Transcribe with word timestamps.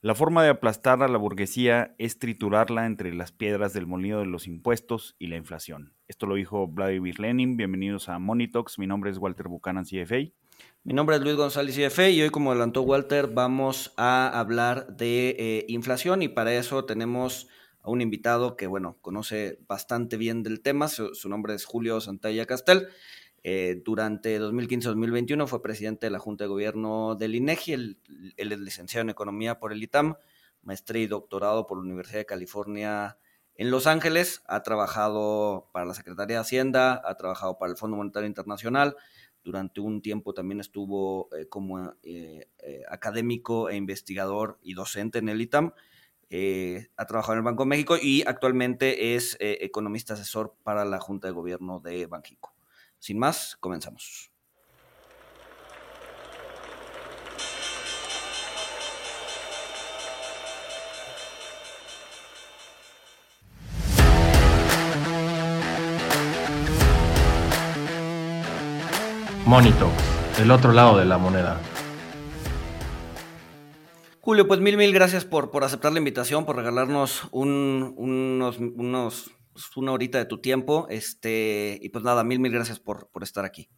La 0.00 0.14
forma 0.14 0.44
de 0.44 0.50
aplastar 0.50 1.02
a 1.02 1.08
la 1.08 1.18
burguesía 1.18 1.96
es 1.98 2.20
triturarla 2.20 2.86
entre 2.86 3.12
las 3.12 3.32
piedras 3.32 3.72
del 3.72 3.88
molino 3.88 4.20
de 4.20 4.26
los 4.26 4.46
impuestos 4.46 5.16
y 5.18 5.26
la 5.26 5.34
inflación. 5.34 5.92
Esto 6.06 6.26
lo 6.26 6.36
dijo 6.36 6.68
Vladimir 6.68 7.18
Lenin. 7.18 7.56
Bienvenidos 7.56 8.08
a 8.08 8.20
Monitox. 8.20 8.78
Mi 8.78 8.86
nombre 8.86 9.10
es 9.10 9.18
Walter 9.18 9.48
Buchanan, 9.48 9.84
CFA. 9.84 10.30
Mi 10.84 10.94
nombre 10.94 11.16
es 11.16 11.22
Luis 11.22 11.34
González, 11.34 11.76
CFA, 11.76 12.10
y 12.10 12.22
hoy, 12.22 12.30
como 12.30 12.52
adelantó 12.52 12.82
Walter, 12.82 13.26
vamos 13.26 13.92
a 13.96 14.38
hablar 14.38 14.86
de 14.96 15.30
eh, 15.36 15.64
inflación 15.66 16.22
y 16.22 16.28
para 16.28 16.54
eso 16.54 16.84
tenemos 16.84 17.48
a 17.82 17.90
un 17.90 18.00
invitado 18.00 18.56
que, 18.56 18.68
bueno, 18.68 18.98
conoce 19.00 19.58
bastante 19.66 20.16
bien 20.16 20.44
del 20.44 20.60
tema. 20.60 20.86
Su, 20.86 21.12
su 21.16 21.28
nombre 21.28 21.54
es 21.54 21.64
Julio 21.64 22.00
Santalla 22.00 22.46
Castel. 22.46 22.86
Eh, 23.44 23.82
durante 23.84 24.40
2015-2021 24.40 25.46
fue 25.46 25.62
presidente 25.62 26.06
de 26.06 26.10
la 26.10 26.18
Junta 26.18 26.44
de 26.44 26.48
Gobierno 26.48 27.14
del 27.14 27.34
INEGI, 27.34 27.72
él, 27.72 27.98
es 28.36 28.58
licenciado 28.58 29.02
en 29.02 29.10
Economía 29.10 29.58
por 29.58 29.72
el 29.72 29.82
ITAM, 29.82 30.16
maestría 30.62 31.02
y 31.02 31.06
doctorado 31.06 31.66
por 31.66 31.78
la 31.78 31.84
Universidad 31.84 32.18
de 32.18 32.26
California 32.26 33.18
en 33.54 33.70
Los 33.70 33.86
Ángeles, 33.86 34.42
ha 34.46 34.62
trabajado 34.62 35.68
para 35.72 35.86
la 35.86 35.94
Secretaría 35.94 36.36
de 36.36 36.40
Hacienda, 36.40 37.00
ha 37.04 37.16
trabajado 37.16 37.58
para 37.58 37.70
el 37.70 37.78
Fondo 37.78 37.96
Monetario 37.96 38.26
Internacional, 38.26 38.96
durante 39.44 39.80
un 39.80 40.02
tiempo 40.02 40.34
también 40.34 40.60
estuvo 40.60 41.28
eh, 41.34 41.46
como 41.48 41.94
eh, 42.02 42.48
académico 42.90 43.70
e 43.70 43.76
investigador 43.76 44.58
y 44.62 44.74
docente 44.74 45.18
en 45.18 45.28
el 45.28 45.40
ITAM, 45.40 45.72
ha 46.96 47.06
trabajado 47.06 47.34
en 47.34 47.38
el 47.38 47.44
Banco 47.44 47.62
de 47.62 47.68
México 47.68 47.96
y 48.00 48.22
actualmente 48.26 49.14
es 49.14 49.38
economista 49.40 50.12
asesor 50.12 50.54
para 50.62 50.84
la 50.84 51.00
Junta 51.00 51.28
de 51.28 51.32
Gobierno 51.32 51.80
de 51.80 52.04
Banjico. 52.04 52.57
Sin 52.98 53.18
más, 53.18 53.56
comenzamos. 53.60 54.30
Monito, 69.48 69.90
el 70.38 70.50
otro 70.50 70.72
lado 70.72 70.98
de 70.98 71.06
la 71.06 71.16
moneda. 71.16 71.58
Julio, 74.20 74.46
pues 74.46 74.60
mil, 74.60 74.76
mil 74.76 74.92
gracias 74.92 75.24
por, 75.24 75.50
por 75.50 75.64
aceptar 75.64 75.90
la 75.90 75.98
invitación, 75.98 76.44
por 76.44 76.56
regalarnos 76.56 77.28
un, 77.30 77.94
unos, 77.96 78.58
unos 78.58 79.30
una 79.76 79.92
horita 79.92 80.18
de 80.18 80.24
tu 80.24 80.40
tiempo. 80.40 80.86
Este, 80.90 81.78
y 81.80 81.88
pues 81.90 82.04
nada, 82.04 82.24
mil, 82.24 82.40
mil 82.40 82.52
gracias 82.52 82.80
por, 82.80 83.08
por 83.10 83.22
estar 83.22 83.44
aquí. 83.44 83.68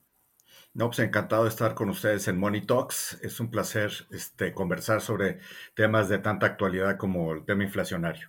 No, 0.72 0.86
pues 0.86 1.00
encantado 1.00 1.44
de 1.44 1.48
estar 1.48 1.74
con 1.74 1.90
ustedes 1.90 2.28
en 2.28 2.38
Money 2.38 2.62
Talks. 2.62 3.18
Es 3.22 3.40
un 3.40 3.50
placer 3.50 3.92
este, 4.10 4.52
conversar 4.52 5.00
sobre 5.00 5.40
temas 5.74 6.08
de 6.08 6.18
tanta 6.18 6.46
actualidad 6.46 6.96
como 6.96 7.32
el 7.32 7.44
tema 7.44 7.64
inflacionario. 7.64 8.28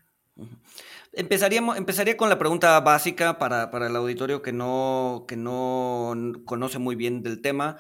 Empezaríamos, 1.14 1.78
empezaría 1.78 2.18
con 2.18 2.30
la 2.30 2.40
pregunta 2.40 2.80
básica 2.80 3.38
para, 3.38 3.70
para, 3.70 3.88
el 3.88 3.96
auditorio 3.96 4.42
que 4.42 4.54
no, 4.54 5.26
que 5.28 5.36
no 5.36 6.14
conoce 6.46 6.80
muy 6.80 6.96
bien 6.96 7.22
del 7.22 7.42
tema. 7.42 7.78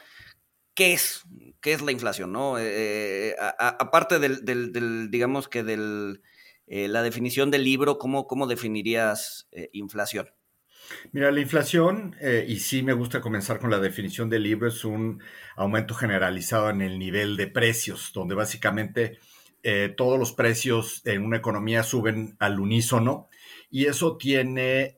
¿Qué 0.76 0.94
es? 0.94 1.24
¿Qué 1.60 1.74
es 1.74 1.82
la 1.82 1.92
inflación? 1.92 2.32
¿no? 2.32 2.58
Eh, 2.60 3.36
aparte 3.58 4.20
del, 4.20 4.46
del, 4.46 5.10
digamos 5.10 5.48
que 5.48 5.64
del, 5.64 6.22
eh, 6.74 6.88
la 6.88 7.04
definición 7.04 7.52
del 7.52 7.66
libro, 7.66 7.98
¿cómo, 7.98 8.28
cómo 8.28 8.48
definirías 8.48 9.50
eh, 9.52 9.70
inflación? 9.74 10.30
Mira, 11.12 11.30
la 11.30 11.42
inflación, 11.42 12.16
eh, 12.22 12.46
y 12.48 12.60
sí 12.60 12.82
me 12.82 12.94
gusta 12.94 13.20
comenzar 13.20 13.60
con 13.60 13.70
la 13.72 13.80
definición 13.80 14.30
del 14.30 14.44
libro, 14.44 14.70
es 14.70 14.86
un 14.86 15.22
aumento 15.58 15.96
generalizado 15.96 16.70
en 16.70 16.82
el 16.82 16.98
nivel 16.98 17.36
de 17.36 17.48
precios, 17.48 18.12
donde 18.14 18.36
básicamente 18.36 19.20
todos 19.96 20.18
los 20.18 20.32
precios 20.32 21.04
en 21.06 21.24
una 21.24 21.38
economía 21.38 21.84
suben 21.84 22.36
al 22.40 22.60
unísono 22.60 23.30
y 23.70 23.86
eso 23.86 24.18
tiene 24.18 24.98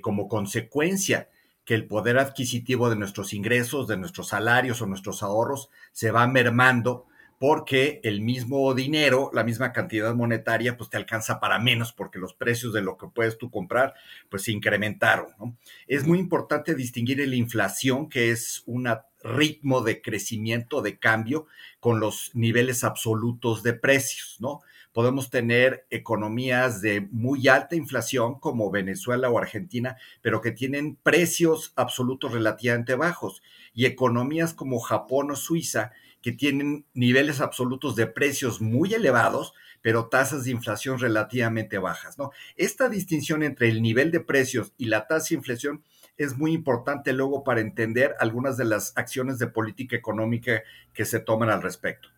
como 0.00 0.28
consecuencia 0.28 1.28
que 1.64 1.74
el 1.74 1.88
poder 1.88 2.16
adquisitivo 2.18 2.88
de 2.88 2.94
nuestros 2.94 3.32
ingresos, 3.32 3.88
de 3.88 3.96
nuestros 3.96 4.28
salarios 4.28 4.80
o 4.80 4.86
nuestros 4.86 5.24
ahorros 5.24 5.70
se 5.90 6.12
va 6.12 6.28
mermando 6.28 7.08
porque 7.40 8.00
el 8.04 8.20
mismo 8.20 8.74
dinero, 8.74 9.30
la 9.32 9.44
misma 9.44 9.72
cantidad 9.72 10.14
monetaria, 10.14 10.76
pues 10.76 10.90
te 10.90 10.98
alcanza 10.98 11.40
para 11.40 11.58
menos 11.58 11.90
porque 11.90 12.18
los 12.18 12.34
precios 12.34 12.74
de 12.74 12.82
lo 12.82 12.98
que 12.98 13.06
puedes 13.06 13.38
tú 13.38 13.50
comprar, 13.50 13.94
pues 14.28 14.42
se 14.42 14.52
incrementaron. 14.52 15.56
Es 15.86 16.06
muy 16.06 16.18
importante 16.18 16.74
distinguir 16.74 17.26
la 17.26 17.34
inflación, 17.34 18.10
que 18.10 18.30
es 18.30 18.62
un 18.66 18.90
ritmo 19.24 19.80
de 19.80 20.02
crecimiento, 20.02 20.82
de 20.82 20.98
cambio, 20.98 21.46
con 21.80 21.98
los 21.98 22.30
niveles 22.34 22.84
absolutos 22.84 23.62
de 23.62 23.72
precios, 23.72 24.36
¿no? 24.38 24.60
Podemos 24.92 25.30
tener 25.30 25.86
economías 25.88 26.82
de 26.82 27.08
muy 27.10 27.48
alta 27.48 27.74
inflación 27.74 28.38
como 28.38 28.70
Venezuela 28.70 29.30
o 29.30 29.38
Argentina, 29.38 29.96
pero 30.20 30.42
que 30.42 30.50
tienen 30.50 30.96
precios 30.96 31.72
absolutos 31.76 32.32
relativamente 32.32 32.96
bajos, 32.96 33.40
y 33.72 33.86
economías 33.86 34.52
como 34.52 34.78
Japón 34.80 35.30
o 35.30 35.36
Suiza, 35.36 35.92
que 36.22 36.32
tienen 36.32 36.86
niveles 36.94 37.40
absolutos 37.40 37.96
de 37.96 38.06
precios 38.06 38.60
muy 38.60 38.94
elevados, 38.94 39.54
pero 39.82 40.08
tasas 40.08 40.44
de 40.44 40.50
inflación 40.50 40.98
relativamente 40.98 41.78
bajas. 41.78 42.18
¿no? 42.18 42.30
Esta 42.56 42.88
distinción 42.88 43.42
entre 43.42 43.68
el 43.68 43.82
nivel 43.82 44.10
de 44.10 44.20
precios 44.20 44.72
y 44.76 44.86
la 44.86 45.06
tasa 45.06 45.30
de 45.30 45.36
inflación 45.36 45.82
es 46.16 46.36
muy 46.36 46.52
importante 46.52 47.14
luego 47.14 47.44
para 47.44 47.62
entender 47.62 48.14
algunas 48.20 48.58
de 48.58 48.66
las 48.66 48.92
acciones 48.96 49.38
de 49.38 49.46
política 49.46 49.96
económica 49.96 50.62
que 50.92 51.06
se 51.06 51.20
toman 51.20 51.48
al 51.48 51.62
respecto. 51.62 52.08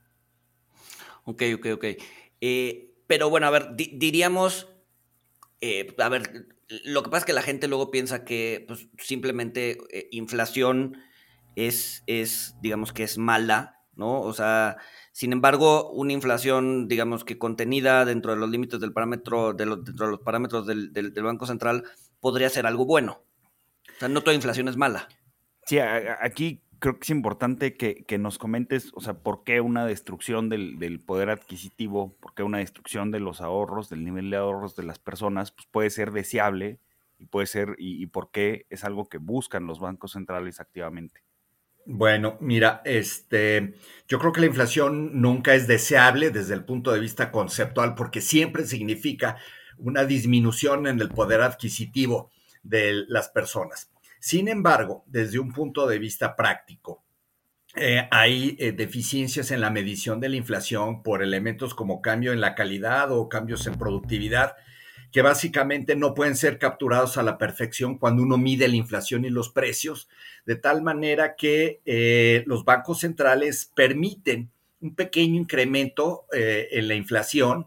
Ok, 1.24 1.42
ok, 1.54 1.66
ok. 1.74 1.84
Eh, 2.40 2.94
pero 3.06 3.30
bueno, 3.30 3.46
a 3.46 3.50
ver, 3.50 3.76
diríamos, 3.76 4.68
eh, 5.60 5.94
a 5.98 6.08
ver, 6.08 6.48
lo 6.84 7.04
que 7.04 7.10
pasa 7.10 7.18
es 7.20 7.24
que 7.26 7.32
la 7.32 7.42
gente 7.42 7.68
luego 7.68 7.92
piensa 7.92 8.24
que 8.24 8.64
pues, 8.66 8.88
simplemente 8.98 9.78
eh, 9.92 10.08
inflación 10.10 10.96
es, 11.54 12.02
es, 12.08 12.56
digamos 12.60 12.92
que 12.92 13.04
es 13.04 13.18
mala 13.18 13.81
¿no? 13.94 14.20
O 14.20 14.32
sea, 14.32 14.78
sin 15.12 15.32
embargo, 15.32 15.90
una 15.90 16.12
inflación, 16.12 16.88
digamos 16.88 17.24
que 17.24 17.38
contenida 17.38 18.04
dentro 18.04 18.32
de 18.32 18.38
los 18.38 18.50
límites 18.50 18.80
del 18.80 18.92
parámetro, 18.92 19.52
de 19.52 19.66
dentro 19.66 20.06
de 20.06 20.12
los 20.12 20.20
parámetros 20.20 20.66
del, 20.66 21.12
Banco 21.22 21.46
Central, 21.46 21.84
podría 22.20 22.48
ser 22.48 22.66
algo 22.66 22.86
bueno. 22.86 23.22
O 23.96 23.98
sea, 23.98 24.08
no 24.08 24.22
toda 24.22 24.34
inflación 24.34 24.68
es 24.68 24.76
mala. 24.76 25.08
Sí, 25.66 25.78
aquí 25.78 26.62
creo 26.78 26.98
que 26.98 27.04
es 27.04 27.10
importante 27.10 27.76
que, 27.76 28.18
nos 28.18 28.38
comentes, 28.38 28.90
o 28.94 29.00
sea, 29.00 29.14
por 29.14 29.44
qué 29.44 29.60
una 29.60 29.86
destrucción 29.86 30.48
del, 30.48 31.00
poder 31.04 31.30
adquisitivo, 31.30 32.16
por 32.18 32.34
qué 32.34 32.42
una 32.42 32.58
destrucción 32.58 33.10
de 33.10 33.20
los 33.20 33.40
ahorros, 33.40 33.88
del 33.88 34.04
nivel 34.04 34.30
de 34.30 34.38
ahorros 34.38 34.74
de 34.74 34.82
las 34.82 34.98
personas, 34.98 35.52
pues 35.52 35.68
puede 35.70 35.90
ser 35.90 36.10
deseable 36.10 36.80
y 37.18 37.26
puede 37.26 37.46
ser, 37.46 37.76
y 37.78 38.04
por 38.06 38.32
qué 38.32 38.66
es 38.70 38.82
algo 38.82 39.08
que 39.08 39.18
buscan 39.18 39.66
los 39.66 39.78
bancos 39.78 40.12
centrales 40.12 40.58
activamente. 40.58 41.22
Bueno, 41.84 42.36
mira, 42.40 42.80
este, 42.84 43.74
yo 44.06 44.18
creo 44.20 44.32
que 44.32 44.40
la 44.40 44.46
inflación 44.46 45.20
nunca 45.20 45.54
es 45.54 45.66
deseable 45.66 46.30
desde 46.30 46.54
el 46.54 46.64
punto 46.64 46.92
de 46.92 47.00
vista 47.00 47.32
conceptual 47.32 47.94
porque 47.94 48.20
siempre 48.20 48.64
significa 48.66 49.36
una 49.78 50.04
disminución 50.04 50.86
en 50.86 51.00
el 51.00 51.08
poder 51.08 51.40
adquisitivo 51.40 52.30
de 52.62 53.04
las 53.08 53.28
personas. 53.30 53.90
Sin 54.20 54.46
embargo, 54.46 55.02
desde 55.08 55.40
un 55.40 55.52
punto 55.52 55.88
de 55.88 55.98
vista 55.98 56.36
práctico, 56.36 57.02
eh, 57.74 58.06
hay 58.10 58.56
eh, 58.60 58.72
deficiencias 58.72 59.50
en 59.50 59.60
la 59.60 59.70
medición 59.70 60.20
de 60.20 60.28
la 60.28 60.36
inflación 60.36 61.02
por 61.02 61.22
elementos 61.22 61.74
como 61.74 62.02
cambio 62.02 62.32
en 62.32 62.40
la 62.40 62.54
calidad 62.54 63.10
o 63.10 63.28
cambios 63.28 63.66
en 63.66 63.74
productividad 63.74 64.54
que 65.12 65.22
básicamente 65.22 65.94
no 65.94 66.14
pueden 66.14 66.36
ser 66.36 66.58
capturados 66.58 67.18
a 67.18 67.22
la 67.22 67.36
perfección 67.36 67.98
cuando 67.98 68.22
uno 68.22 68.38
mide 68.38 68.66
la 68.66 68.76
inflación 68.76 69.24
y 69.26 69.30
los 69.30 69.50
precios, 69.50 70.08
de 70.46 70.56
tal 70.56 70.82
manera 70.82 71.36
que 71.36 71.82
eh, 71.84 72.42
los 72.46 72.64
bancos 72.64 73.00
centrales 73.00 73.70
permiten 73.76 74.50
un 74.80 74.94
pequeño 74.94 75.38
incremento 75.38 76.24
eh, 76.32 76.68
en 76.72 76.88
la 76.88 76.94
inflación, 76.94 77.66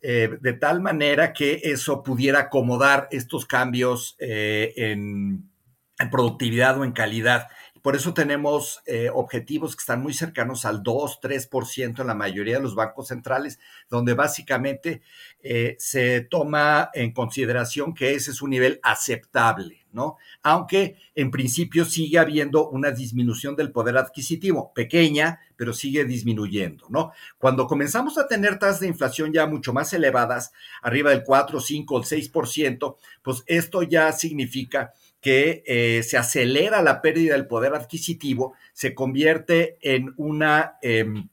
eh, 0.00 0.38
de 0.40 0.52
tal 0.52 0.80
manera 0.80 1.32
que 1.32 1.60
eso 1.64 2.02
pudiera 2.02 2.40
acomodar 2.40 3.08
estos 3.10 3.44
cambios 3.44 4.16
en, 4.18 5.50
en 5.98 6.10
productividad 6.10 6.78
o 6.78 6.84
en 6.84 6.92
calidad 6.92 7.48
por 7.84 7.96
eso 7.96 8.14
tenemos 8.14 8.80
eh, 8.86 9.10
objetivos 9.12 9.76
que 9.76 9.80
están 9.80 10.00
muy 10.00 10.14
cercanos 10.14 10.64
al 10.64 10.82
2, 10.82 11.20
3% 11.20 12.00
en 12.00 12.06
la 12.06 12.14
mayoría 12.14 12.56
de 12.56 12.62
los 12.62 12.74
bancos 12.74 13.08
centrales, 13.08 13.58
donde 13.90 14.14
básicamente 14.14 15.02
eh, 15.42 15.76
se 15.78 16.22
toma 16.22 16.88
en 16.94 17.12
consideración 17.12 17.92
que 17.92 18.14
ese 18.14 18.30
es 18.30 18.40
un 18.40 18.48
nivel 18.48 18.80
aceptable, 18.82 19.84
¿no? 19.92 20.16
Aunque 20.42 20.96
en 21.14 21.30
principio 21.30 21.84
sigue 21.84 22.18
habiendo 22.18 22.70
una 22.70 22.90
disminución 22.90 23.54
del 23.54 23.70
poder 23.70 23.98
adquisitivo, 23.98 24.72
pequeña, 24.72 25.40
pero 25.54 25.74
sigue 25.74 26.06
disminuyendo, 26.06 26.86
¿no? 26.88 27.12
Cuando 27.36 27.66
comenzamos 27.66 28.16
a 28.16 28.26
tener 28.26 28.58
tasas 28.58 28.80
de 28.80 28.88
inflación 28.88 29.30
ya 29.30 29.46
mucho 29.46 29.74
más 29.74 29.92
elevadas, 29.92 30.52
arriba 30.80 31.10
del 31.10 31.22
4, 31.22 31.60
5 31.60 31.94
o 31.94 32.02
6%, 32.02 32.96
pues 33.22 33.42
esto 33.46 33.82
ya 33.82 34.10
significa 34.12 34.94
que 35.24 35.64
eh, 35.66 36.02
se 36.02 36.18
acelera 36.18 36.82
la 36.82 37.00
pérdida 37.00 37.32
del 37.32 37.46
poder 37.46 37.74
adquisitivo, 37.74 38.52
se 38.74 38.94
convierte 38.94 39.78
en 39.80 40.12
una, 40.18 40.76
em, 40.82 41.30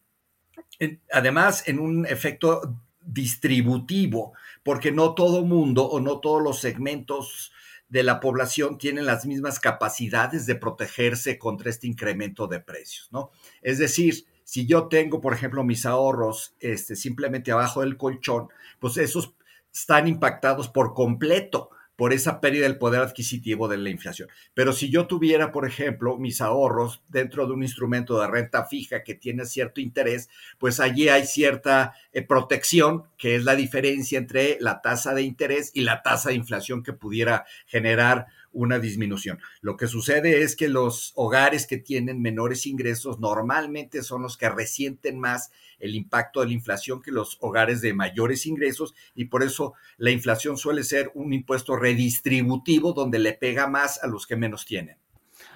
además 1.12 1.68
en 1.68 1.78
un 1.78 2.06
efecto 2.06 2.80
distributivo, 3.02 4.32
porque 4.64 4.94
no 4.94 5.14
todo 5.14 5.44
mundo 5.44 5.84
o 5.84 6.00
no 6.00 6.22
todos 6.22 6.42
los 6.42 6.62
segmentos 6.62 7.52
de 7.90 8.04
la 8.04 8.22
población 8.22 8.78
tienen 8.78 9.06
las 9.06 9.26
mismas 9.26 9.60
capacidades 9.60 10.46
de 10.46 10.56
protegerse 10.56 11.38
contra 11.38 11.70
este 11.70 11.88
incremento 11.88 12.48
de 12.48 12.62
precios, 12.62 13.10
¿no? 13.12 13.32
Es 13.62 13.78
decir, 13.78 14.26
si 14.46 14.66
yo 14.68 14.88
tengo, 14.88 15.20
por 15.20 15.34
ejemplo, 15.34 15.66
mis 15.66 15.86
ahorros 15.86 16.56
este, 16.62 16.96
simplemente 16.96 17.52
abajo 17.52 17.82
del 17.82 17.98
colchón, 17.98 18.48
pues 18.80 18.96
esos 18.96 19.36
están 19.74 20.08
impactados 20.08 20.70
por 20.70 20.94
completo 20.94 21.72
por 22.02 22.14
esa 22.14 22.42
pérdida 22.42 22.64
del 22.64 22.80
poder 22.80 23.00
adquisitivo 23.02 23.68
de 23.68 23.78
la 23.78 23.92
inflación. 23.92 24.28
Pero 24.56 24.74
si 24.74 24.90
yo 24.90 25.06
tuviera, 25.06 25.52
por 25.52 25.68
ejemplo, 25.68 26.18
mis 26.18 26.42
ahorros 26.42 27.04
dentro 27.10 27.46
de 27.46 27.54
un 27.54 27.62
instrumento 27.62 28.20
de 28.20 28.26
renta 28.26 28.66
fija 28.66 29.04
que 29.04 29.14
tiene 29.14 29.46
cierto 29.46 29.82
interés, 29.82 30.28
pues 30.58 30.80
allí 30.80 31.10
hay 31.10 31.28
cierta 31.28 31.94
eh, 32.12 32.24
protección, 32.24 33.04
que 33.20 33.36
es 33.36 33.44
la 33.44 33.56
diferencia 33.56 34.18
entre 34.18 34.58
la 34.60 34.82
tasa 34.82 35.14
de 35.14 35.22
interés 35.22 35.70
y 35.76 35.82
la 35.82 36.02
tasa 36.02 36.30
de 36.30 36.36
inflación 36.38 36.82
que 36.82 36.94
pudiera 36.94 37.46
generar 37.68 38.26
una 38.54 38.80
disminución. 38.80 39.40
Lo 39.62 39.78
que 39.78 39.88
sucede 39.88 40.44
es 40.44 40.56
que 40.56 40.68
los 40.68 41.14
hogares 41.16 41.68
que 41.68 41.78
tienen 41.78 42.22
menores 42.22 42.66
ingresos 42.66 43.20
normalmente 43.20 44.04
son 44.04 44.22
los 44.22 44.38
que 44.38 44.50
resienten 44.50 45.20
más 45.20 45.52
el 45.80 45.96
impacto 45.96 46.42
de 46.42 46.48
la 46.48 46.54
inflación 46.54 47.02
que 47.02 47.12
los 47.12 47.38
hogares 47.42 47.82
de 47.82 47.94
mayores 47.94 48.46
ingresos 48.46 48.94
y 49.16 49.26
por 49.26 49.44
eso 49.44 49.74
la 49.98 50.12
inflación 50.12 50.58
suele 50.58 50.84
ser 50.84 51.12
un 51.16 51.34
impuesto 51.34 51.76
redistributivo 51.76 52.94
donde 52.94 53.20
le 53.20 53.34
pega 53.34 53.68
más 53.68 54.04
a 54.04 54.08
los 54.08 54.28
que 54.28 54.36
menos 54.36 54.66
tienen. 54.66 54.98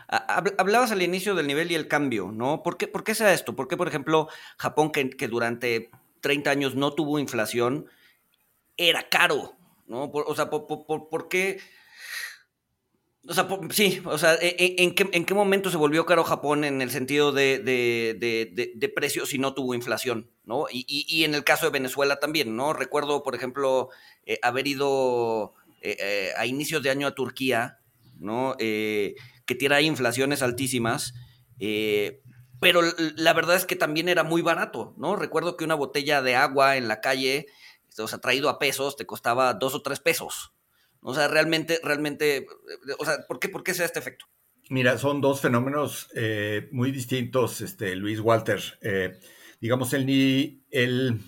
Hablabas 0.07 0.91
al 0.91 1.01
inicio 1.01 1.35
del 1.35 1.47
nivel 1.47 1.71
y 1.71 1.75
el 1.75 1.87
cambio, 1.87 2.31
¿no? 2.31 2.61
¿Por 2.61 2.77
qué, 2.77 2.87
por 2.87 3.03
qué 3.03 3.15
sea 3.15 3.33
esto? 3.33 3.55
¿Por 3.55 3.67
qué, 3.67 3.75
por 3.75 3.87
ejemplo, 3.87 4.29
Japón, 4.57 4.91
que, 4.91 5.27
durante 5.27 5.89
30 6.21 6.51
años 6.51 6.75
no 6.75 6.93
tuvo 6.93 7.17
inflación, 7.17 7.87
era 8.77 9.09
caro, 9.09 9.55
¿no? 9.87 10.11
o 10.11 10.35
sea, 10.35 10.49
por 10.49 11.27
qué? 11.27 11.59
O 13.27 13.33
sea, 13.33 13.47
sí, 13.71 14.01
o 14.05 14.17
sea, 14.19 14.35
e, 14.35 14.55
e, 14.59 14.83
¿en, 14.83 14.93
qué, 14.93 15.09
¿en, 15.11 15.25
qué, 15.25 15.33
momento 15.33 15.71
se 15.71 15.77
volvió 15.77 16.05
caro 16.05 16.23
Japón 16.23 16.63
en 16.63 16.81
el 16.81 16.91
sentido 16.91 17.31
de, 17.31 17.57
de, 17.59 18.89
precios 18.89 19.29
si 19.29 19.39
no 19.39 19.55
tuvo 19.55 19.73
inflación? 19.73 20.29
¿no? 20.43 20.67
Y, 20.71 20.85
y, 20.87 21.23
en 21.23 21.33
el 21.33 21.43
caso 21.43 21.65
de 21.65 21.71
Venezuela 21.71 22.19
también, 22.19 22.55
¿no? 22.55 22.73
Recuerdo, 22.73 23.23
por 23.23 23.33
ejemplo, 23.33 23.89
eh, 24.25 24.39
haber 24.41 24.67
ido 24.67 25.53
eh, 25.81 25.97
eh, 25.99 26.31
a 26.37 26.45
inicios 26.45 26.83
de 26.83 26.89
año 26.89 27.07
a 27.07 27.15
Turquía, 27.15 27.79
¿no? 28.19 28.55
que 28.57 29.55
tiene 29.59 29.81
inflaciones 29.83 30.41
altísimas, 30.41 31.13
pero 32.59 32.81
la 32.97 33.33
verdad 33.33 33.55
es 33.55 33.65
que 33.65 33.75
también 33.75 34.09
era 34.09 34.23
muy 34.23 34.41
barato, 34.41 34.95
¿no? 34.97 35.15
Recuerdo 35.15 35.57
que 35.57 35.65
una 35.65 35.75
botella 35.75 36.21
de 36.23 36.35
agua 36.35 36.77
en 36.77 36.87
la 36.87 37.01
calle, 37.01 37.45
o 37.99 38.07
sea, 38.07 38.19
traído 38.19 38.49
a 38.49 38.57
pesos, 38.57 38.95
te 38.95 39.05
costaba 39.05 39.53
dos 39.53 39.75
o 39.75 39.83
tres 39.83 39.99
pesos, 39.99 40.54
o 41.07 41.13
sea, 41.13 41.27
realmente, 41.27 41.79
realmente, 41.83 42.47
o 42.97 43.05
sea, 43.05 43.25
¿por 43.27 43.39
qué, 43.39 43.47
por 43.47 43.63
qué 43.63 43.75
se 43.75 43.85
este 43.85 43.99
efecto? 43.99 44.25
Mira, 44.69 44.97
son 44.97 45.21
dos 45.21 45.39
fenómenos 45.39 46.09
eh, 46.15 46.67
muy 46.71 46.91
distintos, 46.91 47.61
este, 47.61 47.95
Luis 47.95 48.19
Walter. 48.19 48.59
Eh, 48.81 49.19
digamos, 49.61 49.93
el, 49.93 50.09
el, 50.71 51.21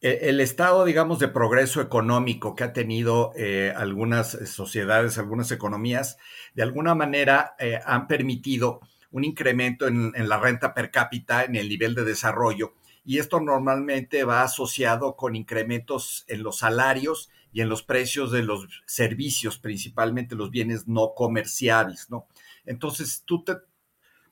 el, 0.00 0.40
estado, 0.40 0.84
digamos, 0.84 1.20
de 1.20 1.28
progreso 1.28 1.80
económico 1.80 2.56
que 2.56 2.64
ha 2.64 2.72
tenido 2.72 3.30
eh, 3.36 3.72
algunas 3.76 4.32
sociedades, 4.50 5.18
algunas 5.18 5.52
economías, 5.52 6.16
de 6.54 6.64
alguna 6.64 6.96
manera 6.96 7.54
han 7.86 8.08
permitido 8.08 8.80
un 9.12 9.22
incremento 9.22 9.86
en, 9.86 10.12
en 10.16 10.28
la 10.28 10.40
renta 10.40 10.74
per 10.74 10.90
cápita, 10.90 11.44
en 11.44 11.54
el 11.54 11.68
nivel 11.68 11.94
de 11.94 12.04
desarrollo, 12.04 12.74
y 13.04 13.18
esto 13.18 13.40
normalmente 13.40 14.24
va 14.24 14.42
asociado 14.42 15.14
con 15.14 15.36
incrementos 15.36 16.24
en 16.26 16.42
los 16.42 16.58
salarios 16.58 17.30
y 17.52 17.60
en 17.60 17.68
los 17.68 17.82
precios 17.82 18.30
de 18.30 18.42
los 18.42 18.68
servicios, 18.86 19.58
principalmente 19.58 20.34
los 20.34 20.50
bienes 20.50 20.86
no 20.86 21.14
comerciables, 21.14 22.10
¿no? 22.10 22.26
Entonces, 22.64 23.22
tú 23.24 23.44
te, 23.44 23.56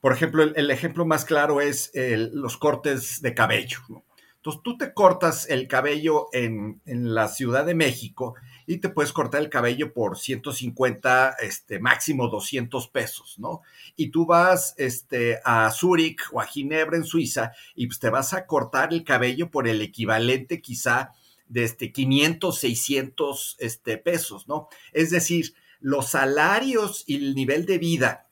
por 0.00 0.12
ejemplo, 0.12 0.42
el, 0.42 0.70
ejemplo 0.70 1.06
más 1.06 1.24
claro 1.24 1.60
es 1.60 1.90
los 1.94 2.56
cortes 2.56 3.22
de 3.22 3.34
cabello, 3.34 3.78
¿no? 3.88 4.04
Entonces, 4.36 4.62
tú 4.62 4.78
te 4.78 4.94
cortas 4.94 5.50
el 5.50 5.66
cabello 5.66 6.28
en, 6.32 6.80
en, 6.86 7.14
la 7.14 7.26
Ciudad 7.26 7.66
de 7.66 7.74
México 7.74 8.36
y 8.64 8.78
te 8.78 8.88
puedes 8.88 9.12
cortar 9.12 9.40
el 9.40 9.48
cabello 9.48 9.92
por 9.92 10.18
150, 10.18 11.36
este, 11.40 11.80
máximo 11.80 12.28
200 12.28 12.86
pesos, 12.88 13.40
¿no? 13.40 13.62
Y 13.96 14.10
tú 14.10 14.24
vas 14.24 14.74
este, 14.76 15.40
a 15.44 15.68
Zúrich 15.72 16.20
o 16.30 16.40
a 16.40 16.46
Ginebra 16.46 16.96
en 16.96 17.02
Suiza 17.02 17.52
y 17.74 17.88
pues 17.88 17.98
te 17.98 18.08
vas 18.08 18.34
a 18.34 18.46
cortar 18.46 18.92
el 18.92 19.02
cabello 19.02 19.50
por 19.50 19.66
el 19.66 19.82
equivalente 19.82 20.60
quizá 20.60 21.10
de 21.48 21.64
este 21.64 21.92
500, 21.92 22.58
600 22.58 23.56
este, 23.58 23.98
pesos, 23.98 24.48
¿no? 24.48 24.68
Es 24.92 25.10
decir, 25.10 25.54
los 25.80 26.10
salarios 26.10 27.04
y 27.06 27.16
el 27.16 27.34
nivel 27.34 27.66
de 27.66 27.78
vida 27.78 28.26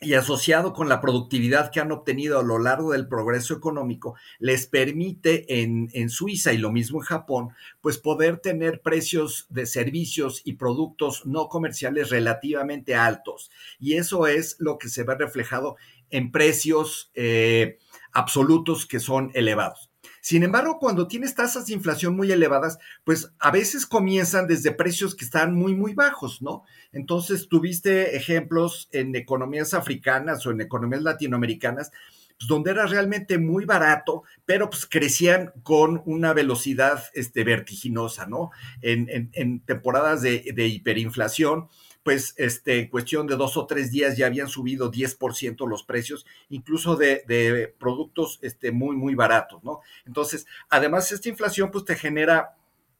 y 0.00 0.14
asociado 0.14 0.72
con 0.72 0.88
la 0.88 1.00
productividad 1.00 1.70
que 1.70 1.80
han 1.80 1.92
obtenido 1.92 2.38
a 2.38 2.42
lo 2.42 2.58
largo 2.58 2.92
del 2.92 3.08
progreso 3.08 3.54
económico, 3.54 4.16
les 4.38 4.66
permite 4.66 5.62
en, 5.62 5.88
en, 5.92 6.10
Suiza 6.10 6.52
y 6.52 6.58
lo 6.58 6.70
mismo 6.70 7.00
en 7.00 7.06
Japón, 7.06 7.50
pues 7.80 7.96
poder 7.98 8.38
tener 8.38 8.82
precios 8.82 9.46
de 9.48 9.66
servicios 9.66 10.42
y 10.44 10.54
productos 10.54 11.24
no 11.24 11.48
comerciales 11.48 12.10
relativamente 12.10 12.94
altos. 12.94 13.50
Y 13.78 13.94
eso 13.94 14.26
es 14.26 14.56
lo 14.58 14.78
que 14.78 14.88
se 14.88 15.04
ve 15.04 15.14
reflejado 15.14 15.76
en 16.10 16.30
precios 16.30 17.10
eh, 17.14 17.78
absolutos 18.12 18.86
que 18.86 19.00
son 19.00 19.30
elevados. 19.34 19.90
Sin 20.24 20.42
embargo, 20.42 20.78
cuando 20.78 21.06
tienes 21.06 21.34
tasas 21.34 21.66
de 21.66 21.74
inflación 21.74 22.16
muy 22.16 22.32
elevadas, 22.32 22.78
pues 23.04 23.30
a 23.38 23.50
veces 23.50 23.84
comienzan 23.84 24.46
desde 24.46 24.72
precios 24.72 25.14
que 25.14 25.26
están 25.26 25.54
muy, 25.54 25.74
muy 25.74 25.92
bajos, 25.92 26.40
¿no? 26.40 26.62
Entonces, 26.92 27.46
tuviste 27.46 28.16
ejemplos 28.16 28.88
en 28.92 29.14
economías 29.16 29.74
africanas 29.74 30.46
o 30.46 30.50
en 30.50 30.62
economías 30.62 31.02
latinoamericanas, 31.02 31.90
pues, 32.38 32.48
donde 32.48 32.70
era 32.70 32.86
realmente 32.86 33.36
muy 33.36 33.66
barato, 33.66 34.22
pero 34.46 34.70
pues 34.70 34.86
crecían 34.86 35.52
con 35.62 36.00
una 36.06 36.32
velocidad 36.32 37.04
este, 37.12 37.44
vertiginosa, 37.44 38.24
¿no? 38.24 38.50
En, 38.80 39.30
en, 39.34 39.60
temporadas 39.60 40.22
de, 40.22 40.52
de 40.54 40.68
hiperinflación, 40.68 41.68
pues 42.04 42.34
este, 42.36 42.80
en 42.80 42.88
cuestión 42.88 43.26
de 43.26 43.34
dos 43.34 43.56
o 43.56 43.66
tres 43.66 43.90
días 43.90 44.16
ya 44.16 44.26
habían 44.26 44.48
subido 44.48 44.92
10% 44.92 45.66
los 45.66 45.82
precios, 45.82 46.26
incluso 46.50 46.96
de, 46.96 47.74
productos 47.78 48.38
este, 48.42 48.70
muy, 48.70 48.94
muy 48.94 49.14
baratos, 49.14 49.64
¿no? 49.64 49.80
Entonces, 50.06 50.46
además, 50.68 51.10
esta 51.10 51.30
inflación 51.30 51.70
pues 51.70 51.86
te 51.86 51.96
genera 51.96 52.56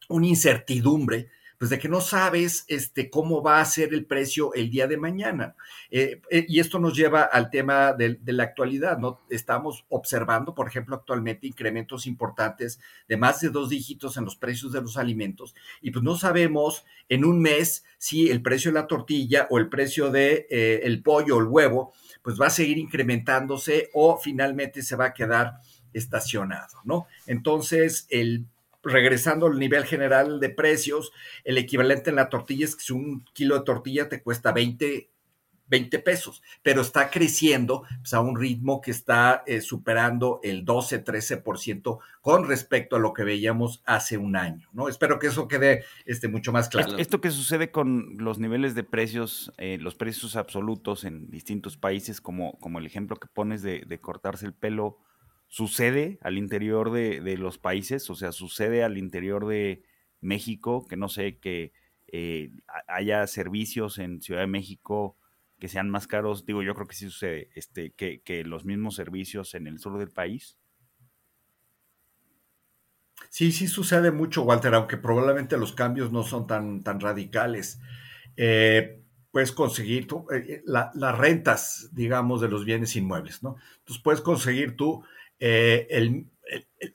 una 0.09 0.27
incertidumbre 0.27 1.29
pues 1.59 1.71
de 1.71 1.79
que 1.79 1.89
no 1.89 2.01
sabes 2.01 2.65
este, 2.69 3.11
cómo 3.11 3.43
va 3.43 3.61
a 3.61 3.65
ser 3.65 3.95
el 3.95 4.07
precio 4.07 4.53
el 4.55 4.71
día 4.71 4.87
de 4.87 4.97
mañana. 4.97 5.55
Eh, 5.91 6.21
eh, 6.31 6.45
y 6.49 6.61
esto 6.61 6.79
nos 6.79 6.97
lleva 6.97 7.23
al 7.23 7.51
tema 7.51 7.93
de, 7.93 8.19
la 8.27 8.43
actualidad, 8.43 8.99
¿no? 8.99 9.21
Estamos 9.31 9.85
observando, 9.89 10.55
por 10.55 10.67
ejemplo, 10.69 10.97
actualmente 10.97 11.47
incrementos 11.47 12.07
importantes 12.07 12.81
de 13.09 13.17
más 13.17 13.41
de 13.41 13.51
dos 13.51 13.71
dígitos 13.71 14.17
en 14.17 14.25
los 14.25 14.37
precios 14.37 14.73
de 14.73 14.81
los 14.83 14.97
alimentos 14.97 15.55
y 15.81 15.91
pues 15.91 16.03
no 16.03 16.17
sabemos 16.17 16.85
en 17.09 17.25
un 17.25 17.41
mes 17.41 17.85
si 17.99 18.31
el 18.31 18.43
precio 18.43 18.71
de 18.71 18.81
la 18.81 18.87
tortilla 18.87 19.47
o 19.51 19.59
el 19.59 19.69
precio 19.69 20.11
de 20.11 20.47
eh, 20.51 20.81
el 20.85 21.03
pollo 21.03 21.37
o 21.37 21.41
el 21.41 21.47
huevo 21.47 21.93
pues 22.23 22.41
va 22.41 22.47
a 22.47 22.51
seguir 22.51 22.79
incrementándose 22.79 23.91
o 23.93 24.19
finalmente 24.19 24.83
se 24.83 24.97
va 24.97 25.07
a 25.07 25.15
quedar 25.15 25.61
estacionado, 25.93 26.81
¿no? 26.85 27.07
Entonces, 27.27 28.07
el 28.11 28.47
regresando 28.85 29.47
al 29.47 29.59
nivel 29.59 29.85
general 29.85 30.41
de 30.41 30.51
precios, 30.51 31.13
el 31.45 31.59
equivalente 31.59 32.11
en 32.11 32.17
la 32.17 32.29
tortilla 32.29 32.65
es 32.65 32.77
que 32.77 32.85
si 32.85 32.93
un 32.93 33.25
kilo 33.33 33.59
de 33.59 33.65
tortilla 33.65 34.09
te 34.09 34.23
cuesta 34.23 34.53
20, 34.53 35.11
20 35.67 35.99
pesos, 36.01 36.43
pero 36.63 36.83
está 36.83 37.11
creciendo 37.11 37.85
pues, 38.01 38.13
a 38.15 38.21
un 38.21 38.39
ritmo 38.39 38.81
que 38.81 38.91
está 38.91 39.43
eh, 39.47 39.61
superando 39.61 40.41
el 40.43 40.65
12-13% 40.65 41.99
con 42.21 42.47
respecto 42.47 42.97
a 42.97 42.99
lo 42.99 43.13
que 43.13 43.25
veíamos 43.25 43.83
hace 43.87 44.19
un 44.19 44.37
año, 44.37 44.69
¿no? 44.73 44.89
Espero 44.89 45.19
que 45.19 45.29
eso 45.29 45.49
quede 45.49 45.85
este, 46.05 46.29
mucho 46.29 46.53
más 46.53 46.69
claro. 46.69 46.97
Esto 46.99 47.21
que 47.21 47.31
sucede 47.31 47.71
con 47.71 48.17
los 48.19 48.39
niveles 48.39 48.75
de 48.75 48.85
precios, 48.85 49.53
eh, 49.59 49.79
los 49.81 49.95
precios 49.95 50.37
absolutos 50.37 51.05
en 51.05 51.31
distintos 51.31 51.77
países, 51.77 52.21
como, 52.21 52.59
como 52.59 52.79
el 52.79 52.87
ejemplo 52.87 53.17
que 53.17 53.29
pones 53.29 53.63
de, 53.63 53.81
de 53.87 54.01
cortarse 54.01 54.47
el 54.47 54.53
pelo, 54.53 54.99
sucede 55.55 56.19
al 56.21 56.37
interior 56.37 56.91
de, 56.91 57.37
los 57.39 57.59
países, 57.59 58.11
o 58.11 58.17
sea, 58.17 58.33
sucede 58.33 58.83
al 58.83 58.99
interior 58.99 59.47
de 59.47 59.85
México, 60.21 60.85
que 60.85 60.97
no 60.97 61.09
sé, 61.09 61.39
que 61.39 61.73
eh, 62.09 62.51
haya 62.89 63.25
servicios 63.29 64.01
en 64.01 64.21
Ciudad 64.21 64.41
de 64.41 64.49
México 64.49 65.17
que 65.61 65.69
sean 65.69 65.91
más 65.91 66.09
caros, 66.09 66.45
digo, 66.45 66.65
yo 66.65 66.75
creo 66.75 66.89
que 66.89 66.97
sí 66.97 67.09
sucede, 67.09 67.51
este, 67.55 67.93
que, 67.93 68.43
los 68.45 68.65
mismos 68.65 68.97
servicios 68.97 69.55
en 69.55 69.69
el 69.69 69.79
sur 69.79 69.97
del 69.97 70.11
país. 70.11 70.59
Sí, 73.31 73.53
sí 73.53 73.69
sucede 73.69 74.11
mucho, 74.11 74.43
Walter, 74.43 74.75
aunque 74.75 74.97
probablemente 74.97 75.57
los 75.57 75.73
cambios 75.73 76.11
no 76.11 76.25
son 76.25 76.49
tan, 76.49 76.83
tan 76.83 76.99
radicales. 76.99 77.79
Eh, 78.37 79.05
puedes 79.31 79.53
conseguir 79.53 80.09
tú, 80.09 80.27
eh, 80.33 80.63
las 80.67 81.17
rentas, 81.17 81.91
digamos, 81.93 82.41
de 82.41 82.49
los 82.49 82.65
bienes 82.65 82.97
inmuebles, 82.97 83.45
¿no? 83.45 83.55
Entonces 83.79 84.03
puedes 84.03 84.21
conseguir 84.21 84.77
tú 84.77 85.05
eh, 85.47 86.25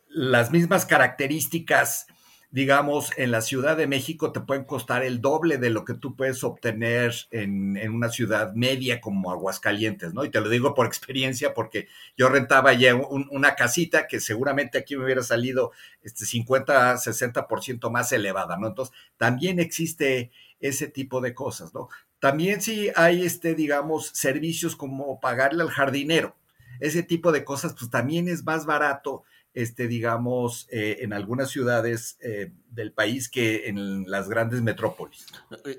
las 0.10 0.52
mismas 0.52 0.86
características 0.86 2.08
digamos, 2.52 3.12
en 3.18 3.30
la 3.30 3.42
Ciudad 3.42 3.78
de 3.78 3.86
México 3.86 4.32
te 4.32 4.40
pueden 4.40 4.64
costar 4.64 5.04
el 5.04 5.22
doble 5.22 5.60
de 5.60 5.70
lo 5.70 5.86
que 5.86 5.94
tú 5.94 6.16
puedes 6.16 6.44
obtener 6.44 7.14
en, 7.30 7.78
una 7.92 8.10
ciudad 8.10 8.54
media 8.56 9.02
como 9.02 9.32
Aguascalientes, 9.32 10.14
¿no? 10.16 10.26
Y 10.26 10.32
te 10.32 10.42
lo 10.42 10.50
digo 10.50 10.74
por 10.74 10.86
experiencia 10.88 11.54
porque 11.54 11.88
yo 12.18 12.30
rentaba 12.30 12.74
ya 12.74 12.96
una 12.96 13.56
casita 13.56 14.08
que 14.08 14.20
seguramente 14.20 14.80
aquí 14.80 14.98
me 14.98 15.06
hubiera 15.06 15.22
salido 15.22 15.72
este 16.02 16.26
50, 16.26 16.96
60% 16.96 17.92
más 17.92 18.12
elevada, 18.12 18.58
¿no? 18.58 18.68
Entonces, 18.68 18.96
también 19.18 19.60
existe 19.60 20.32
ese 20.60 20.88
tipo 20.88 21.22
de 21.22 21.34
cosas, 21.36 21.74
¿no? 21.74 21.88
También 22.20 22.62
sí 22.62 22.90
hay, 22.96 23.24
este, 23.24 23.54
digamos, 23.54 24.08
servicios 24.08 24.76
como 24.76 25.20
pagarle 25.20 25.64
al 25.64 25.70
jardinero. 25.70 26.36
Ese 26.80 27.04
tipo 27.04 27.32
de 27.32 27.44
cosas, 27.44 27.76
pues 27.78 27.90
también 27.90 28.28
es 28.28 28.44
más 28.44 28.66
barato 28.66 29.24
este, 29.54 29.88
digamos, 29.88 30.68
eh, 30.72 30.98
en 31.02 31.14
algunas 31.14 31.50
ciudades 31.50 32.18
eh, 32.22 32.52
del 32.70 32.92
país 32.92 33.30
que 33.30 33.68
en 33.68 34.10
las 34.10 34.30
grandes 34.30 34.62
metrópolis. 34.62 35.26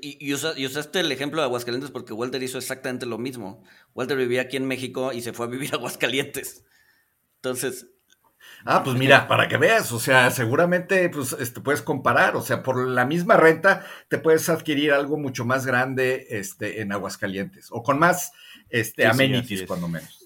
Y, 0.02 0.18
y, 0.20 0.34
usaste 0.34 1.00
el 1.00 1.12
ejemplo 1.12 1.40
de 1.40 1.46
Aguascalientes 1.46 1.90
porque 1.90 2.12
Walter 2.12 2.42
hizo 2.42 2.58
exactamente 2.58 3.06
lo 3.06 3.18
mismo. 3.18 3.62
Walter 3.94 4.16
vivía 4.16 4.42
aquí 4.42 4.56
en 4.56 4.66
México 4.66 5.12
y 5.12 5.22
se 5.22 5.32
fue 5.32 5.46
a 5.46 5.48
vivir 5.48 5.72
a 5.72 5.76
Aguascalientes. 5.76 6.64
Entonces... 7.36 7.86
Ah, 8.64 8.82
pues 8.82 8.96
mira, 8.96 9.26
para 9.26 9.48
que 9.48 9.56
veas, 9.56 9.90
o 9.92 9.98
sea, 9.98 10.30
seguramente 10.30 11.08
pues, 11.08 11.34
este, 11.38 11.60
puedes 11.60 11.80
comparar, 11.80 12.36
o 12.36 12.42
sea, 12.42 12.62
por 12.62 12.86
la 12.86 13.06
misma 13.06 13.38
renta 13.38 13.86
te 14.08 14.18
puedes 14.18 14.50
adquirir 14.50 14.92
algo 14.92 15.16
mucho 15.16 15.46
más 15.46 15.64
grande 15.64 16.26
este, 16.28 16.82
en 16.82 16.92
Aguascalientes 16.92 17.68
o 17.70 17.82
con 17.82 17.98
más 17.98 18.32
este, 18.68 19.06
amenities, 19.06 19.62
cuando 19.62 19.88
menos. 19.88 20.19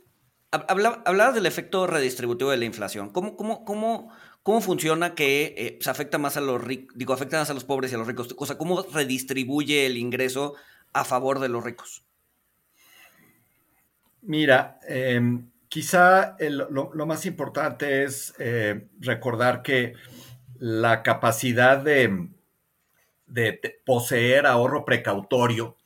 Hablabas 0.54 1.34
del 1.34 1.46
efecto 1.46 1.86
redistributivo 1.86 2.50
de 2.50 2.56
la 2.56 2.64
inflación. 2.64 3.10
¿Cómo, 3.10 3.36
cómo, 3.36 3.64
cómo, 3.64 4.10
cómo 4.42 4.60
funciona 4.60 5.14
que 5.14 5.54
eh, 5.56 5.78
se 5.80 5.90
afecta 5.90 6.18
más 6.18 6.36
a 6.36 6.40
los 6.40 6.62
ricos, 6.62 6.96
digo, 6.96 7.12
afecta 7.12 7.38
más 7.38 7.50
a 7.50 7.54
los 7.54 7.64
pobres 7.64 7.90
y 7.90 7.96
a 7.96 7.98
los 7.98 8.06
ricos? 8.06 8.34
O 8.38 8.46
sea, 8.46 8.56
¿cómo 8.56 8.82
redistribuye 8.92 9.86
el 9.86 9.96
ingreso 9.96 10.54
a 10.92 11.04
favor 11.04 11.40
de 11.40 11.48
los 11.48 11.64
ricos? 11.64 12.04
Mira, 14.22 14.78
em, 14.86 15.50
quizá 15.68 16.36
lo, 16.38 17.06
más 17.06 17.26
importante 17.26 18.04
es 18.04 18.32
eh, 18.38 18.86
recordar 19.00 19.60
que 19.62 19.94
la 20.58 21.02
capacidad 21.02 21.78
de, 21.78 22.28
de, 23.26 23.80
poseer 23.84 24.46
ahorro 24.46 24.84
precautorio 24.84 25.76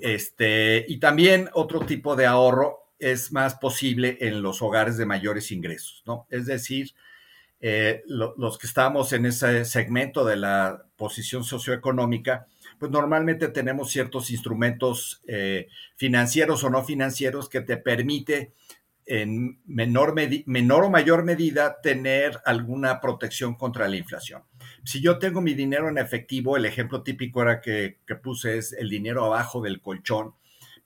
este, 0.00 0.84
y 0.86 0.98
también 0.98 1.48
otro 1.54 1.80
tipo 1.80 2.14
de 2.14 2.26
ahorro 2.26 2.85
es 2.98 3.32
más 3.32 3.56
posible 3.56 4.18
en 4.20 4.42
los 4.42 4.62
hogares 4.62 4.96
de 4.96 5.06
mayores 5.06 5.52
ingresos, 5.52 6.02
¿no? 6.06 6.26
Es 6.30 6.46
decir, 6.46 6.94
eh, 7.60 8.02
los 8.06 8.58
que 8.58 8.66
estamos 8.66 9.12
en 9.12 9.26
ese 9.26 9.64
segmento 9.64 10.24
de 10.24 10.36
la 10.36 10.84
posición 10.96 11.42
socioeconómica, 11.42 12.46
pues 12.78 12.92
normalmente 12.92 13.48
tenemos 13.48 13.90
ciertos 13.90 14.30
instrumentos 14.30 15.22
eh, 15.26 15.68
financieros 15.96 16.62
o 16.64 16.70
no 16.70 16.84
financieros 16.84 17.48
que 17.48 17.62
te 17.62 17.78
permite 17.78 18.52
en 19.06 19.60
menor, 19.66 20.14
menor 20.46 20.84
o 20.84 20.90
mayor 20.90 21.24
medida 21.24 21.80
tener 21.80 22.40
alguna 22.44 23.00
protección 23.00 23.54
contra 23.54 23.88
la 23.88 23.96
inflación. 23.96 24.42
Si 24.84 25.00
yo 25.00 25.18
tengo 25.18 25.40
mi 25.40 25.54
dinero 25.54 25.88
en 25.88 25.96
efectivo, 25.96 26.56
el 26.56 26.66
ejemplo 26.66 27.02
típico 27.02 27.40
era 27.40 27.60
que, 27.60 27.98
que 28.06 28.16
puse 28.16 28.58
es 28.58 28.72
el 28.72 28.90
dinero 28.90 29.24
abajo 29.24 29.62
del 29.62 29.80
colchón, 29.80 30.34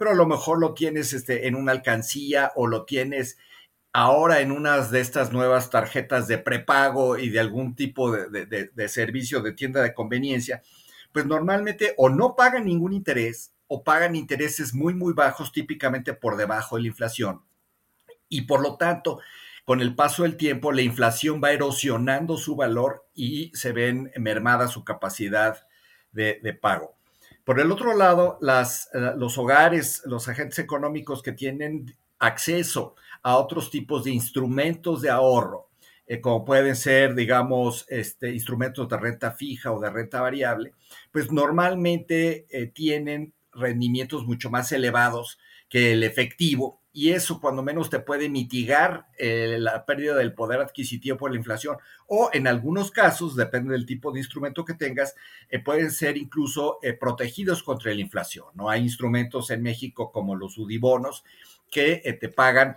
pero 0.00 0.12
a 0.12 0.14
lo 0.14 0.24
mejor 0.24 0.58
lo 0.58 0.72
tienes 0.72 1.12
este, 1.12 1.46
en 1.46 1.54
una 1.54 1.72
alcancía 1.72 2.52
o 2.56 2.66
lo 2.66 2.86
tienes 2.86 3.36
ahora 3.92 4.40
en 4.40 4.50
unas 4.50 4.90
de 4.90 5.00
estas 5.00 5.30
nuevas 5.30 5.68
tarjetas 5.68 6.26
de 6.26 6.38
prepago 6.38 7.18
y 7.18 7.28
de 7.28 7.38
algún 7.38 7.74
tipo 7.74 8.10
de, 8.10 8.88
servicio 8.88 9.42
de 9.42 9.52
tienda 9.52 9.82
de 9.82 9.92
conveniencia, 9.92 10.62
pues 11.12 11.26
normalmente 11.26 11.92
o 11.98 12.08
no 12.08 12.34
pagan 12.34 12.64
ningún 12.64 12.94
interés 12.94 13.52
o 13.66 13.84
pagan 13.84 14.16
intereses 14.16 14.72
muy, 14.72 14.94
muy 14.94 15.12
bajos, 15.12 15.52
típicamente 15.52 16.14
por 16.14 16.38
debajo 16.38 16.76
de 16.76 16.82
la 16.82 16.88
inflación. 16.88 17.42
Y 18.30 18.46
por 18.46 18.62
lo 18.62 18.78
tanto, 18.78 19.20
con 19.66 19.82
el 19.82 19.94
paso 19.94 20.22
del 20.22 20.38
tiempo, 20.38 20.72
la 20.72 20.80
inflación 20.80 21.42
va 21.44 21.52
erosionando 21.52 22.38
su 22.38 22.56
valor 22.56 23.06
y 23.12 23.52
se 23.52 23.72
ven 23.72 24.10
mermada 24.16 24.66
su 24.66 24.82
capacidad 24.82 25.66
de 26.10 26.58
pago. 26.58 26.99
Por 27.44 27.60
el 27.60 27.72
otro 27.72 27.96
lado, 27.96 28.38
las, 28.40 28.88
eh, 28.94 29.12
los 29.16 29.38
hogares, 29.38 30.02
los 30.04 30.28
agentes 30.28 30.58
económicos 30.58 31.22
que 31.22 31.32
tienen 31.32 31.96
acceso 32.18 32.94
a 33.22 33.36
otros 33.36 33.70
tipos 33.70 34.04
de 34.04 34.10
instrumentos 34.10 35.02
de 35.02 35.10
ahorro, 35.10 35.68
eh, 36.06 36.20
como 36.20 36.44
pueden 36.44 36.76
ser, 36.76 37.14
digamos, 37.14 37.86
este, 37.88 38.32
instrumentos 38.32 38.88
de 38.88 38.96
renta 38.96 39.32
fija 39.32 39.72
o 39.72 39.80
de 39.80 39.90
renta 39.90 40.20
variable, 40.20 40.72
pues 41.12 41.30
normalmente 41.30 42.46
eh, 42.50 42.66
tienen 42.66 43.32
rendimientos 43.52 44.26
mucho 44.26 44.50
más 44.50 44.72
elevados 44.72 45.38
que 45.68 45.92
el 45.92 46.02
efectivo 46.02 46.79
y 46.92 47.10
eso 47.10 47.40
cuando 47.40 47.62
menos 47.62 47.88
te 47.88 48.00
puede 48.00 48.28
mitigar 48.28 49.06
eh, 49.16 49.56
la 49.58 49.86
pérdida 49.86 50.16
del 50.16 50.34
poder 50.34 50.60
adquisitivo 50.60 51.16
por 51.16 51.30
la 51.30 51.36
inflación 51.36 51.76
o 52.06 52.30
en 52.32 52.46
algunos 52.46 52.90
casos, 52.90 53.36
depende 53.36 53.72
del 53.72 53.86
tipo 53.86 54.10
de 54.10 54.18
instrumento 54.18 54.64
que 54.64 54.74
tengas, 54.74 55.14
eh, 55.48 55.60
pueden 55.60 55.92
ser 55.92 56.16
incluso 56.16 56.78
eh, 56.82 56.92
protegidos 56.92 57.62
contra 57.62 57.94
la 57.94 58.00
inflación. 58.00 58.46
¿no? 58.54 58.68
Hay 58.68 58.82
instrumentos 58.82 59.50
en 59.50 59.62
México 59.62 60.10
como 60.10 60.34
los 60.34 60.58
UDIBonos 60.58 61.24
que 61.70 62.18
te 62.20 62.28
pagan 62.28 62.76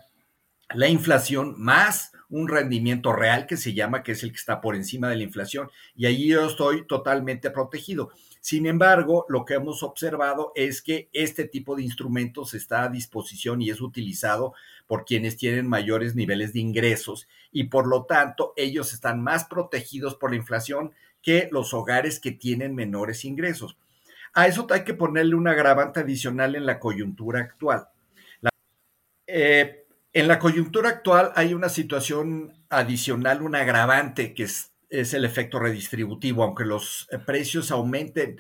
la 0.76 0.88
inflación 0.88 1.56
más 1.58 2.12
un 2.30 2.48
rendimiento 2.48 3.14
real 3.14 3.46
que 3.46 3.58
se 3.58 3.74
llama, 3.74 4.02
que 4.02 4.14
es 4.14 4.24
el 4.24 4.32
que 4.32 4.38
está 4.38 4.60
por 4.60 4.76
encima 4.76 5.08
de 5.08 5.16
la 5.16 5.24
inflación, 5.24 5.70
y 5.96 6.08
ahí 6.08 6.28
yo 6.28 6.48
estoy 6.48 6.86
totalmente 6.88 7.52
protegido. 7.52 8.12
Sin 8.44 8.66
embargo, 8.66 9.26
lo 9.30 9.46
que 9.46 9.54
hemos 9.54 9.84
observado 9.84 10.52
es 10.54 10.82
que 10.82 11.08
este 11.14 11.46
tipo 11.46 11.78
de 11.78 11.84
instrumentos 11.84 12.54
está 12.54 12.84
a 12.84 12.90
disposición 12.90 13.62
y 13.62 13.70
es 13.70 13.80
utilizado 13.80 14.54
por 14.86 15.06
quienes 15.06 15.38
tienen 15.38 15.66
mayores 15.66 16.14
niveles 16.14 16.52
de 16.52 16.60
ingresos 16.60 17.30
y 17.54 17.64
por 17.64 17.88
lo 17.88 18.04
tanto 18.04 18.52
ellos 18.58 18.92
están 18.92 19.24
más 19.24 19.46
protegidos 19.46 20.16
por 20.16 20.32
la 20.32 20.36
inflación 20.36 20.92
que 21.22 21.48
los 21.54 21.74
hogares 21.74 22.20
que 22.20 22.34
tienen 22.34 22.76
menores 22.76 23.24
ingresos. 23.24 23.78
A 24.34 24.46
eso 24.46 24.68
hay 24.72 24.84
que 24.84 24.94
ponerle 24.94 25.36
una 25.36 25.52
agravante 25.52 26.02
adicional 26.02 26.58
en 26.58 26.66
la 26.66 26.82
coyuntura 26.82 27.40
actual. 27.40 27.88
Eh, 29.26 29.86
en 30.12 30.28
la 30.28 30.38
coyuntura 30.38 30.90
actual 30.90 31.32
hay 31.38 31.54
una 31.54 31.70
situación 31.70 32.52
adicional, 32.68 33.42
un 33.42 33.56
agravante 33.56 34.34
que 34.34 34.44
es 34.44 34.73
es 34.94 35.16
el 35.16 35.26
efecto 35.26 35.60
redistributivo, 35.60 36.44
aunque 36.44 36.66
los 36.66 37.08
eh, 37.12 37.18
precios 37.18 37.72
aumenten 37.72 38.40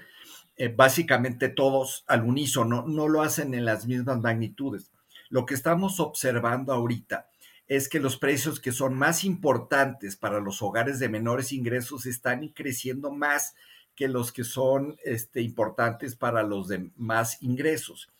eh, 0.55 0.67
básicamente 0.67 1.50
todos 1.50 2.03
al 2.07 2.24
unísono, 2.24 2.86
no 2.88 3.07
lo 3.07 3.24
hacen 3.24 3.55
en 3.55 3.65
las 3.65 3.88
mismas 3.88 4.19
magnitudes. 4.22 4.91
Lo 5.29 5.48
que 5.48 5.55
estamos 5.55 6.00
observando 6.00 6.72
ahorita 6.72 7.27
es 7.67 7.89
que 7.89 8.00
los 8.00 8.17
precios 8.17 8.60
que 8.60 8.72
son 8.72 8.93
más 8.93 9.24
importantes 9.24 10.15
para 10.15 10.39
los 10.39 10.62
hogares 10.62 11.00
de 11.00 11.10
menores 11.10 11.51
ingresos 11.51 12.05
están 12.05 12.48
creciendo 12.50 13.10
más 13.10 13.55
que 13.95 14.07
los 14.07 14.31
que 14.31 14.43
son 14.43 14.95
este, 15.03 15.41
importantes 15.41 16.15
para 16.15 16.43
los 16.43 16.67
de 16.67 16.91
más 16.98 17.41
ingresos. 17.41 18.12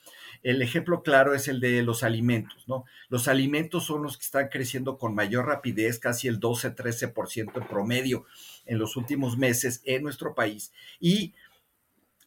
El 0.44 0.62
ejemplo 0.62 1.04
claro 1.04 1.34
es 1.34 1.48
el 1.48 1.60
de 1.60 1.82
los 1.84 2.04
alimentos, 2.04 2.68
¿no? 2.68 2.86
Los 3.10 3.28
alimentos 3.28 3.86
son 3.86 4.04
los 4.04 4.18
que 4.18 4.26
están 4.26 4.50
creciendo 4.50 4.98
con 4.98 5.16
mayor 5.16 5.48
rapidez, 5.48 6.00
casi 6.00 6.28
el 6.28 6.40
12-13% 6.40 7.62
en 7.62 7.68
promedio 7.68 8.26
en 8.66 8.78
los 8.78 8.98
últimos 8.98 9.38
meses 9.38 9.82
en 9.86 10.04
nuestro 10.04 10.36
país. 10.36 10.74
Y 11.00 11.34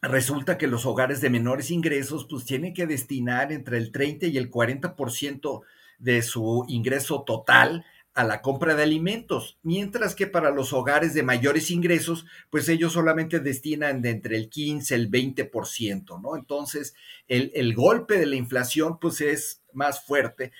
resulta 0.01 0.57
que 0.57 0.67
los 0.67 0.85
hogares 0.85 1.21
de 1.21 1.29
menores 1.29 1.71
ingresos 1.71 2.25
pues 2.29 2.45
tienen 2.45 2.73
que 2.73 2.87
destinar 2.87 3.51
entre 3.51 3.77
el 3.77 3.91
30 3.91 4.27
y 4.27 4.37
el 4.37 4.49
40% 4.51 5.61
de 5.99 6.21
su 6.21 6.65
ingreso 6.67 7.23
total 7.23 7.85
a 8.17 8.23
la 8.23 8.41
compra 8.41 8.73
de 8.73 8.81
alimentos, 8.81 9.59
mientras 9.61 10.15
que 10.15 10.25
para 10.25 10.49
los 10.49 10.73
hogares 10.73 11.13
de 11.13 11.21
mayores 11.21 11.69
ingresos, 11.69 12.25
pues 12.49 12.67
ellos 12.67 12.93
solamente 12.93 13.39
destinan 13.39 14.01
de 14.01 14.09
entre 14.09 14.37
el 14.37 14.49
15 14.49 14.95
el 14.95 15.11
20%, 15.11 16.19
¿no? 16.19 16.35
Entonces, 16.35 16.95
el, 17.27 17.75
golpe 17.75 18.17
de 18.17 18.25
la 18.25 18.35
inflación, 18.35 18.99
pues 18.99 19.21
es 19.21 19.61
más 19.71 20.03
fuerte 20.03 20.51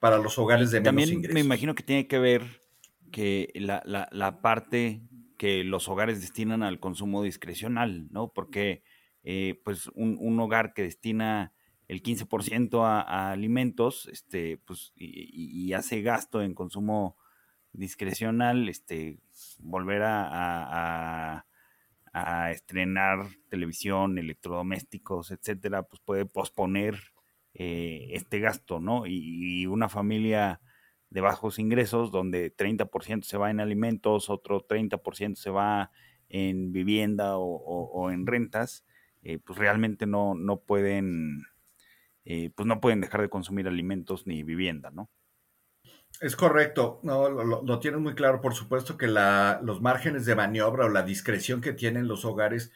para 0.00 0.18
los 0.18 0.36
hogares 0.38 0.72
de 0.72 0.80
menos 0.80 1.02
ingresos. 1.02 1.22
También 1.22 1.34
me 1.34 1.40
imagino 1.40 1.76
que 1.76 1.84
tiene 1.84 2.08
que 2.08 2.18
ver 2.18 2.42
que 3.12 3.52
la, 3.54 4.40
parte 4.42 5.02
que 5.38 5.62
los 5.62 5.88
hogares 5.88 6.20
destinan 6.20 6.64
al 6.64 6.80
consumo 6.80 7.22
discrecional, 7.22 8.08
¿no? 8.10 8.32
Porque, 8.34 8.82
eh, 9.22 9.60
pues, 9.64 9.86
un, 9.94 10.16
un 10.18 10.40
hogar 10.40 10.74
que 10.74 10.82
destina 10.82 11.53
el 11.88 12.02
15% 12.02 12.84
a, 12.84 13.30
alimentos, 13.30 14.08
este, 14.10 14.58
pues, 14.58 14.92
y, 14.96 15.72
hace 15.74 16.02
gasto 16.02 16.42
en 16.42 16.54
consumo 16.54 17.16
discrecional, 17.72 18.68
este, 18.68 19.18
volver 19.58 20.02
a, 20.04 21.46
estrenar 22.52 23.26
televisión, 23.48 24.18
electrodomésticos, 24.18 25.32
etcétera, 25.32 25.82
pues 25.82 26.00
puede 26.00 26.26
posponer 26.26 26.96
eh, 27.54 28.10
este 28.12 28.38
gasto, 28.38 28.78
¿no? 28.78 29.04
Y, 29.06 29.66
una 29.66 29.88
familia 29.88 30.60
de 31.10 31.20
bajos 31.20 31.58
ingresos, 31.58 32.12
donde 32.12 32.54
30% 32.54 33.24
se 33.24 33.36
va 33.36 33.50
en 33.50 33.60
alimentos, 33.60 34.30
otro 34.30 34.66
30% 34.66 35.34
se 35.34 35.50
va 35.50 35.90
en 36.28 36.72
vivienda 36.72 37.36
o, 37.36 38.10
en 38.10 38.26
rentas, 38.26 38.84
eh, 39.22 39.38
pues 39.38 39.58
realmente 39.58 40.06
no, 40.06 40.34
no 40.34 40.60
pueden, 40.60 41.44
eh, 42.24 42.50
pues 42.54 42.66
no 42.66 42.80
pueden 42.80 43.00
dejar 43.00 43.20
de 43.20 43.28
consumir 43.28 43.68
alimentos 43.68 44.26
ni 44.26 44.42
vivienda, 44.42 44.90
¿no? 44.90 45.10
Es 46.20 46.36
correcto, 46.36 47.00
no, 47.02 47.28
lo, 47.28 47.78
tienes 47.80 48.00
muy 48.00 48.14
claro. 48.14 48.40
Por 48.40 48.54
supuesto 48.54 48.96
que 48.96 49.08
la, 49.08 49.60
los 49.62 49.80
márgenes 49.80 50.24
de 50.24 50.36
maniobra 50.36 50.86
o 50.86 50.88
la 50.88 51.02
discreción 51.02 51.60
que 51.60 51.72
tienen 51.72 52.06
los 52.06 52.24
hogares, 52.24 52.72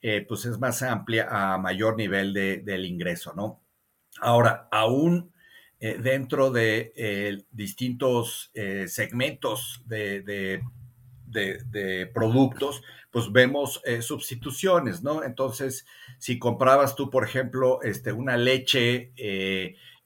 eh, 0.00 0.24
pues 0.26 0.44
es 0.44 0.58
más 0.60 0.82
amplia 0.82 1.26
a 1.28 1.58
mayor 1.58 1.96
nivel 1.96 2.32
de, 2.32 2.58
del 2.58 2.86
ingreso, 2.86 3.34
¿no? 3.34 3.60
Ahora, 4.20 4.68
aún 4.70 5.32
eh, 5.80 5.98
dentro 6.00 6.50
de 6.50 7.44
distintos 7.50 8.52
segmentos 8.86 9.82
de, 9.84 10.62
de, 11.26 12.10
productos, 12.14 12.82
pues 13.10 13.32
vemos 13.32 13.82
sustituciones, 14.00 15.02
¿no? 15.02 15.22
Entonces, 15.22 15.86
si 16.18 16.38
comprabas 16.38 16.94
tú, 16.94 17.10
por 17.10 17.24
ejemplo, 17.24 17.82
este, 17.82 18.12
una 18.12 18.36
leche 18.36 19.12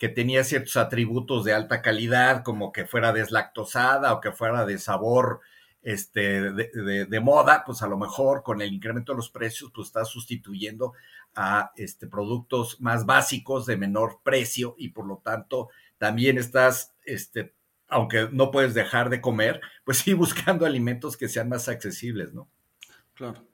que 0.01 0.09
tenía 0.09 0.45
ciertos 0.45 0.79
atributos 0.79 1.45
de 1.45 1.53
alta 1.53 1.83
calidad, 1.83 2.43
como 2.43 2.73
que 2.73 2.87
fuera 2.87 3.13
deslactosada 3.13 4.15
o 4.15 4.21
que 4.21 4.33
fuera 4.33 4.65
de 4.65 4.79
sabor 4.79 5.41
este, 5.83 6.53
de, 6.53 7.21
moda, 7.21 7.65
pues 7.65 7.83
a 7.83 7.87
lo 7.87 7.99
mejor 7.99 8.43
con 8.43 8.61
el 8.63 8.73
incremento 8.73 9.13
de 9.13 9.17
los 9.17 9.31
precios, 9.31 9.71
pues 9.75 9.89
estás 9.89 10.09
sustituyendo 10.09 10.95
a 11.35 11.73
este, 11.77 12.07
productos 12.07 12.81
más 12.81 13.07
básicos 13.07 13.67
de 13.67 13.77
menor 13.77 14.21
precio 14.23 14.75
y 14.79 14.89
por 14.89 15.07
lo 15.07 15.19
tanto 15.19 15.69
también 15.99 16.39
estás, 16.39 16.95
este, 17.05 17.55
aunque 17.91 18.29
no 18.33 18.51
puedes 18.51 18.75
dejar 18.75 19.11
de 19.11 19.21
comer, 19.21 19.61
pues 19.85 19.99
sí 19.99 20.13
buscando 20.15 20.67
alimentos 20.67 21.17
que 21.17 21.29
sean 21.29 21.49
más 21.49 21.69
accesibles, 21.69 22.33
¿no? 22.33 22.49
Claro. 23.15 23.47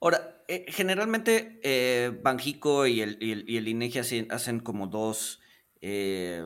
Ahora, 0.00 0.42
eh, 0.48 0.66
generalmente 0.68 1.60
eh, 1.62 2.12
Banjico 2.22 2.86
y 2.86 3.00
el, 3.00 3.16
y 3.20 3.56
el, 3.56 3.68
INEGI 3.68 4.28
hacen 4.30 4.60
como 4.60 4.88
dos 4.88 5.40
eh, 5.80 6.44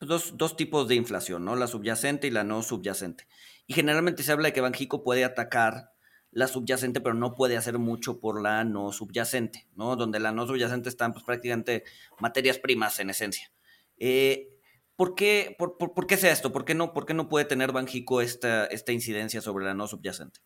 dos, 0.00 0.36
dos, 0.36 0.56
tipos 0.56 0.88
de 0.88 0.94
inflación, 0.94 1.44
¿no? 1.44 1.56
La 1.56 1.66
subyacente 1.66 2.26
y 2.26 2.30
la 2.30 2.44
no 2.44 2.62
subyacente. 2.62 3.26
Y 3.66 3.74
generalmente 3.74 4.22
se 4.22 4.32
habla 4.32 4.48
de 4.48 4.52
que 4.52 4.60
Banjico 4.60 5.02
puede 5.02 5.24
atacar 5.24 5.92
la 6.30 6.48
subyacente, 6.48 7.00
pero 7.00 7.14
no 7.14 7.34
puede 7.34 7.56
hacer 7.56 7.78
mucho 7.78 8.20
por 8.20 8.42
la 8.42 8.64
no 8.64 8.92
subyacente, 8.92 9.66
¿no? 9.74 9.96
Donde 9.96 10.20
la 10.20 10.32
no 10.32 10.46
subyacente 10.46 10.88
están 10.88 11.12
pues, 11.12 11.24
prácticamente 11.24 11.84
materias 12.20 12.58
primas 12.58 13.00
en 13.00 13.10
esencia. 13.10 13.50
Eh, 13.98 14.55
¿por, 14.96 15.14
qué, 15.14 15.54
por, 15.58 15.76
por, 15.78 16.06
qué 16.06 16.16
sea 16.16 16.32
esto? 16.32 16.52
¿Por 16.52 16.64
qué 16.64 16.74
no, 16.74 16.92
por 16.92 17.06
qué 17.06 17.14
no 17.14 17.28
puede 17.28 17.44
tener 17.44 17.72
Banjico 17.72 18.20
esta, 18.20 18.66
esta 18.66 18.92
incidencia 18.92 19.40
sobre 19.40 19.64
la 19.64 19.74
no 19.74 19.86
subyacente? 19.86 20.40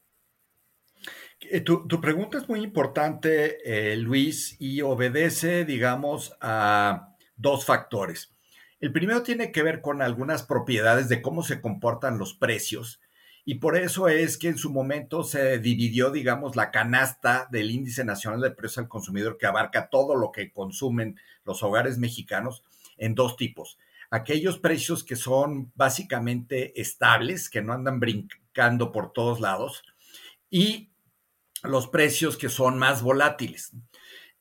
Eh, 1.41 1.61
tu, 1.61 1.87
tu, 1.87 2.01
pregunta 2.01 2.39
es 2.39 2.49
muy 2.49 2.61
importante, 2.61 3.97
Luis, 3.97 4.57
y 4.59 4.83
obedece, 4.83 5.65
digamos, 5.65 6.37
a 6.41 7.17
dos 7.37 7.65
factores. 7.65 8.35
El 8.81 8.93
primero 8.93 9.23
tiene 9.23 9.53
que 9.53 9.63
ver 9.63 9.81
con 9.81 10.03
algunas 10.03 10.43
propiedades 10.43 11.09
de 11.09 11.23
cómo 11.23 11.43
se 11.43 11.61
comportan 11.61 12.19
los 12.19 12.35
precios 12.35 13.01
y 13.45 13.57
por 13.57 13.77
eso 13.77 14.09
es 14.09 14.39
que 14.39 14.49
en 14.49 14.59
su 14.59 14.71
momento 14.71 15.25
se 15.25 15.59
dividió, 15.59 16.11
digamos, 16.11 16.57
la 16.57 16.71
canasta 16.71 17.49
del 17.51 17.71
índice 17.71 18.05
nacional 18.05 18.41
de 18.41 18.51
precios 18.51 18.79
al 18.79 18.89
consumidor 18.89 19.39
que 19.39 19.47
abarca 19.47 19.89
todo 19.89 20.15
lo 20.15 20.31
que 20.31 20.53
consumen 20.53 21.19
los 21.45 21.63
hogares 21.63 21.99
mexicanos 21.99 22.63
en 22.97 23.15
dos 23.15 23.37
tipos. 23.37 23.79
Aquellos 24.11 24.59
precios 24.59 25.05
que 25.05 25.17
son 25.17 25.73
básicamente 25.75 26.81
estables, 26.81 27.49
que 27.49 27.63
no 27.63 27.73
andan 27.73 28.01
brincando 28.01 28.93
por 28.93 29.13
todos 29.13 29.41
lados, 29.41 29.83
y 30.51 30.91
los 31.63 31.89
precios 31.89 32.37
que 32.37 32.49
son 32.49 32.79
más 32.79 33.03
volátiles. 33.03 33.73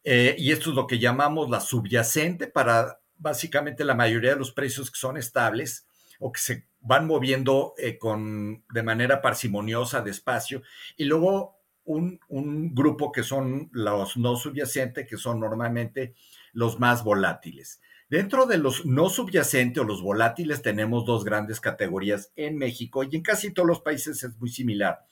Eh, 0.03 0.35
y 0.37 0.51
esto 0.51 0.69
es 0.69 0.75
lo 0.75 0.87
que 0.87 0.99
llamamos 0.99 1.49
la 1.49 1.59
subyacente 1.59 2.47
para 2.47 2.99
básicamente 3.17 3.83
la 3.83 3.95
mayoría 3.95 4.31
de 4.31 4.39
los 4.39 4.51
precios 4.51 4.89
que 4.89 4.97
son 4.97 5.17
estables 5.17 5.85
o 6.19 6.31
que 6.31 6.39
se 6.39 6.67
van 6.79 7.05
moviendo 7.05 7.73
eh, 7.77 7.97
con, 7.97 8.63
de 8.73 8.83
manera 8.83 9.21
parsimoniosa, 9.21 10.01
despacio. 10.01 10.61
Y 10.97 11.05
luego 11.05 11.59
un, 11.85 12.19
un, 12.29 12.73
grupo 12.73 13.11
que 13.11 13.23
son 13.23 13.69
los 13.73 14.15
no 14.17 14.35
subyacentes, 14.35 15.07
que 15.07 15.17
son 15.17 15.39
normalmente 15.39 16.15
los 16.53 16.79
más 16.79 17.03
volátiles. 17.03 17.81
Dentro 18.09 18.47
de 18.47 18.57
los 18.57 18.87
no 18.87 19.07
subyacentes 19.07 19.81
o 19.81 19.85
los 19.85 20.01
volátiles 20.01 20.63
tenemos 20.63 21.05
dos 21.05 21.23
grandes 21.23 21.61
categorías 21.61 22.31
en 22.35 22.57
México 22.57 23.03
y 23.03 23.15
en 23.15 23.21
casi 23.21 23.53
todos 23.53 23.67
los 23.67 23.81
países 23.81 24.23
es 24.23 24.39
muy 24.39 24.49
similar, 24.49 25.05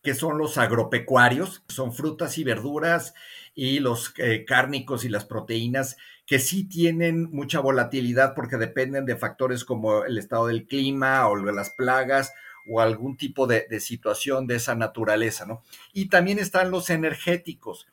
que 0.00 0.14
son 0.14 0.38
los 0.38 0.56
agropecuarios, 0.56 1.64
son 1.68 1.92
frutas 1.92 2.38
y 2.38 2.44
verduras 2.44 3.14
y 3.56 3.80
los 3.80 4.14
eh, 4.18 4.44
cárnicos 4.44 5.04
y 5.04 5.08
las 5.08 5.24
proteínas 5.24 5.96
que 6.24 6.38
sí 6.38 6.68
tienen 6.68 7.24
mucha 7.32 7.58
volatilidad 7.58 8.34
porque 8.36 8.58
dependen 8.58 9.06
de 9.06 9.16
factores 9.16 9.64
como 9.64 10.04
el 10.04 10.16
estado 10.16 10.46
del 10.46 10.66
clima 10.66 11.28
o 11.28 11.40
de 11.40 11.52
las 11.52 11.70
plagas 11.70 12.32
o 12.68 12.80
algún 12.80 13.16
tipo 13.16 13.46
de, 13.48 13.66
situación 13.80 14.46
de 14.46 14.56
esa 14.56 14.74
naturaleza, 14.74 15.46
¿no? 15.46 15.62
Y 15.92 16.08
también 16.08 16.38
están 16.38 16.70
los 16.70 16.90
energéticos, 16.90 17.86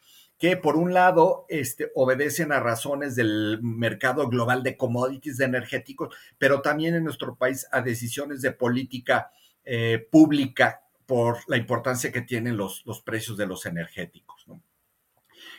que 0.43 0.57
por 0.57 0.75
un 0.75 0.93
lado 0.93 1.45
este, 1.47 1.89
obedecen 1.95 2.51
a 2.51 2.59
razones 2.59 3.15
del 3.15 3.59
mercado 3.61 4.27
global 4.27 4.61
de 4.61 4.75
commodities 4.75 5.37
de 5.37 5.45
energéticos, 5.45 6.13
pero 6.37 6.61
también 6.61 6.95
en 6.95 7.05
nuestro 7.05 7.35
país 7.37 7.65
a 7.71 7.79
decisiones 7.81 8.41
de 8.41 8.51
política 8.51 9.31
eh, 9.63 10.05
pública 10.11 10.81
por 11.05 11.37
la 11.47 11.55
importancia 11.55 12.11
que 12.11 12.23
tienen 12.23 12.57
los, 12.57 12.85
los 12.85 13.01
precios 13.01 13.37
de 13.37 13.47
los 13.47 13.65
energéticos. 13.65 14.45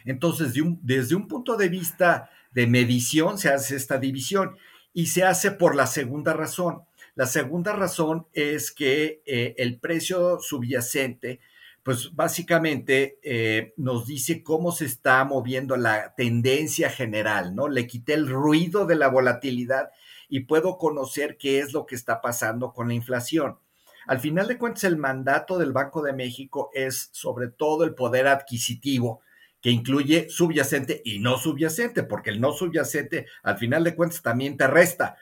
Entonces, 0.04 0.52
desde 0.82 1.14
un 1.14 1.28
punto 1.28 1.56
de 1.56 1.70
vista 1.70 2.28
de 2.52 2.66
medición 2.66 3.38
se 3.38 3.48
hace 3.48 3.76
esta 3.76 3.96
división 3.96 4.58
y 4.92 5.06
se 5.06 5.24
hace 5.24 5.50
por 5.50 5.76
la 5.76 5.86
segunda 5.86 6.34
razón. 6.34 6.82
La 7.14 7.24
segunda 7.24 7.72
razón 7.72 8.26
es 8.34 8.70
que 8.70 9.22
eh, 9.24 9.54
el 9.56 9.78
precio 9.78 10.40
subyacente, 10.42 11.40
pues 11.84 12.14
básicamente 12.16 13.18
eh, 13.22 13.74
nos 13.76 14.06
dice 14.06 14.42
cómo 14.42 14.72
se 14.72 14.86
está 14.86 15.22
moviendo 15.24 15.76
la 15.76 16.14
tendencia 16.16 16.88
general, 16.88 17.54
¿no? 17.54 17.68
Le 17.68 17.86
quité 17.86 18.14
el 18.14 18.26
ruido 18.26 18.86
de 18.86 18.96
la 18.96 19.08
volatilidad 19.08 19.90
y 20.30 20.40
puedo 20.40 20.78
conocer 20.78 21.36
qué 21.36 21.58
es 21.58 21.74
lo 21.74 21.84
que 21.84 21.94
está 21.94 22.22
pasando 22.22 22.72
con 22.72 22.88
la 22.88 22.94
inflación. 22.94 23.58
Al 24.06 24.18
final 24.18 24.48
de 24.48 24.56
cuentas, 24.56 24.84
el 24.84 24.96
mandato 24.96 25.58
del 25.58 25.72
Banco 25.72 26.02
de 26.02 26.14
México 26.14 26.70
es 26.72 27.10
sobre 27.12 27.48
todo 27.48 27.84
el 27.84 27.94
poder 27.94 28.28
adquisitivo 28.28 29.20
que 29.60 29.70
incluye 29.70 30.28
subyacente 30.30 31.02
y 31.04 31.18
no 31.18 31.36
subyacente, 31.36 32.02
porque 32.02 32.30
el 32.30 32.40
no 32.40 32.52
subyacente 32.52 33.26
al 33.42 33.58
final 33.58 33.84
de 33.84 33.94
cuentas 33.94 34.22
también 34.22 34.56
te 34.56 34.66
resta. 34.66 35.16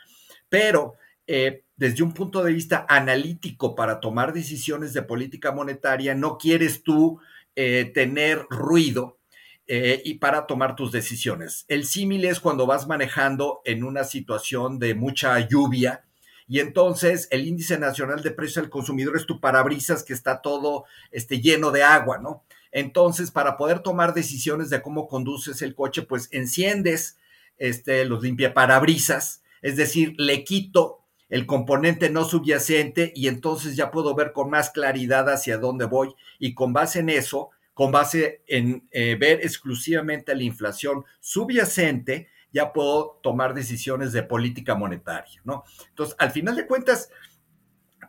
Pero 0.48 0.94
eh, 1.26 1.64
desde 1.76 2.02
un 2.02 2.12
punto 2.12 2.42
de 2.42 2.52
vista 2.52 2.86
analítico 2.88 3.74
para 3.74 4.00
tomar 4.00 4.32
decisiones 4.32 4.92
de 4.92 5.02
política 5.02 5.52
monetaria, 5.52 6.14
no 6.14 6.38
quieres 6.38 6.82
tú 6.82 7.20
eh, 7.56 7.90
tener 7.94 8.46
ruido 8.50 9.18
eh, 9.66 10.02
y 10.04 10.14
para 10.14 10.46
tomar 10.46 10.76
tus 10.76 10.92
decisiones. 10.92 11.64
El 11.68 11.84
símil 11.84 12.24
es 12.24 12.40
cuando 12.40 12.66
vas 12.66 12.86
manejando 12.86 13.62
en 13.64 13.84
una 13.84 14.04
situación 14.04 14.78
de 14.78 14.94
mucha 14.94 15.38
lluvia 15.48 16.04
y 16.48 16.60
entonces 16.60 17.28
el 17.30 17.46
índice 17.46 17.78
nacional 17.78 18.22
de 18.22 18.30
precios 18.30 18.64
al 18.64 18.70
consumidor 18.70 19.16
es 19.16 19.26
tu 19.26 19.40
parabrisas 19.40 20.02
que 20.02 20.12
está 20.12 20.42
todo 20.42 20.84
este, 21.10 21.40
lleno 21.40 21.70
de 21.70 21.82
agua, 21.82 22.18
¿no? 22.18 22.44
Entonces, 22.72 23.30
para 23.30 23.56
poder 23.56 23.80
tomar 23.80 24.14
decisiones 24.14 24.70
de 24.70 24.82
cómo 24.82 25.06
conduces 25.06 25.62
el 25.62 25.74
coche, 25.74 26.02
pues 26.02 26.28
enciendes 26.32 27.18
este, 27.58 28.04
los 28.04 28.22
limpiaparabrisas, 28.22 29.42
es 29.60 29.76
decir, 29.76 30.14
le 30.16 30.42
quito 30.44 31.01
el 31.32 31.46
componente 31.46 32.10
no 32.10 32.26
subyacente 32.26 33.10
y 33.16 33.26
entonces 33.26 33.74
ya 33.74 33.90
puedo 33.90 34.14
ver 34.14 34.32
con 34.32 34.50
más 34.50 34.68
claridad 34.68 35.30
hacia 35.30 35.56
dónde 35.56 35.86
voy 35.86 36.14
y 36.38 36.52
con 36.52 36.74
base 36.74 36.98
en 36.98 37.08
eso, 37.08 37.48
con 37.72 37.90
base 37.90 38.42
en 38.46 38.86
eh, 38.90 39.16
ver 39.18 39.40
exclusivamente 39.40 40.34
la 40.34 40.42
inflación 40.42 41.06
subyacente, 41.20 42.28
ya 42.52 42.74
puedo 42.74 43.18
tomar 43.22 43.54
decisiones 43.54 44.12
de 44.12 44.24
política 44.24 44.74
monetaria, 44.74 45.40
¿no? 45.44 45.64
Entonces, 45.88 46.14
al 46.18 46.32
final 46.32 46.54
de 46.54 46.66
cuentas, 46.66 47.08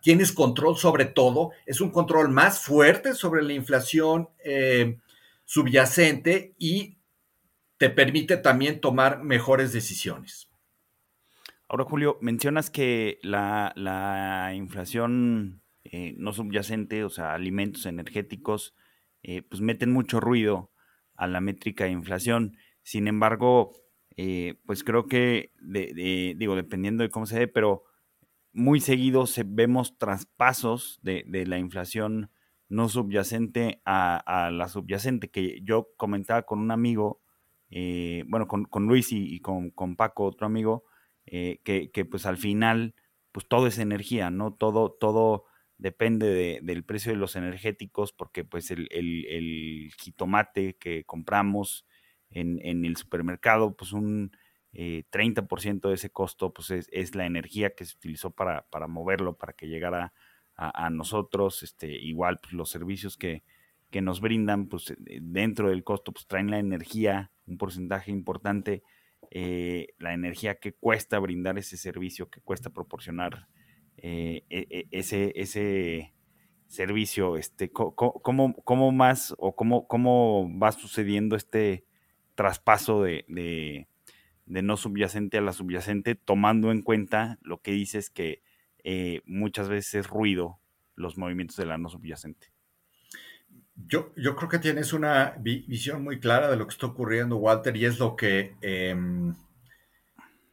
tienes 0.02 0.34
control 0.34 0.78
sobre 0.78 1.06
todo, 1.06 1.52
es 1.66 1.80
un 1.80 1.92
control 1.92 2.28
más 2.28 2.60
fuerte 2.60 3.14
sobre 3.14 3.42
la 3.42 3.54
inflación 3.54 4.28
eh, 4.44 4.98
subyacente 5.46 6.56
y 6.58 6.98
te 7.78 7.90
permite 7.90 8.36
también 8.36 8.82
tomar 8.82 9.24
mejores 9.24 9.72
decisiones. 9.72 10.50
Ahora, 11.74 11.86
Julio, 11.86 12.20
mencionas 12.22 12.70
que 12.70 13.18
la, 13.24 14.52
inflación 14.56 15.64
eh, 15.84 16.14
no 16.20 16.32
subyacente, 16.32 17.04
o 17.04 17.10
sea, 17.10 17.34
alimentos 17.34 17.88
energéticos, 17.88 18.76
eh, 19.24 19.42
pues 19.42 19.60
meten 19.60 19.92
mucho 19.92 20.20
ruido 20.20 20.70
a 21.16 21.26
la 21.26 21.42
métrica 21.42 21.86
de 21.86 21.90
inflación. 21.90 22.58
Sin 22.84 23.08
embargo, 23.08 23.72
pues 24.68 24.84
creo 24.84 25.08
que, 25.08 25.52
digo, 26.38 26.56
dependiendo 26.56 27.02
de 27.02 27.10
cómo 27.10 27.26
se 27.26 27.40
ve, 27.40 27.48
pero 27.48 27.86
muy 28.52 28.80
seguido 28.80 29.26
se, 29.26 29.44
vemos 29.44 29.98
traspasos 29.98 31.00
de, 31.02 31.26
la 31.48 31.58
inflación 31.58 32.30
no 32.70 32.88
subyacente 32.88 33.82
a, 33.84 34.52
la 34.54 34.68
subyacente, 34.68 35.32
que 35.32 35.62
yo 35.64 35.90
comentaba 35.98 36.44
con 36.44 36.60
un 36.60 36.70
amigo, 36.70 37.24
eh, 37.72 38.26
bueno, 38.28 38.48
con, 38.48 38.86
Luis 38.86 39.08
y, 39.12 39.40
con, 39.40 39.96
Paco, 39.96 40.26
otro 40.26 40.46
amigo, 40.46 40.84
eh, 41.26 41.60
que, 41.64 42.06
pues 42.06 42.26
al 42.26 42.38
final, 42.38 42.96
pues 43.32 43.48
todo 43.48 43.68
es 43.68 43.80
energía, 43.80 44.30
¿no? 44.30 44.54
Todo, 44.54 44.92
todo 44.92 45.46
depende 45.78 46.62
del 46.62 46.84
precio 46.84 47.12
de 47.12 47.18
los 47.18 47.36
energéticos, 47.36 48.14
porque 48.14 48.44
pues 48.44 48.72
el, 48.72 48.88
el, 48.92 49.92
jitomate 49.98 50.76
que 50.78 51.04
compramos 51.06 51.86
en, 52.30 52.60
en, 52.64 52.86
el 52.86 52.96
supermercado, 52.96 53.76
pues 53.76 53.92
un 53.92 54.32
30% 54.74 55.86
eh, 55.86 55.90
de 55.90 55.94
ese 55.94 56.10
costo 56.10 56.52
pues 56.52 56.72
es, 56.72 57.16
la 57.16 57.26
energía 57.26 57.76
que 57.76 57.86
se 57.86 57.96
utilizó 57.96 58.32
para, 58.32 58.66
para 58.70 58.88
moverlo, 58.88 59.38
para 59.38 59.54
que 59.54 59.68
llegara 59.68 60.14
a, 60.56 60.90
nosotros, 60.92 61.64
este, 61.64 61.88
igual 61.88 62.40
pues, 62.40 62.54
los 62.54 62.70
servicios 62.70 63.18
que, 63.18 63.44
que 63.90 64.02
nos 64.02 64.22
brindan, 64.22 64.68
pues 64.68 64.92
eh, 64.92 65.20
dentro 65.22 65.70
del 65.70 65.84
costo, 65.84 66.12
pues 66.12 66.28
traen 66.28 66.52
la 66.52 66.60
energía, 66.60 67.32
un 67.48 67.58
porcentaje 67.58 68.12
importante, 68.12 68.84
eh, 69.36 69.88
la 69.98 70.14
energía 70.14 70.60
que 70.60 70.74
cuesta 70.74 71.18
brindar 71.18 71.58
ese 71.58 71.76
servicio, 71.76 72.30
que 72.30 72.40
cuesta 72.40 72.70
proporcionar 72.70 73.48
e, 73.98 74.46
e, 74.52 74.88
ese, 74.92 75.34
ese 75.36 76.14
servicio, 76.68 77.36
este, 77.36 77.72
¿cómo, 77.72 78.54
cómo, 78.54 78.92
más 78.92 79.34
o 79.40 79.56
cómo, 79.56 79.88
cómo 79.88 80.48
va 80.60 80.72
sucediendo 80.72 81.36
este 81.36 81.84
traspaso 82.36 83.02
de, 83.02 83.26
de 84.46 84.62
no 84.62 84.78
subyacente 84.78 85.40
a 85.40 85.42
la 85.42 85.54
subyacente, 85.54 86.14
tomando 86.14 86.72
en 86.72 86.84
cuenta 86.84 87.40
lo 87.42 87.60
que 87.60 87.72
dices 87.72 88.12
que 88.12 88.44
eh, 88.84 89.22
muchas 89.26 89.68
veces 89.68 89.96
es 89.96 90.08
ruido 90.08 90.60
los 90.94 91.18
movimientos 91.18 91.58
de 91.58 91.66
la 91.66 91.80
no 91.80 91.90
subyacente. 91.90 92.53
Yo, 93.76 94.14
yo 94.16 94.36
creo 94.36 94.50
que 94.50 94.60
tienes 94.60 94.94
una 94.94 95.36
visión 95.40 96.04
muy 96.04 96.20
clara 96.20 96.50
de 96.50 96.58
lo 96.58 96.68
que 96.68 96.74
está 96.74 96.88
ocurriendo, 96.88 97.38
Walter, 97.38 97.76
y 97.76 97.86
es 97.86 98.00
lo 98.00 98.16
que 98.16 98.56
em, 98.62 99.36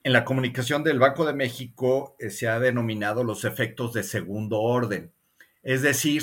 en 0.02 0.12
la 0.12 0.24
comunicación 0.24 0.83
del 0.83 0.98
Banco 0.98 1.26
de 1.26 1.35
México 1.35 2.16
eh, 2.18 2.30
se 2.30 2.48
ha 2.48 2.59
denominado 2.59 3.22
los 3.22 3.44
efectos 3.44 3.92
de 3.92 4.02
segundo 4.02 4.61
orden. 4.61 5.12
Es 5.62 5.83
decir, 5.83 6.22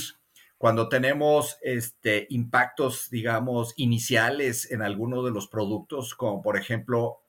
cuando 0.58 0.90
tenemos 0.90 1.58
este, 1.62 2.26
impactos, 2.30 3.10
digamos, 3.12 3.74
iniciales 3.78 4.72
en 4.72 4.82
algunos 4.82 5.24
de 5.24 5.32
los 5.32 5.48
productos, 5.48 6.16
como 6.16 6.42
por 6.42 6.58
ejemplo 6.58 7.20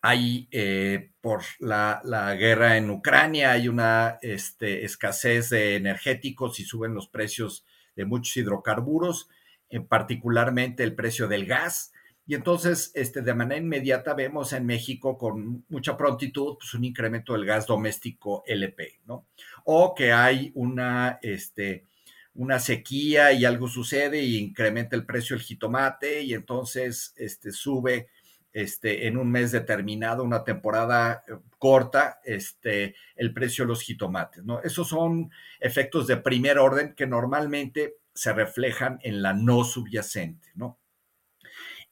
hay 0.00 0.48
eh, 0.50 1.12
por 1.20 1.42
la, 1.58 2.02
guerra 2.38 2.76
en 2.76 2.90
Ucrania, 2.90 3.52
hay 3.52 3.68
una 3.68 4.18
este, 4.22 4.84
escasez 4.84 5.50
de 5.50 5.76
energéticos 5.76 6.60
y 6.60 6.64
suben 6.64 6.94
los 6.94 7.08
precios 7.08 7.64
de 7.96 8.04
muchos 8.04 8.36
hidrocarburos, 8.36 9.28
en 9.70 9.86
particularmente 9.86 10.82
el 10.82 10.94
precio 10.94 11.28
del 11.28 11.46
gas. 11.46 11.92
Y 12.26 12.34
entonces, 12.34 12.90
este, 12.94 13.20
de 13.20 13.34
manera 13.34 13.60
inmediata 13.60 14.14
vemos 14.14 14.52
en 14.52 14.64
México 14.64 15.18
con 15.18 15.64
mucha 15.68 15.96
prontitud 15.96 16.56
pues, 16.58 16.72
un 16.74 16.84
incremento 16.84 17.34
del 17.34 17.44
gas 17.44 17.66
doméstico 17.66 18.42
LP, 18.46 19.00
¿no? 19.06 19.26
O 19.64 19.94
que 19.94 20.12
hay 20.12 20.50
una, 20.54 21.18
este, 21.22 21.86
una 22.34 22.58
sequía 22.58 23.32
y 23.32 23.44
algo 23.44 23.68
sucede 23.68 24.22
y 24.22 24.38
incrementa 24.38 24.96
el 24.96 25.06
precio 25.06 25.36
del 25.36 25.44
jitomate 25.44 26.22
y 26.22 26.34
entonces 26.34 27.12
este, 27.16 27.52
sube 27.52 28.08
este, 28.54 29.08
en 29.08 29.16
un 29.16 29.32
mes 29.32 29.50
determinado, 29.50 30.22
una 30.22 30.44
temporada 30.44 31.24
eh, 31.26 31.32
corta, 31.58 32.20
este, 32.24 32.94
el 33.16 33.34
precio 33.34 33.64
de 33.64 33.68
los 33.68 33.82
jitomates. 33.82 34.44
¿no? 34.44 34.62
Esos 34.62 34.88
son 34.88 35.32
efectos 35.58 36.06
de 36.06 36.18
primer 36.18 36.58
orden 36.58 36.94
que 36.94 37.06
normalmente 37.06 37.96
se 38.14 38.32
reflejan 38.32 39.00
en 39.02 39.22
la 39.22 39.34
no 39.34 39.64
subyacente. 39.64 40.50
¿no? 40.54 40.78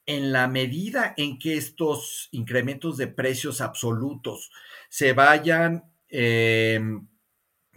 En 0.06 0.32
la 0.32 0.46
medida 0.46 1.14
en 1.16 1.40
que 1.40 1.56
estos 1.56 2.28
incrementos 2.30 2.96
de 2.96 3.08
precios 3.08 3.60
absolutos 3.60 4.52
se 4.88 5.14
vayan 5.14 5.92
em, 6.08 7.08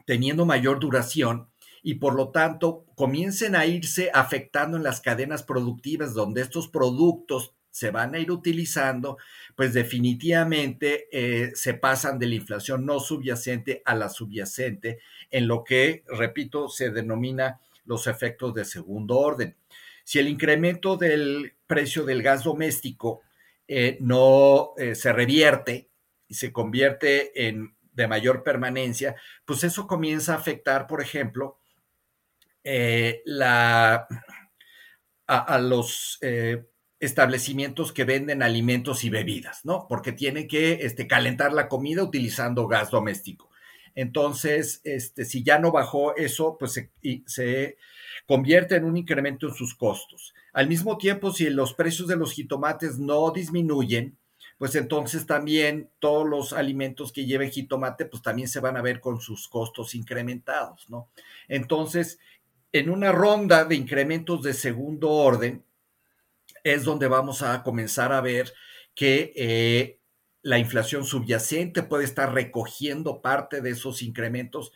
teniendo 0.06 0.46
mayor 0.46 0.80
duración, 0.80 1.50
y 1.88 1.96
por 1.96 2.16
lo 2.16 2.30
tanto 2.30 2.88
comiencen 2.96 3.56
a 3.56 3.68
irse 3.68 4.10
afectando 4.12 4.76
en 4.76 4.82
las 4.82 5.02
cadenas 5.02 5.44
productivas 5.44 6.16
donde 6.16 6.42
estos 6.42 6.68
productos 6.68 7.55
se 7.76 7.92
van 7.92 8.16
a 8.16 8.20
ir 8.20 8.32
utilizando, 8.32 9.18
pues 9.54 9.74
definitivamente 9.74 11.10
eh, 11.12 11.52
se 11.56 11.74
pasan 11.74 12.18
de 12.18 12.28
la 12.28 12.36
inflación 12.36 12.86
no 12.86 13.02
subyacente 13.02 13.82
a 13.84 13.96
la 13.96 14.08
subyacente, 14.08 15.00
en 15.30 15.46
lo 15.50 15.66
que, 15.66 16.06
repito, 16.08 16.70
se 16.70 16.92
denomina 16.92 17.60
los 17.84 18.08
efectos 18.08 18.54
de 18.54 18.64
segundo 18.64 19.20
orden. 19.20 19.58
Si 20.06 20.20
el 20.20 20.30
incremento 20.30 20.96
del 20.96 21.56
precio 21.68 22.06
del 22.06 22.24
gas 22.24 22.46
doméstico 22.46 23.24
eh, 23.68 23.98
no 24.00 24.72
eh, 24.78 24.96
se 24.96 25.12
revierte 25.12 25.90
y 26.30 26.36
se 26.36 26.54
convierte 26.54 27.46
en 27.46 27.76
de 27.92 28.08
mayor 28.08 28.42
permanencia, 28.42 29.18
pues 29.44 29.66
eso 29.66 29.86
comienza 29.86 30.34
a 30.34 30.38
afectar, 30.38 30.88
por 30.88 31.02
ejemplo, 31.02 31.60
la, 32.64 34.08
a, 35.28 35.60
los 35.60 36.20
establecimientos 37.00 37.92
que 37.92 38.06
venden 38.06 38.42
alimentos 38.42 39.04
y 39.04 39.10
bebidas, 39.10 39.66
¿no? 39.66 39.86
Porque 39.88 40.12
tienen 40.12 40.48
que 40.48 40.80
este, 40.82 41.08
calentar 41.08 41.54
la 41.54 41.68
comida 41.68 42.04
utilizando 42.04 42.68
gas 42.68 42.90
doméstico. 42.90 43.50
Entonces, 43.96 44.82
este, 44.84 45.26
si 45.26 45.44
ya 45.44 45.58
no 45.60 45.72
bajó 45.72 46.16
eso, 46.16 46.58
pues 46.60 46.74
se, 46.74 46.92
se, 47.26 47.78
convierte 48.28 48.76
en 48.76 48.86
un 48.86 48.98
incremento 48.98 49.48
en 49.48 49.54
sus 49.54 49.76
costos. 49.76 50.34
Al 50.54 50.68
mismo 50.68 50.98
tiempo, 50.98 51.32
si 51.32 51.50
los 51.50 51.74
precios 51.74 52.08
de 52.08 52.16
los 52.16 52.34
jitomates 52.34 52.98
no 52.98 53.32
disminuyen, 53.32 54.18
pues 54.58 54.76
entonces 54.76 55.26
también 55.26 55.90
todos 56.00 56.28
los 56.28 56.54
alimentos 56.54 57.12
que 57.12 57.26
lleven 57.26 57.52
jitomate, 57.52 58.06
pues 58.06 58.22
también 58.22 58.48
se 58.48 58.62
van 58.62 58.78
a 58.78 58.82
ver 58.82 59.02
con 59.02 59.20
sus 59.20 59.48
costos 59.48 59.96
incrementados, 59.96 60.90
¿no? 60.90 61.10
Entonces, 61.50 62.20
en 62.72 62.90
una 62.90 63.12
ronda 63.12 63.66
de 63.66 63.76
incrementos 63.76 64.44
de 64.44 64.54
segundo 64.54 65.10
orden, 65.10 65.65
es 66.66 66.84
donde 66.84 67.08
vamos 67.08 67.44
a 67.44 67.62
comenzar 67.62 68.12
a 68.12 68.22
ver 68.22 68.52
que 68.96 69.32
eh, 69.36 70.00
la 70.42 70.58
inflación 70.58 71.06
subyacente 71.06 71.84
puede 71.84 72.06
estar 72.06 72.34
recogiendo 72.34 73.22
parte 73.22 73.62
de 73.62 73.70
esos 73.70 74.02
incrementos 74.02 74.74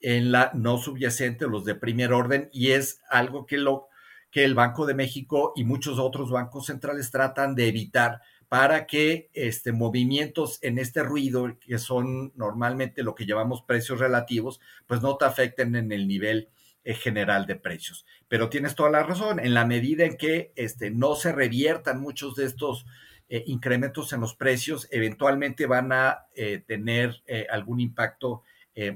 en 0.00 0.30
la 0.30 0.52
no 0.54 0.78
subyacente, 0.78 1.48
los 1.48 1.64
de 1.64 1.74
primer 1.74 2.12
orden, 2.12 2.48
y 2.52 2.70
es 2.70 3.00
algo 3.10 3.44
que, 3.44 3.56
lo, 3.56 3.88
que 4.30 4.44
el 4.44 4.54
Banco 4.54 4.86
de 4.86 4.94
México 4.94 5.52
y 5.56 5.64
muchos 5.64 5.98
otros 5.98 6.30
bancos 6.30 6.66
centrales 6.66 7.10
tratan 7.10 7.56
de 7.56 7.66
evitar 7.66 8.20
para 8.48 8.86
que 8.86 9.28
este, 9.32 9.72
movimientos 9.72 10.60
en 10.62 10.78
este 10.78 11.02
ruido, 11.02 11.58
que 11.58 11.78
son 11.78 12.32
normalmente 12.36 13.02
lo 13.02 13.16
que 13.16 13.26
llamamos 13.26 13.62
precios 13.62 13.98
relativos, 13.98 14.60
pues 14.86 15.02
no 15.02 15.16
te 15.16 15.24
afecten 15.24 15.74
en 15.74 15.90
el 15.90 16.06
nivel 16.06 16.50
general 16.84 17.46
de 17.46 17.56
precios. 17.56 18.04
Pero 18.28 18.48
tienes 18.48 18.74
toda 18.74 18.90
la 18.90 19.02
razón, 19.02 19.38
en 19.38 19.54
la 19.54 19.64
medida 19.64 20.04
en 20.04 20.16
que 20.16 20.52
este, 20.56 20.90
no 20.90 21.14
se 21.14 21.32
reviertan 21.32 22.00
muchos 22.00 22.34
de 22.34 22.46
estos 22.46 22.86
eh, 23.28 23.44
incrementos 23.46 24.12
en 24.12 24.20
los 24.20 24.34
precios, 24.34 24.88
eventualmente 24.90 25.66
van 25.66 25.92
a 25.92 26.26
eh, 26.34 26.62
tener 26.66 27.22
algún 27.50 27.80
impacto 27.80 28.42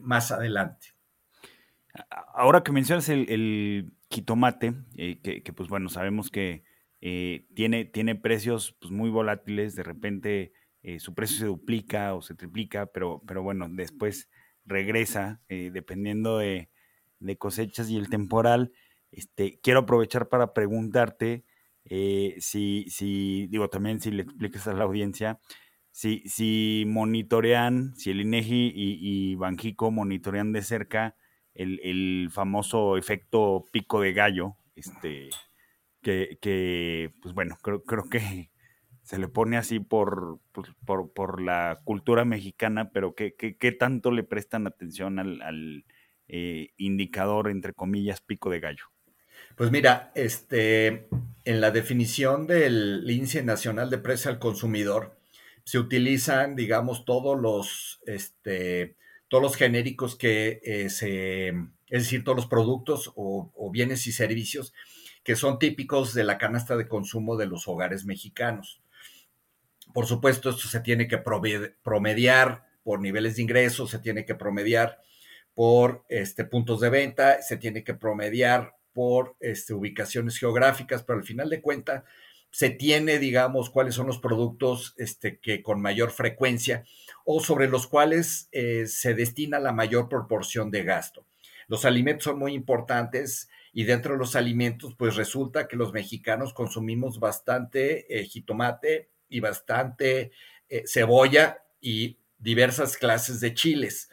más 0.01 0.33
adelante. 0.33 0.95
Ahora 2.35 2.63
que 2.63 2.73
mencionas 2.73 3.11
el, 3.11 3.29
el 3.29 3.93
jitomate, 4.09 4.73
que, 4.97 5.43
que, 5.43 5.53
pues 5.53 5.69
bueno, 5.69 5.91
sabemos 5.91 6.31
que 6.31 6.65
tiene, 6.99 7.85
tiene 7.85 8.15
precios 8.15 8.75
pues, 8.81 8.91
muy 8.91 9.11
volátiles, 9.11 9.77
de 9.77 9.83
repente 9.83 10.53
su 10.99 11.13
precio 11.15 11.37
se 11.37 11.45
duplica 11.45 12.15
o 12.15 12.23
se 12.23 12.35
triplica, 12.35 12.87
pero, 12.87 13.23
pero 13.27 13.43
bueno, 13.43 13.69
después 13.69 14.31
regresa, 14.65 15.43
dependiendo 15.49 16.39
de, 16.39 16.71
de 17.19 17.37
cosechas 17.37 17.91
y 17.91 17.97
el 17.97 18.09
temporal, 18.09 18.73
este, 19.11 19.59
quiero 19.63 19.81
aprovechar 19.81 20.29
para 20.29 20.53
preguntarte 20.53 21.45
eh, 21.85 22.35
si, 22.41 22.87
si, 22.89 23.47
digo 23.47 23.69
también 23.69 24.01
si 24.01 24.11
le 24.11 24.23
explicas 24.23 24.67
a 24.67 24.75
la 24.75 24.85
audiencia, 24.85 25.39
si, 25.93 26.23
si 26.27 26.85
monitorean, 26.87 27.95
si 27.97 28.11
el 28.11 28.21
INEGI 28.21 28.73
y, 28.75 28.99
y 29.01 29.35
Banjico 29.37 29.91
monitorean 29.91 30.53
de 30.53 30.63
cerca 30.63 31.17
el, 31.55 32.29
famoso 32.31 32.97
efecto 32.97 33.65
pico 33.73 34.01
de 34.01 34.13
gallo, 34.13 34.57
este, 34.75 35.31
que, 36.03 37.11
pues 37.23 37.35
bueno, 37.35 37.57
creo, 37.63 37.83
creo 37.83 38.09
que 38.11 38.51
se 39.03 39.19
le 39.19 39.29
pone 39.29 39.57
así 39.57 39.81
por, 39.81 40.41
pues, 40.53 40.69
por, 40.85 41.13
por, 41.13 41.41
la 41.41 41.79
cultura 41.85 42.25
mexicana, 42.25 42.91
pero 42.91 43.15
¿qué, 43.15 43.35
qué, 43.35 43.73
tanto 43.73 44.11
le 44.11 44.25
prestan 44.25 44.67
atención 44.67 45.19
al 45.19 45.85
eh, 46.29 46.71
indicador, 46.77 47.51
entre 47.51 47.73
comillas, 47.73 48.21
pico 48.21 48.51
de 48.51 48.61
gallo? 48.61 48.85
Pues 49.55 49.71
mira, 49.71 50.13
este, 50.15 51.09
en 51.45 51.61
la 51.61 51.71
definición 51.71 52.47
del 52.47 53.05
índice 53.09 53.43
nacional 53.43 53.91
de 53.91 53.99
precio 53.99 54.31
al 54.31 54.39
consumidor, 54.39 55.19
se 55.65 55.79
utilizan, 55.79 56.55
digamos, 56.57 57.05
todos 57.05 57.41
los 57.41 58.01
este, 58.07 58.97
todos 59.29 59.43
los 59.43 59.57
genéricos 59.57 60.17
que 60.17 60.61
eh, 60.63 60.91
se, 60.91 61.49
es 61.49 62.03
decir, 62.03 62.23
todos 62.23 62.37
los 62.37 62.47
productos 62.47 63.13
o, 63.17 63.53
o, 63.55 63.71
bienes 63.71 64.07
y 64.07 64.13
servicios 64.13 64.73
que 65.25 65.35
son 65.35 65.59
típicos 65.59 66.15
de 66.15 66.23
la 66.23 66.39
canasta 66.39 66.77
de 66.77 66.87
consumo 66.87 67.37
de 67.37 67.47
los 67.47 67.67
hogares 67.67 68.05
mexicanos. 68.05 68.81
Por 69.93 70.07
supuesto, 70.07 70.51
esto 70.51 70.69
se 70.69 70.79
tiene 70.81 71.09
que 71.09 71.19
promediar 71.19 72.67
por 72.85 73.01
niveles 73.01 73.35
de 73.35 73.43
ingresos, 73.43 73.91
se 73.91 73.99
tiene 73.99 74.25
que 74.25 74.37
promediar 74.37 75.03
por 75.57 76.05
este, 76.11 76.45
puntos 76.45 76.81
de 76.81 76.91
venta, 76.91 77.41
se 77.41 77.57
tiene 77.57 77.83
que 77.83 77.95
promediar 77.95 78.77
por 78.93 79.37
este, 79.41 79.73
ubicaciones 79.73 80.37
geográficas, 80.37 81.03
pero 81.03 81.19
al 81.19 81.25
final 81.25 81.49
de 81.49 81.63
cuentas 81.63 82.05
se 82.51 82.69
tiene, 82.69 83.19
digamos, 83.19 83.71
cuáles 83.71 83.95
son 83.95 84.07
los 84.07 84.19
productos 84.19 84.93
este, 84.99 85.41
que 85.41 85.63
con 85.63 85.81
mayor 85.81 86.11
frecuencia 86.11 86.85
o 87.25 87.41
sobre 87.41 87.69
los 87.69 87.87
cuales 87.87 88.51
eh, 88.53 88.85
se 88.87 89.15
destina 89.15 89.59
la 89.59 89.73
mayor 89.73 90.11
proporción 90.11 90.71
de 90.71 90.85
gasto. 90.85 91.27
Los 91.69 91.87
alimentos 91.87 92.25
son 92.25 92.39
muy 92.39 92.53
importantes 92.53 93.49
y 93.73 93.85
dentro 93.85 94.13
de 94.13 94.19
los 94.19 94.37
alimentos, 94.37 94.95
pues 94.95 95.17
resulta 95.17 95.69
que 95.69 95.77
los 95.77 95.95
mexicanos 95.95 96.53
consumimos 96.53 97.19
bastante 97.19 98.15
eh, 98.15 98.27
jitomate 98.27 99.09
y 99.31 99.41
bastante 99.41 100.33
eh, 100.69 100.83
cebolla 100.87 101.65
y 101.81 102.19
diversas 102.39 102.99
clases 102.99 103.41
de 103.41 103.55
chiles. 103.55 104.11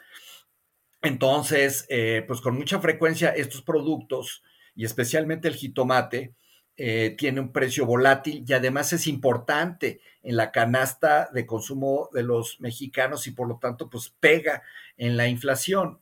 Entonces, 1.04 1.86
pues 2.26 2.40
con 2.40 2.54
mucha 2.56 2.80
frecuencia 2.80 3.30
estos 3.30 3.62
productos 3.62 4.42
y 4.74 4.84
especialmente 4.84 5.48
el 5.48 5.54
jitomate, 5.54 6.34
eh, 6.76 7.14
tiene 7.16 7.40
un 7.40 7.52
precio 7.52 7.86
volátil 7.86 8.44
y 8.44 8.52
además 8.52 8.92
es 8.92 9.06
importante 9.06 10.00
en 10.24 10.36
la 10.36 10.50
canasta 10.50 11.28
de 11.32 11.46
consumo 11.46 12.08
de 12.12 12.24
los 12.24 12.60
mexicanos 12.60 13.28
y 13.28 13.30
por 13.30 13.46
lo 13.46 13.58
tanto 13.58 13.88
pues 13.88 14.12
pega 14.18 14.62
en 14.96 15.16
la 15.16 15.28
inflación. 15.28 16.00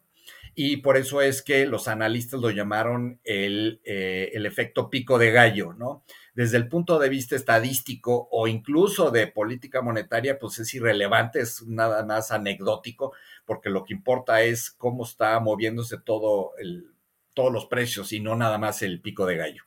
Y 0.54 0.78
por 0.78 0.96
eso 0.96 1.20
es 1.20 1.42
que 1.42 1.66
los 1.66 1.88
analistas 1.88 2.40
lo 2.40 2.50
llamaron 2.50 3.20
el, 3.24 3.80
eh, 3.84 4.30
el 4.32 4.46
efecto 4.46 4.88
pico 4.88 5.18
de 5.18 5.30
gallo, 5.30 5.74
¿no? 5.74 6.04
Desde 6.34 6.56
el 6.56 6.68
punto 6.68 6.98
de 6.98 7.10
vista 7.10 7.36
estadístico 7.36 8.28
o 8.30 8.46
incluso 8.48 9.10
de 9.10 9.26
política 9.26 9.82
monetaria, 9.82 10.38
pues 10.38 10.58
es 10.58 10.72
irrelevante, 10.72 11.40
es 11.40 11.66
nada 11.66 12.04
más 12.04 12.30
anecdótico, 12.32 13.12
porque 13.44 13.70
lo 13.70 13.84
que 13.84 13.94
importa 13.94 14.42
es 14.42 14.70
cómo 14.70 15.04
está 15.04 15.38
moviéndose 15.40 15.98
todo 15.98 16.52
el, 16.58 16.92
todos 17.34 17.52
los 17.52 17.66
precios 17.66 18.12
y 18.12 18.20
no 18.20 18.36
nada 18.36 18.58
más 18.58 18.82
el 18.82 19.00
pico 19.00 19.26
de 19.26 19.36
gallo. 19.36 19.64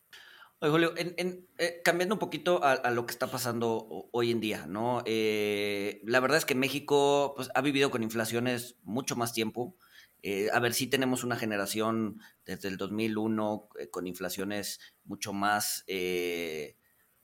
Oye, 0.59 0.71
Julio, 0.71 0.93
en, 0.95 1.47
eh, 1.57 1.81
cambiando 1.83 2.15
un 2.15 2.19
poquito 2.19 2.63
a, 2.63 2.89
lo 2.91 3.05
que 3.05 3.11
está 3.11 3.27
pasando 3.27 4.09
hoy 4.11 4.31
en 4.31 4.39
día, 4.39 4.65
¿no? 4.67 5.03
Eh, 5.05 6.01
la 6.05 6.21
verdad 6.21 6.37
es 6.37 6.45
que 6.45 6.55
México 6.55 7.33
pues, 7.35 7.49
ha 7.53 7.61
vivido 7.61 7.91
con 7.91 8.03
inflaciones 8.03 8.77
mucho 8.83 9.17
más 9.17 9.33
tiempo. 9.33 9.75
Eh, 10.23 10.47
a 10.53 10.59
ver, 10.59 10.73
sí 10.73 10.87
tenemos 10.87 11.23
una 11.23 11.35
generación 11.35 12.21
desde 12.45 12.69
el 12.69 12.77
2001 12.77 13.69
con 13.91 14.07
inflaciones 14.07 14.79
mucho 15.03 15.33
más, 15.33 15.83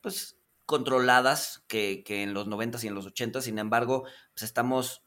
pues, 0.02 0.38
controladas 0.66 1.64
que, 1.68 2.04
que, 2.04 2.24
en 2.24 2.34
los 2.34 2.48
90 2.48 2.80
y 2.84 2.88
en 2.88 2.96
los 2.96 3.06
80. 3.06 3.42
Sin 3.42 3.60
embargo, 3.60 4.04
pues 4.34 4.44
estamos, 4.44 5.04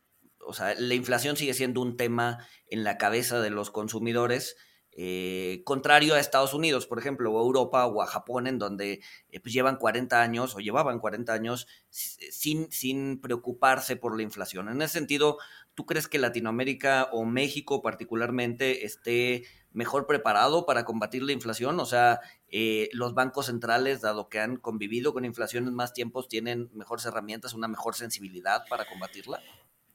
o 0.46 0.52
sea, 0.52 0.74
la 0.74 0.94
inflación 0.94 1.36
sigue 1.36 1.54
siendo 1.54 1.80
un 1.80 1.96
tema 1.96 2.46
en 2.68 2.84
la 2.84 2.98
cabeza 2.98 3.40
de 3.40 3.50
los 3.50 3.70
consumidores 3.70 4.56
eh, 4.96 5.62
contrario 5.64 6.14
a 6.14 6.20
Estados 6.20 6.54
Unidos, 6.54 6.86
por 6.86 7.00
ejemplo, 7.00 7.32
o 7.32 7.44
Europa 7.44 7.84
o 7.86 8.00
a 8.00 8.06
Japón, 8.06 8.46
en 8.46 8.60
donde 8.60 9.00
eh, 9.30 9.40
pues 9.40 9.52
llevan 9.52 9.76
40 9.76 10.22
años 10.22 10.54
o 10.54 10.60
llevaban 10.60 11.00
40 11.00 11.32
años 11.32 11.66
sin, 11.90 12.70
sin 12.70 13.20
preocuparse 13.20 13.96
por 13.96 14.16
la 14.16 14.22
inflación. 14.22 14.68
En 14.68 14.80
ese 14.82 14.92
sentido, 14.92 15.38
¿tú 15.74 15.84
crees 15.84 16.06
que 16.06 16.18
Latinoamérica 16.18 17.08
o 17.10 17.24
México 17.24 17.82
particularmente 17.82 18.86
esté 18.86 19.42
mejor 19.72 20.06
preparado 20.06 20.64
para 20.64 20.84
combatir 20.84 21.24
la 21.24 21.32
inflación? 21.32 21.80
O 21.80 21.86
sea, 21.86 22.20
eh, 22.48 22.88
los 22.92 23.14
bancos 23.14 23.46
centrales, 23.46 24.00
dado 24.00 24.28
que 24.28 24.38
han 24.38 24.58
convivido 24.58 25.12
con 25.12 25.24
inflación 25.24 25.66
en 25.66 25.74
más 25.74 25.92
tiempos, 25.92 26.28
tienen 26.28 26.70
mejores 26.72 27.04
herramientas, 27.04 27.52
una 27.52 27.66
mejor 27.66 27.96
sensibilidad 27.96 28.62
para 28.70 28.84
combatirla. 28.84 29.40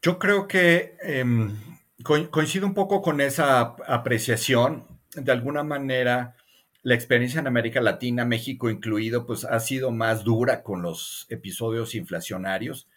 Yo 0.01 0.17
creo 0.17 0.47
que 0.47 0.95
em, 1.01 1.57
coincido 2.03 2.65
un 2.65 2.73
poco 2.73 3.01
con 3.01 3.19
esa 3.19 3.75
apreciación. 3.85 4.87
De 5.13 5.31
alguna 5.31 5.63
manera, 5.63 6.37
la 6.83 6.95
experiencia 6.95 7.41
en 7.41 7.47
América 7.47 7.81
Latina, 7.81 8.23
México 8.23 8.69
incluido, 8.69 9.25
pues 9.25 9.43
ha 9.43 9.59
sido 9.59 9.91
más 9.91 10.23
dura 10.23 10.63
con 10.63 10.81
los 10.81 11.25
episodios 11.29 11.95
inflacionarios. 11.95 12.87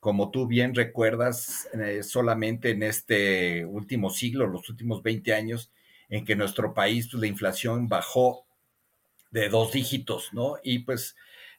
Como 0.00 0.30
tú 0.30 0.46
bien 0.46 0.74
recuerdas, 0.74 1.68
eh, 1.74 2.02
solamente 2.02 2.70
en 2.70 2.82
este 2.84 3.66
último 3.66 4.08
siglo, 4.08 4.46
los 4.46 4.70
últimos 4.70 5.02
20 5.02 5.34
años, 5.34 5.70
en 6.08 6.24
que 6.24 6.36
nuestro 6.36 6.72
país, 6.72 7.08
pues, 7.10 7.20
la 7.20 7.26
inflación 7.26 7.88
bajó 7.88 8.46
de 9.30 9.50
dos 9.50 9.72
dígitos, 9.72 10.32
¿no? 10.32 10.56
Y 10.62 10.78
pues 10.80 11.16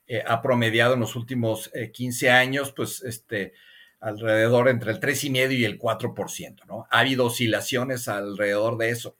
eh, 0.08 0.24
ha 0.26 0.42
promediado 0.42 0.96
en 0.96 1.02
los 1.02 1.16
últimos 1.16 1.70
15 1.94 2.26
eh, 2.26 2.30
años, 2.32 2.72
pues, 2.72 3.04
este, 3.04 3.54
alrededor 4.00 4.70
entre 4.70 4.92
el 4.92 5.00
3,5 5.00 5.54
y 5.54 5.66
el 5.66 5.80
4%, 5.80 6.66
¿no? 6.68 6.86
Ha 6.92 7.00
habido 7.00 7.26
oscilaciones 7.26 8.08
alrededor 8.08 8.78
de 8.78 8.90
eso. 8.90 9.18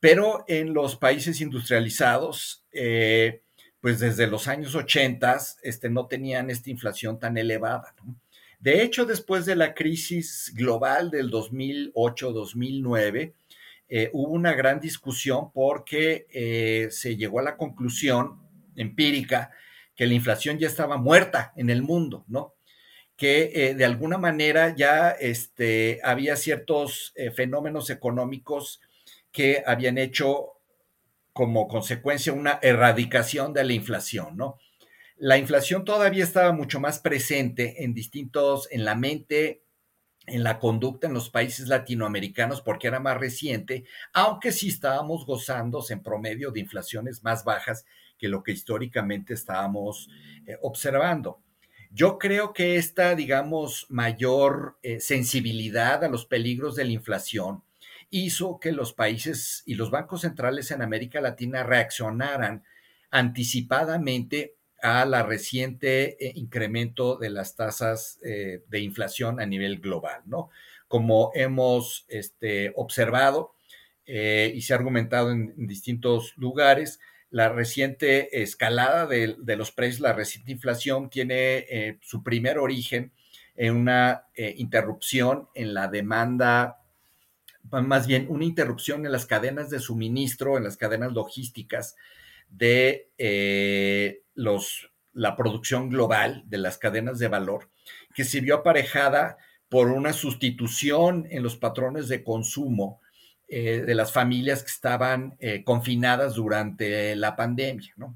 Pero 0.00 0.44
en 0.48 0.74
los 0.74 0.96
países 0.96 1.40
industrializados, 1.40 2.64
eh, 2.72 3.42
pues 3.80 4.00
desde 4.00 4.26
los 4.26 4.48
años 4.48 4.74
80 4.74 5.38
este, 5.62 5.88
no 5.90 6.06
tenían 6.06 6.50
esta 6.50 6.70
inflación 6.70 7.18
tan 7.18 7.38
elevada. 7.38 7.94
¿no? 8.04 8.16
De 8.60 8.82
hecho, 8.82 9.06
después 9.06 9.46
de 9.46 9.56
la 9.56 9.74
crisis 9.74 10.52
global 10.54 11.10
del 11.10 11.30
2008-2009, 11.30 13.32
eh, 13.90 14.10
hubo 14.12 14.32
una 14.32 14.52
gran 14.52 14.80
discusión 14.80 15.50
porque 15.52 16.26
eh, 16.30 16.88
se 16.90 17.16
llegó 17.16 17.40
a 17.40 17.44
la 17.44 17.56
conclusión 17.56 18.38
empírica 18.76 19.50
que 19.94 20.06
la 20.06 20.14
inflación 20.14 20.58
ya 20.58 20.66
estaba 20.66 20.96
muerta 20.96 21.52
en 21.56 21.70
el 21.70 21.82
mundo, 21.82 22.24
¿no? 22.28 22.54
Que 23.18 23.50
eh, 23.52 23.74
de 23.74 23.84
alguna 23.84 24.16
manera 24.16 24.74
ya 24.76 25.10
este, 25.10 26.00
había 26.04 26.36
ciertos 26.36 27.12
eh, 27.16 27.32
fenómenos 27.32 27.90
económicos 27.90 28.80
que 29.32 29.64
habían 29.66 29.98
hecho 29.98 30.52
como 31.32 31.66
consecuencia 31.66 32.32
una 32.32 32.60
erradicación 32.62 33.52
de 33.52 33.64
la 33.64 33.72
inflación, 33.72 34.36
¿no? 34.36 34.58
La 35.16 35.36
inflación 35.36 35.84
todavía 35.84 36.22
estaba 36.22 36.52
mucho 36.52 36.78
más 36.78 37.00
presente 37.00 37.82
en 37.82 37.92
distintos, 37.92 38.68
en 38.70 38.84
la 38.84 38.94
mente, 38.94 39.64
en 40.26 40.44
la 40.44 40.60
conducta 40.60 41.08
en 41.08 41.14
los 41.14 41.28
países 41.28 41.66
latinoamericanos 41.66 42.60
porque 42.60 42.86
era 42.86 43.00
más 43.00 43.18
reciente, 43.18 43.84
aunque 44.12 44.52
sí 44.52 44.68
estábamos 44.68 45.26
gozando 45.26 45.84
en 45.90 46.04
promedio 46.04 46.52
de 46.52 46.60
inflaciones 46.60 47.24
más 47.24 47.42
bajas 47.42 47.84
que 48.16 48.28
lo 48.28 48.44
que 48.44 48.52
históricamente 48.52 49.34
estábamos 49.34 50.08
eh, 50.46 50.56
observando. 50.62 51.40
Yo 51.90 52.18
creo 52.18 52.52
que 52.52 52.76
esta, 52.76 53.14
digamos, 53.14 53.86
mayor 53.88 54.78
eh, 54.82 55.00
sensibilidad 55.00 56.04
a 56.04 56.08
los 56.08 56.26
peligros 56.26 56.76
de 56.76 56.84
la 56.84 56.92
inflación 56.92 57.62
hizo 58.10 58.60
que 58.60 58.72
los 58.72 58.92
países 58.92 59.62
y 59.66 59.74
los 59.74 59.90
bancos 59.90 60.22
centrales 60.22 60.70
en 60.70 60.82
América 60.82 61.20
Latina 61.20 61.62
reaccionaran 61.62 62.64
anticipadamente 63.10 64.54
a 64.82 65.04
la 65.06 65.22
reciente 65.22 66.24
eh, 66.24 66.32
incremento 66.36 67.16
de 67.16 67.30
las 67.30 67.56
tasas 67.56 68.18
eh, 68.22 68.62
de 68.68 68.80
inflación 68.80 69.40
a 69.40 69.46
nivel 69.46 69.80
global, 69.80 70.22
¿no? 70.26 70.50
Como 70.88 71.32
hemos 71.34 72.06
este, 72.08 72.72
observado 72.76 73.54
y 74.10 74.62
se 74.62 74.72
ha 74.72 74.76
argumentado 74.76 75.30
en 75.32 75.66
distintos 75.66 76.32
lugares, 76.38 76.98
la 77.30 77.48
reciente 77.50 78.42
escalada 78.42 79.06
de, 79.06 79.56
los 79.56 79.70
precios, 79.70 80.00
la 80.00 80.12
reciente 80.12 80.52
inflación 80.52 81.10
tiene 81.10 81.66
eh, 81.68 81.98
su 82.00 82.22
primer 82.22 82.58
origen 82.58 83.12
en 83.54 83.74
una 83.74 84.24
eh, 84.34 84.54
interrupción 84.56 85.48
en 85.54 85.74
la 85.74 85.88
demanda, 85.88 86.80
más 87.70 88.06
bien 88.06 88.26
una 88.30 88.44
interrupción 88.44 89.04
en 89.04 89.12
las 89.12 89.26
cadenas 89.26 89.68
de 89.68 89.80
suministro, 89.80 90.56
en 90.56 90.64
las 90.64 90.76
cadenas 90.76 91.12
logísticas 91.12 91.96
de 92.48 93.10
eh, 93.18 94.22
los, 94.34 94.90
la 95.12 95.36
producción 95.36 95.90
global, 95.90 96.44
de 96.46 96.58
las 96.58 96.78
cadenas 96.78 97.18
de 97.18 97.28
valor, 97.28 97.68
que 98.14 98.24
se 98.24 98.40
vio 98.40 98.56
aparejada 98.56 99.36
por 99.68 99.88
una 99.88 100.14
sustitución 100.14 101.26
en 101.30 101.42
los 101.42 101.56
patrones 101.56 102.08
de 102.08 102.24
consumo 102.24 103.00
eh, 103.50 103.82
de 103.86 103.94
las 103.94 104.12
familias 104.12 104.62
que 104.62 104.70
estaban 104.70 105.34
eh, 105.40 105.64
confinadas 105.64 106.34
durante 106.34 107.16
la 107.16 107.34
pandemia, 107.34 107.94
¿no? 107.96 108.14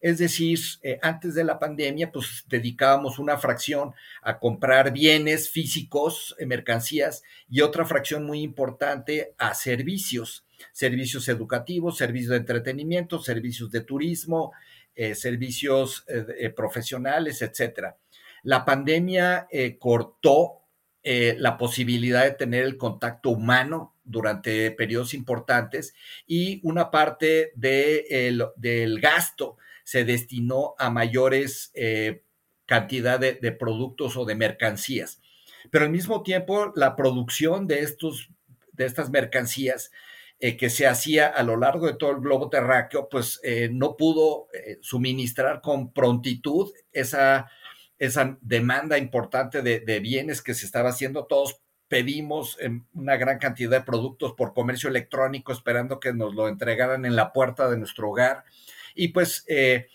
Es 0.00 0.16
decir, 0.16 0.58
eh, 0.82 0.98
antes 1.02 1.34
de 1.34 1.44
la 1.44 1.58
pandemia, 1.58 2.10
pues 2.10 2.46
dedicábamos 2.48 3.18
una 3.18 3.36
fracción 3.36 3.92
a 4.22 4.38
comprar 4.38 4.90
bienes 4.90 5.50
físicos, 5.50 6.34
mercancías, 6.46 7.22
y 7.50 7.60
otra 7.60 7.84
fracción 7.84 8.24
muy 8.24 8.40
importante 8.40 9.34
a 9.36 9.52
servicios, 9.52 10.46
servicios 10.72 11.28
educativos, 11.28 11.98
servicios 11.98 12.30
de 12.30 12.38
entretenimiento, 12.38 13.20
servicios 13.20 13.70
de 13.70 13.82
turismo, 13.82 14.52
servicios 15.14 16.06
profesionales, 16.56 17.42
etcétera. 17.42 17.96
La 18.42 18.64
pandemia 18.64 19.46
cortó 19.78 20.62
la 21.02 21.56
posibilidad 21.58 22.24
de 22.24 22.32
tener 22.32 22.64
el 22.64 22.76
contacto 22.76 23.30
humano 23.30 23.94
durante 24.10 24.70
periodos 24.72 25.14
importantes 25.14 25.94
y 26.26 26.60
una 26.62 26.90
parte 26.90 27.52
del 27.54 29.00
gasto 29.00 29.56
se 29.84 30.04
destinó 30.04 30.74
a 30.78 30.90
mayores 30.90 31.70
eh, 31.74 32.22
cantidad 32.66 33.18
de, 33.18 33.52
productos 33.52 34.16
o 34.16 34.24
de 34.24 34.36
mercancías. 34.36 35.20
Pero 35.70 35.86
al 35.86 35.90
mismo 35.90 36.22
tiempo, 36.22 36.72
la 36.76 36.94
producción 36.94 37.66
de, 37.66 37.80
estos, 37.80 38.30
de 38.72 38.86
estas 38.86 39.10
mercancías 39.10 39.90
eh, 40.38 40.56
que 40.56 40.70
se 40.70 40.86
hacía 40.86 41.26
a 41.26 41.42
lo 41.42 41.56
largo 41.56 41.86
de 41.86 41.94
todo 41.94 42.12
el 42.12 42.20
globo 42.20 42.48
terráqueo, 42.48 43.08
pues 43.08 43.40
eh, 43.42 43.68
no 43.72 43.96
pudo 43.96 44.46
eh, 44.52 44.78
suministrar 44.80 45.60
con 45.60 45.92
prontitud 45.92 46.72
esa 46.92 47.50
esa 48.00 48.38
demanda 48.40 48.96
importante 48.96 49.60
de, 49.60 49.80
de 49.80 50.00
bienes 50.00 50.40
que 50.40 50.54
se 50.54 50.64
estaba 50.64 50.88
haciendo. 50.88 51.26
Todos 51.26 51.60
pedimos 51.90 52.56
una 52.94 53.16
gran 53.16 53.40
cantidad 53.40 53.70
de 53.72 53.80
productos 53.80 54.34
por 54.34 54.54
comercio 54.54 54.88
electrónico 54.88 55.52
esperando 55.52 55.98
que 55.98 56.12
nos 56.12 56.36
lo 56.36 56.46
entregaran 56.46 57.04
en 57.04 57.16
la 57.16 57.32
puerta 57.32 57.68
de 57.68 57.76
nuestro 57.76 58.10
hogar. 58.10 58.44
Y 58.94 59.08
pues 59.08 59.44
eh, 59.48 59.88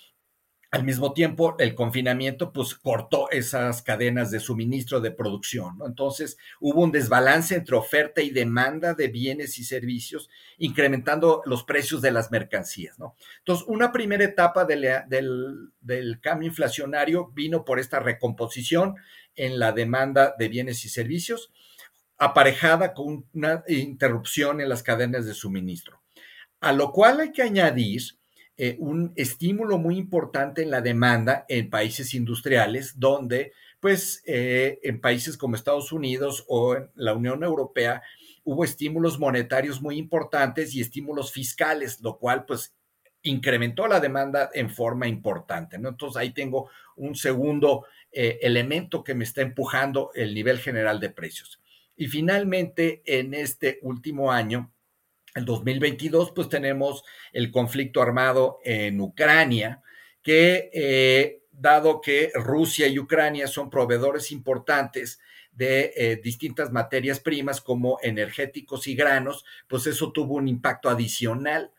al 0.71 0.83
mismo 0.83 1.13
tiempo, 1.13 1.55
el 1.57 1.73
confinamiento 1.73 2.51
pues 2.51 2.75
cortó 2.75 3.31
esas 3.31 3.81
cadenas 3.81 4.29
de 4.29 4.41
suministro 4.41 4.99
de 4.99 5.11
producción. 5.11 5.77
Entonces 5.85 6.37
hubo 6.59 6.83
un 6.83 6.91
desbalance 6.91 7.55
entre 7.55 7.77
oferta 7.77 8.21
y 8.21 8.29
demanda 8.29 8.93
de 8.93 9.07
bienes 9.07 9.57
y 9.57 9.63
servicios, 9.63 10.29
incrementando 10.57 11.43
los 11.45 11.63
precios 11.63 12.01
de 12.01 12.11
las 12.11 12.29
mercancías. 12.29 12.97
Entonces, 13.37 13.65
una 13.69 13.93
primera 13.93 14.25
etapa 14.25 14.65
del, 14.65 14.85
del 15.79 16.19
cambio 16.19 16.49
inflacionario 16.49 17.31
vino 17.33 17.63
por 17.63 17.79
esta 17.79 18.01
recomposición 18.01 18.95
en 19.37 19.59
la 19.59 19.71
demanda 19.71 20.35
de 20.37 20.49
bienes 20.49 20.83
y 20.83 20.89
servicios, 20.89 21.53
aparejada 22.17 22.93
con 22.93 23.25
una 23.33 23.63
interrupción 23.67 24.61
en 24.61 24.69
las 24.69 24.83
cadenas 24.83 25.25
de 25.25 25.33
suministro. 25.33 26.01
A 26.59 26.71
lo 26.71 26.91
cual 26.91 27.19
hay 27.19 27.31
que 27.31 27.43
añadir 27.43 28.01
eh, 28.57 28.77
un 28.79 29.11
estímulo 29.17 29.77
muy 29.77 29.97
importante 29.97 30.61
en 30.61 30.71
la 30.71 30.81
demanda 30.81 31.45
en 31.49 31.69
países 31.69 32.13
industriales, 32.13 32.97
donde, 32.97 33.51
pues, 33.81 34.23
eh, 34.25 34.79
en 34.83 35.01
países 35.01 35.37
como 35.37 35.55
Estados 35.55 35.91
Unidos 35.91 36.45
o 36.47 36.75
en 36.75 36.89
la 36.95 37.13
Unión 37.13 37.43
Europea, 37.43 38.01
hubo 38.45 38.63
estímulos 38.63 39.19
monetarios 39.19 39.81
muy 39.81 39.97
importantes 39.97 40.73
y 40.73 40.81
estímulos 40.81 41.33
fiscales, 41.33 41.99
lo 42.01 42.17
cual, 42.17 42.45
pues, 42.45 42.73
incrementó 43.23 43.87
la 43.87 43.99
demanda 43.99 44.49
en 44.53 44.69
forma 44.69 45.07
importante, 45.07 45.77
¿no? 45.77 45.89
Entonces, 45.89 46.17
ahí 46.17 46.31
tengo 46.31 46.69
un 46.95 47.15
segundo 47.15 47.85
eh, 48.11 48.39
elemento 48.41 49.03
que 49.03 49.15
me 49.15 49.25
está 49.25 49.41
empujando 49.41 50.11
el 50.13 50.33
nivel 50.33 50.59
general 50.59 50.99
de 51.01 51.09
precios. 51.09 51.59
Y 51.95 52.07
finalmente, 52.07 53.01
en 53.05 53.33
este 53.33 53.79
último 53.81 54.31
año, 54.31 54.71
el 55.33 55.45
2022, 55.45 56.31
pues 56.31 56.49
tenemos 56.49 57.03
el 57.33 57.51
conflicto 57.51 58.01
armado 58.01 58.59
en 58.63 58.99
Ucrania, 59.01 59.81
que 60.21 60.69
eh, 60.73 61.43
dado 61.51 62.01
que 62.01 62.31
Rusia 62.33 62.87
y 62.87 62.99
Ucrania 62.99 63.47
son 63.47 63.69
proveedores 63.69 64.31
importantes 64.31 65.19
de 65.51 65.93
eh, 65.95 66.15
distintas 66.21 66.71
materias 66.71 67.19
primas 67.19 67.61
como 67.61 67.97
energéticos 68.01 68.87
y 68.87 68.95
granos, 68.95 69.45
pues 69.67 69.87
eso 69.87 70.11
tuvo 70.11 70.35
un 70.35 70.47
impacto 70.47 70.89
adicional 70.89 71.71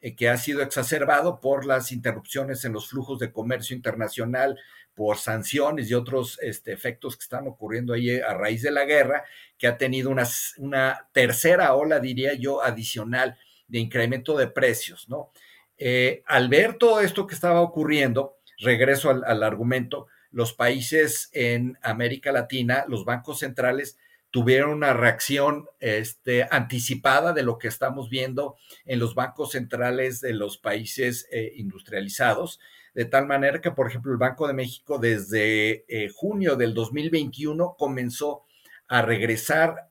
eh, 0.00 0.14
que 0.14 0.28
ha 0.28 0.36
sido 0.36 0.62
exacerbado 0.62 1.40
por 1.40 1.66
las 1.66 1.90
interrupciones 1.90 2.64
en 2.64 2.72
los 2.72 2.88
flujos 2.88 3.18
de 3.18 3.32
comercio 3.32 3.74
internacional 3.74 4.58
por 4.94 5.18
sanciones 5.18 5.90
y 5.90 5.94
otros 5.94 6.38
este, 6.42 6.72
efectos 6.72 7.16
que 7.16 7.22
están 7.22 7.46
ocurriendo 7.46 7.92
ahí 7.92 8.18
a 8.20 8.34
raíz 8.34 8.62
de 8.62 8.70
la 8.70 8.84
guerra, 8.84 9.24
que 9.58 9.66
ha 9.66 9.76
tenido 9.76 10.10
una, 10.10 11.08
tercera 11.12 11.74
ola, 11.74 12.00
diría 12.00 12.34
yo, 12.34 12.62
adicional 12.62 13.36
de 13.66 13.78
incremento 13.78 14.36
de 14.36 14.46
precios, 14.46 15.08
¿no? 15.08 15.30
Eh, 15.76 16.22
al 16.26 16.48
ver 16.48 16.78
todo 16.78 17.00
esto 17.00 17.26
que 17.26 17.34
estaba 17.34 17.60
ocurriendo, 17.60 18.38
regreso 18.58 19.10
al, 19.10 19.24
al, 19.24 19.42
argumento, 19.42 20.06
los 20.30 20.52
países 20.52 21.30
en 21.32 21.76
América 21.82 22.30
Latina, 22.30 22.84
los 22.88 23.04
bancos 23.04 23.40
centrales 23.40 23.98
tuvieron 24.34 24.70
una 24.70 24.92
reacción 24.92 25.66
este, 25.78 26.48
anticipada 26.50 27.32
de 27.32 27.44
lo 27.44 27.56
que 27.56 27.68
estamos 27.68 28.10
viendo 28.10 28.56
en 28.84 28.98
los 28.98 29.14
bancos 29.14 29.52
centrales 29.52 30.20
de 30.20 30.32
los 30.32 30.58
países 30.58 31.28
eh, 31.30 31.52
industrializados 31.54 32.58
de 32.94 33.04
tal 33.04 33.26
manera 33.26 33.60
que, 33.60 33.72
por 33.72 33.88
ejemplo, 33.88 34.12
el 34.12 34.18
Banco 34.18 34.46
de 34.46 34.54
México 34.54 34.98
desde 34.98 35.84
eh, 35.88 36.08
junio 36.14 36.56
del 36.56 36.74
2021 36.74 37.74
comenzó 37.76 38.44
a 38.86 39.02
regresar 39.02 39.90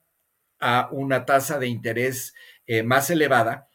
a 0.60 0.88
una 0.92 1.26
tasa 1.26 1.60
de 1.60 1.68
interés 1.68 2.34
eh, 2.66 2.84
más 2.84 3.10
elevada 3.10 3.68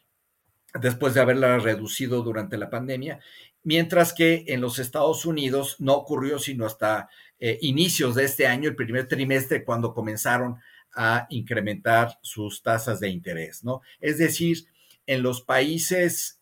después 0.73 1.13
de 1.13 1.21
haberla 1.21 1.59
reducido 1.59 2.23
durante 2.23 2.57
la 2.57 2.69
pandemia, 2.69 3.19
mientras 3.63 4.13
que 4.13 4.45
en 4.47 4.61
los 4.61 4.79
Estados 4.79 5.25
Unidos 5.25 5.75
no 5.79 5.93
ocurrió 5.93 6.39
sino 6.39 6.65
hasta 6.65 7.09
eh, 7.39 7.59
inicios 7.61 8.15
de 8.15 8.25
este 8.25 8.47
año, 8.47 8.69
el 8.69 8.75
primer 8.75 9.07
trimestre, 9.07 9.63
cuando 9.63 9.93
comenzaron 9.93 10.57
a 10.95 11.27
incrementar 11.29 12.17
sus 12.21 12.63
tasas 12.63 12.99
de 12.99 13.09
interés, 13.09 13.63
¿no? 13.63 13.81
Es 13.99 14.17
decir, 14.17 14.65
en 15.05 15.21
los 15.21 15.41
países 15.41 16.39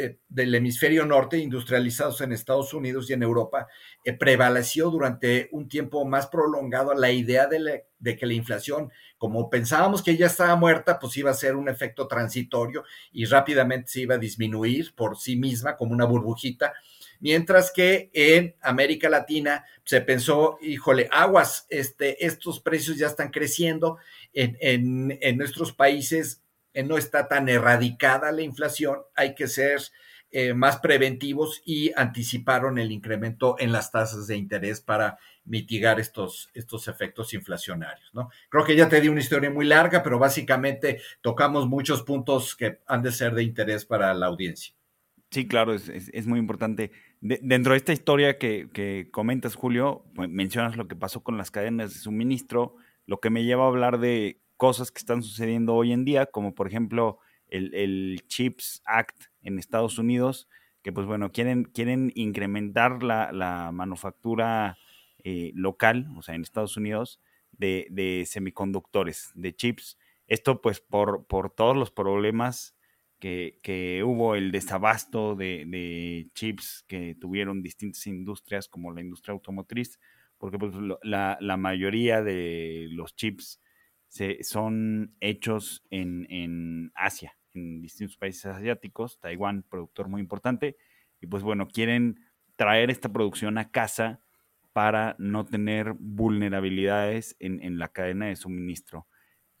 eh, 0.00 0.18
del 0.28 0.54
hemisferio 0.54 1.04
norte, 1.04 1.38
industrializados 1.38 2.20
en 2.20 2.30
Estados 2.30 2.72
Unidos 2.72 3.10
y 3.10 3.14
en 3.14 3.24
Europa, 3.24 3.66
eh, 4.04 4.12
prevaleció 4.12 4.90
durante 4.90 5.48
un 5.50 5.68
tiempo 5.68 6.04
más 6.04 6.28
prolongado 6.28 6.94
la 6.94 7.10
idea 7.10 7.48
de, 7.48 7.84
que 8.16 8.26
la 8.26 8.32
inflación, 8.32 8.92
como 9.16 9.50
pensábamos 9.50 10.04
que 10.04 10.16
ya 10.16 10.26
estaba 10.26 10.54
muerta, 10.54 11.00
pues 11.00 11.16
iba 11.16 11.32
a 11.32 11.34
ser 11.34 11.56
un 11.56 11.68
efecto 11.68 12.06
transitorio 12.06 12.84
y 13.10 13.24
rápidamente 13.24 13.90
se 13.90 14.02
iba 14.02 14.14
a 14.14 14.18
disminuir 14.18 14.94
por 14.94 15.18
sí 15.18 15.34
misma 15.34 15.76
como 15.76 15.94
una 15.94 16.04
burbujita. 16.04 16.74
Mientras 17.18 17.72
que 17.72 18.10
en 18.14 18.54
América 18.62 19.08
Latina 19.08 19.64
se 19.82 20.00
pensó, 20.00 20.58
híjole, 20.62 21.08
aguas, 21.10 21.66
este, 21.70 22.24
estos 22.24 22.60
precios 22.60 22.98
ya 22.98 23.08
están 23.08 23.30
creciendo 23.30 23.98
en, 24.32 24.56
en, 24.60 25.18
en 25.20 25.36
nuestros 25.36 25.72
países 25.72 26.44
no 26.74 26.98
está 26.98 27.28
tan 27.28 27.48
erradicada 27.48 28.32
la 28.32 28.42
inflación, 28.42 28.98
hay 29.14 29.34
que 29.34 29.48
ser 29.48 29.80
eh, 30.30 30.52
más 30.52 30.78
preventivos 30.78 31.62
y 31.64 31.90
anticiparon 31.96 32.78
el 32.78 32.92
incremento 32.92 33.56
en 33.58 33.72
las 33.72 33.90
tasas 33.90 34.26
de 34.26 34.36
interés 34.36 34.82
para 34.82 35.18
mitigar 35.46 35.98
estos, 35.98 36.50
estos 36.52 36.86
efectos 36.86 37.32
inflacionarios. 37.32 38.10
¿no? 38.12 38.28
Creo 38.50 38.62
que 38.62 38.76
ya 38.76 38.90
te 38.90 39.00
di 39.00 39.08
una 39.08 39.20
historia 39.20 39.50
muy 39.50 39.64
larga, 39.64 40.02
pero 40.02 40.18
básicamente 40.18 41.00
tocamos 41.22 41.66
muchos 41.66 42.02
puntos 42.02 42.54
que 42.54 42.80
han 42.86 43.02
de 43.02 43.12
ser 43.12 43.34
de 43.34 43.42
interés 43.42 43.86
para 43.86 44.12
la 44.12 44.26
audiencia. 44.26 44.74
Sí, 45.30 45.48
claro, 45.48 45.72
es, 45.72 45.88
es, 45.88 46.26
muy 46.26 46.38
importante. 46.38 46.92
De, 47.20 47.38
dentro 47.42 47.72
de 47.72 47.78
esta 47.78 47.94
historia 47.94 48.36
que, 48.36 48.68
que 48.72 49.08
comentas, 49.10 49.54
Julio, 49.54 50.04
pues, 50.14 50.28
mencionas 50.28 50.76
lo 50.76 50.88
que 50.88 50.96
pasó 50.96 51.22
con 51.22 51.38
las 51.38 51.50
cadenas 51.50 51.94
de 51.94 52.00
suministro, 52.00 52.76
lo 53.06 53.20
que 53.20 53.30
me 53.30 53.44
lleva 53.44 53.64
a 53.64 53.68
hablar 53.68 53.98
de 53.98 54.40
cosas 54.58 54.90
que 54.90 54.98
están 54.98 55.22
sucediendo 55.22 55.74
hoy 55.74 55.92
en 55.92 56.04
día, 56.04 56.26
como 56.26 56.54
por 56.54 56.66
ejemplo 56.66 57.20
el, 57.46 57.74
el 57.74 58.24
CHIPS 58.26 58.82
Act 58.84 59.26
en 59.40 59.58
Estados 59.58 59.98
Unidos, 59.98 60.48
que 60.82 60.92
pues 60.92 61.06
bueno, 61.06 61.32
quieren, 61.32 61.64
quieren 61.64 62.12
incrementar 62.14 63.02
la, 63.02 63.32
la 63.32 63.72
manufactura 63.72 64.76
eh, 65.24 65.52
local, 65.54 66.08
o 66.16 66.22
sea, 66.22 66.34
en 66.34 66.42
Estados 66.42 66.76
Unidos, 66.76 67.20
de, 67.52 67.86
de, 67.90 68.24
semiconductores, 68.26 69.30
de 69.34 69.54
chips. 69.54 69.96
Esto 70.26 70.60
pues 70.60 70.80
por, 70.80 71.26
por 71.26 71.50
todos 71.50 71.76
los 71.76 71.90
problemas 71.90 72.76
que, 73.18 73.58
que 73.62 74.02
hubo, 74.04 74.34
el 74.34 74.52
desabasto 74.52 75.34
de, 75.34 75.64
de, 75.66 76.28
chips 76.34 76.84
que 76.86 77.14
tuvieron 77.14 77.62
distintas 77.62 78.06
industrias, 78.06 78.68
como 78.68 78.92
la 78.92 79.00
industria 79.00 79.32
automotriz, 79.32 79.98
porque 80.36 80.58
pues 80.58 80.72
la, 81.02 81.36
la 81.40 81.56
mayoría 81.56 82.22
de 82.22 82.86
los 82.90 83.16
chips 83.16 83.60
se, 84.08 84.42
son 84.42 85.14
hechos 85.20 85.84
en, 85.90 86.26
en, 86.30 86.92
Asia, 86.94 87.36
en 87.54 87.80
distintos 87.80 88.16
países 88.16 88.46
asiáticos, 88.46 89.20
Taiwán, 89.20 89.64
productor 89.68 90.08
muy 90.08 90.20
importante, 90.20 90.76
y 91.20 91.26
pues 91.26 91.42
bueno, 91.42 91.68
quieren 91.68 92.20
traer 92.56 92.90
esta 92.90 93.12
producción 93.12 93.58
a 93.58 93.70
casa 93.70 94.20
para 94.72 95.16
no 95.18 95.44
tener 95.44 95.94
vulnerabilidades 95.98 97.36
en, 97.40 97.62
en 97.62 97.78
la 97.78 97.88
cadena 97.88 98.26
de 98.26 98.36
suministro. 98.36 99.06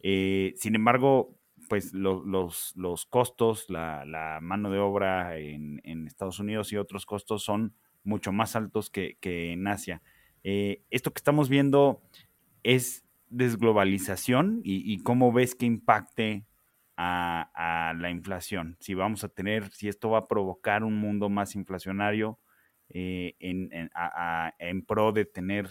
Eh, 0.00 0.54
sin 0.56 0.74
embargo, 0.74 1.38
pues 1.68 1.92
lo, 1.92 2.24
los, 2.24 2.72
los, 2.76 3.04
costos, 3.06 3.68
la, 3.68 4.04
la, 4.04 4.38
mano 4.40 4.70
de 4.70 4.78
obra 4.78 5.38
en, 5.38 5.80
en, 5.84 6.06
Estados 6.06 6.38
Unidos 6.38 6.72
y 6.72 6.76
otros 6.76 7.04
costos 7.04 7.42
son 7.42 7.74
mucho 8.04 8.32
más 8.32 8.56
altos 8.56 8.90
que, 8.90 9.18
que 9.20 9.52
en 9.52 9.66
Asia. 9.66 10.02
Eh, 10.44 10.84
esto 10.90 11.12
que 11.12 11.18
estamos 11.18 11.48
viendo 11.48 12.02
es 12.62 13.04
desglobalización 13.30 14.60
y, 14.64 14.92
y 14.92 14.98
cómo 14.98 15.32
ves 15.32 15.54
que 15.54 15.66
impacte 15.66 16.46
a, 16.96 17.50
a, 17.54 17.94
la 17.94 18.10
inflación. 18.10 18.76
Si 18.80 18.94
vamos 18.94 19.24
a 19.24 19.28
tener, 19.28 19.70
si 19.72 19.88
esto 19.88 20.10
va 20.10 20.18
a 20.18 20.28
provocar 20.28 20.82
un 20.82 20.96
mundo 20.96 21.28
más 21.28 21.54
inflacionario 21.54 22.40
eh, 22.90 23.36
en, 23.38 23.72
en, 23.72 23.90
a, 23.94 24.54
en, 24.58 24.82
pro 24.82 25.12
de 25.12 25.26
tener 25.26 25.70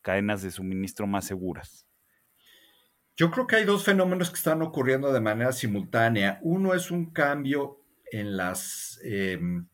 cadenas 0.00 0.42
de 0.42 0.50
suministro 0.50 1.06
más 1.06 1.26
seguras? 1.26 1.86
Yo 3.14 3.30
creo 3.30 3.46
que 3.46 3.56
hay 3.56 3.64
dos 3.64 3.84
fenómenos 3.84 4.30
que 4.30 4.36
están 4.36 4.62
ocurriendo 4.62 5.12
de 5.12 5.20
manera 5.20 5.52
simultánea. 5.52 6.38
Uno 6.42 6.74
es 6.74 6.90
un 6.90 7.12
cambio 7.12 7.80
en 8.10 8.36
las 8.36 8.98
em, 9.04 9.68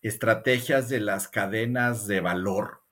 estrategias 0.00 0.88
de 0.88 1.00
las 1.00 1.28
cadenas 1.28 2.06
de 2.06 2.20
valor, 2.20 2.84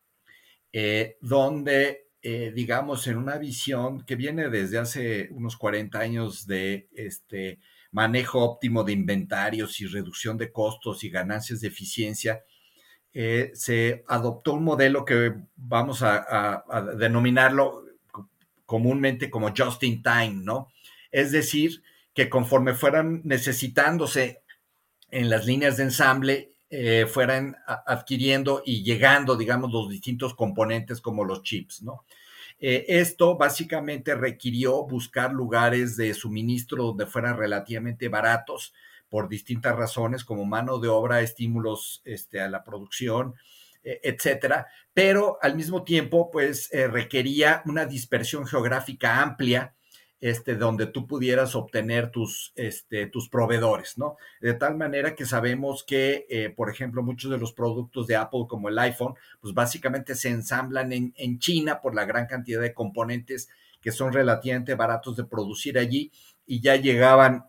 eh, 0.72 1.16
donde, 1.20 2.05
eh, 2.28 2.50
digamos, 2.52 3.06
en 3.06 3.18
una 3.18 3.38
visión 3.38 4.04
que 4.04 4.16
viene 4.16 4.48
desde 4.48 4.78
hace 4.78 5.28
unos 5.30 5.56
40 5.56 5.96
años 5.96 6.44
de 6.48 6.88
este 6.92 7.60
manejo 7.92 8.40
óptimo 8.40 8.82
de 8.82 8.94
inventarios 8.94 9.80
y 9.80 9.86
reducción 9.86 10.36
de 10.36 10.50
costos 10.50 11.04
y 11.04 11.08
ganancias 11.08 11.60
de 11.60 11.68
eficiencia, 11.68 12.42
eh, 13.14 13.52
se 13.54 14.02
adoptó 14.08 14.54
un 14.54 14.64
modelo 14.64 15.04
que 15.04 15.34
vamos 15.54 16.02
a, 16.02 16.64
denominarlo 16.98 17.84
comúnmente 18.64 19.30
como 19.30 19.54
just 19.56 19.84
in 19.84 20.02
time, 20.02 20.40
¿no? 20.42 20.72
Es 21.12 21.30
decir, 21.30 21.80
que 22.12 22.28
conforme 22.28 22.74
fueran 22.74 23.20
necesitándose 23.22 24.42
en 25.12 25.30
las 25.30 25.46
líneas 25.46 25.76
de 25.76 25.84
ensamble, 25.84 26.54
eh, 26.70 27.06
fueran 27.08 27.56
adquiriendo 27.86 28.62
y 28.66 28.82
llegando, 28.82 29.36
digamos, 29.36 29.70
los 29.70 29.88
distintos 29.88 30.34
componentes 30.34 31.00
como 31.00 31.22
los 31.24 31.44
chips, 31.44 31.84
¿no? 31.84 32.04
Eh, 32.58 32.86
esto 32.88 33.36
básicamente 33.36 34.14
requirió 34.14 34.84
buscar 34.86 35.32
lugares 35.32 35.96
de 35.96 36.14
suministro 36.14 36.84
donde 36.84 37.06
fueran 37.06 37.36
relativamente 37.36 38.08
baratos 38.08 38.72
por 39.08 39.28
distintas 39.28 39.76
razones, 39.76 40.24
como 40.24 40.44
mano 40.44 40.78
de 40.78 40.88
obra, 40.88 41.20
estímulos 41.20 42.02
este, 42.04 42.40
a 42.40 42.48
la 42.48 42.64
producción, 42.64 43.34
e, 43.84 44.00
etcétera, 44.02 44.66
pero 44.92 45.38
al 45.42 45.54
mismo 45.54 45.84
tiempo, 45.84 46.30
pues 46.30 46.72
eh, 46.72 46.88
requería 46.88 47.62
una 47.66 47.86
dispersión 47.86 48.46
geográfica 48.46 49.22
amplia 49.22 49.75
este, 50.20 50.54
donde 50.54 50.86
tú 50.86 51.06
pudieras 51.06 51.54
obtener 51.54 52.10
tus, 52.10 52.52
este, 52.56 53.06
tus 53.06 53.28
proveedores, 53.28 53.98
¿no? 53.98 54.16
De 54.40 54.54
tal 54.54 54.76
manera 54.76 55.14
que 55.14 55.26
sabemos 55.26 55.84
que, 55.84 56.26
eh, 56.30 56.48
por 56.48 56.70
ejemplo, 56.70 57.02
muchos 57.02 57.30
de 57.30 57.38
los 57.38 57.52
productos 57.52 58.06
de 58.06 58.16
Apple, 58.16 58.46
como 58.48 58.68
el 58.68 58.78
iPhone, 58.78 59.14
pues 59.40 59.52
básicamente 59.52 60.14
se 60.14 60.30
ensamblan 60.30 60.92
en, 60.92 61.38
China 61.38 61.82
por 61.82 61.94
la 61.94 62.06
gran 62.06 62.26
cantidad 62.26 62.62
de 62.62 62.72
componentes 62.72 63.48
que 63.80 63.92
son 63.92 64.12
relativamente 64.12 64.74
baratos 64.74 65.16
de 65.16 65.24
producir 65.24 65.78
allí 65.78 66.10
y 66.46 66.60
ya 66.60 66.76
llegaban 66.76 67.44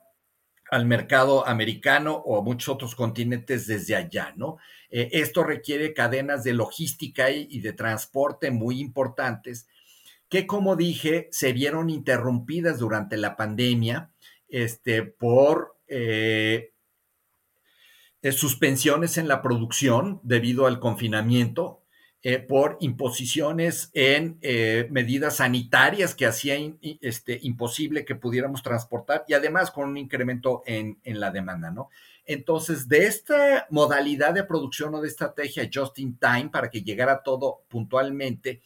al 0.70 0.86
mercado 0.86 1.48
americano 1.48 2.16
o 2.16 2.38
a 2.38 2.44
muchos 2.44 2.68
otros 2.68 2.96
continentes 2.96 3.66
desde 3.66 3.96
allá, 3.96 4.34
¿no? 4.36 4.58
Eh, 4.90 5.10
esto 5.14 5.44
requiere 5.44 5.94
cadenas 5.94 6.44
de 6.44 6.54
logística 6.54 7.30
y 7.30 7.62
de 7.62 7.72
transporte 7.72 8.52
muy 8.52 8.82
importantes 8.82 9.68
que 10.30 10.46
como 10.46 10.76
dije, 10.76 11.30
se 11.32 11.54
vieron 11.54 11.90
interrumpidas 11.90 12.80
durante 12.80 13.18
la 13.18 13.36
pandemia 13.38 14.12
este, 14.50 15.04
por 15.04 15.78
eh, 15.88 16.74
eh, 18.22 18.32
suspensiones 18.32 19.18
en 19.18 19.28
la 19.28 19.42
producción 19.42 20.20
debido 20.24 20.66
al 20.66 20.80
confinamiento, 20.80 21.84
eh, 22.24 22.40
por 22.40 22.78
imposiciones 22.82 23.92
en 23.94 24.40
medidas 24.90 25.38
sanitarias 25.38 26.16
que 26.16 26.26
hacían 26.26 26.78
este, 26.82 27.40
imposible 27.44 28.06
que 28.06 28.16
pudiéramos 28.16 28.64
transportar 28.64 29.24
y 29.28 29.34
además 29.34 29.72
con 29.72 29.88
un 29.88 29.98
incremento 29.98 30.64
en, 30.66 31.00
en 31.04 31.20
la 31.20 31.32
demanda, 31.32 31.72
¿no? 31.72 31.90
Entonces, 32.26 32.90
de 32.90 33.06
esta 33.06 33.68
modalidad 33.70 34.34
de 34.34 34.44
producción 34.44 34.94
o 34.96 35.02
de 35.02 35.08
estrategia 35.08 35.70
just 35.74 35.98
in 36.00 36.18
time 36.18 36.50
para 36.52 36.70
que 36.70 36.82
llegara 36.82 37.24
todo 37.24 37.62
puntualmente, 37.70 38.62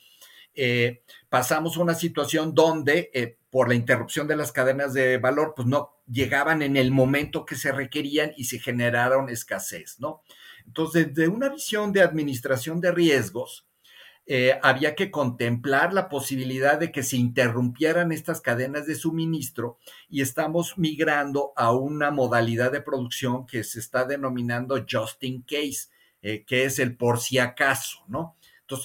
eh, 0.54 1.04
pasamos 1.30 1.78
a 1.78 1.82
una 1.82 1.96
situación 1.96 2.54
donde 2.54 3.10
eh, 3.14 3.38
por 3.50 3.70
la 3.70 3.76
interrupción 3.76 4.28
de 4.28 4.36
las 4.36 4.52
cadenas 4.52 4.94
de 4.94 5.18
valor, 5.18 5.54
pues 5.56 5.68
no 5.68 5.98
llegaban 6.10 6.62
en 6.62 6.78
el 6.78 6.92
momento 6.92 7.46
que 7.46 7.56
se 7.56 7.72
requerían 7.72 8.32
y 8.38 8.46
se 8.46 8.60
generaron 8.60 9.30
escasez, 9.30 10.00
¿no? 10.00 10.24
Entonces, 10.66 11.14
de 11.14 11.28
una 11.28 11.50
visión 11.50 11.92
de 11.92 12.02
administración 12.02 12.80
de 12.80 12.92
riesgos, 12.92 13.68
eh, 14.28 14.58
había 14.62 14.96
que 14.96 15.10
contemplar 15.10 15.94
la 15.94 16.08
posibilidad 16.08 16.80
de 16.80 16.92
que 16.92 17.04
se 17.04 17.18
interrumpieran 17.18 18.12
estas 18.12 18.40
cadenas 18.40 18.86
de 18.86 18.96
suministro 18.96 19.80
y 20.10 20.22
estamos 20.22 20.78
migrando 20.78 21.52
a 21.56 21.74
una 21.74 22.12
modalidad 22.12 22.72
de 22.72 22.82
producción 22.82 23.46
que 23.46 23.64
se 23.64 23.80
está 23.80 24.06
denominando 24.06 24.86
just 24.90 25.24
in 25.24 25.42
case, 25.42 25.90
que 26.22 26.66
es 26.66 26.78
el 26.78 26.96
por 26.96 27.20
si 27.20 27.40
acaso, 27.40 28.04
¿no? 28.08 28.38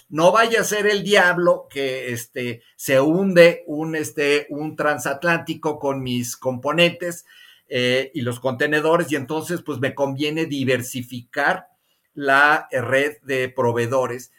No 0.09 0.33
vaya 0.33 0.61
a 0.61 0.65
ser 0.65 0.87
el 0.87 1.03
diablo 1.03 1.67
que 1.71 2.13
este, 2.13 2.63
se 2.77 3.01
hunde 3.01 3.65
un, 3.67 3.97
este, 3.97 4.47
un 4.51 4.77
transatlántico 4.77 5.79
con 5.79 6.03
mis 6.03 6.37
componentes 6.37 7.25
eh, 7.69 8.11
y 8.15 8.21
los 8.21 8.39
contenedores 8.41 9.11
y 9.11 9.17
entonces 9.17 9.63
pues 9.63 9.81
me 9.81 9.95
conviene 9.95 10.47
diversificar 10.47 11.69
la 12.15 12.69
red 12.71 13.19
de 13.23 13.49
proveedores. 13.49 14.33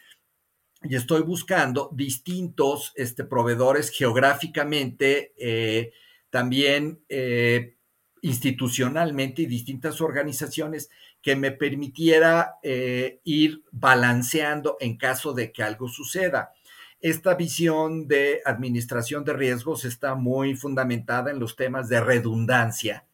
Y 0.82 0.94
estoy 0.94 1.22
buscando 1.22 1.90
distintos 1.92 2.92
este, 2.94 3.24
proveedores 3.24 3.90
geográficamente, 3.90 5.32
eh, 5.36 5.92
también 6.30 7.02
eh, 7.08 7.76
institucionalmente 8.22 9.42
y 9.42 9.46
distintas 9.46 10.00
organizaciones 10.00 10.90
que 11.22 11.36
me 11.36 11.50
permitiera 11.50 12.56
eh, 12.62 13.20
ir 13.24 13.62
balanceando 13.70 14.76
en 14.80 14.96
caso 14.96 15.32
de 15.32 15.52
que 15.52 15.62
algo 15.62 15.88
suceda. 15.88 16.52
Esta 17.00 17.34
visión 17.34 18.08
de 18.08 18.40
administración 18.44 19.24
de 19.24 19.32
riesgos 19.32 19.84
está 19.84 20.14
muy 20.14 20.56
fundamentada 20.56 21.30
en 21.30 21.38
los 21.38 21.54
temas 21.56 21.88
de 21.88 22.00
redundancia. 22.00 23.06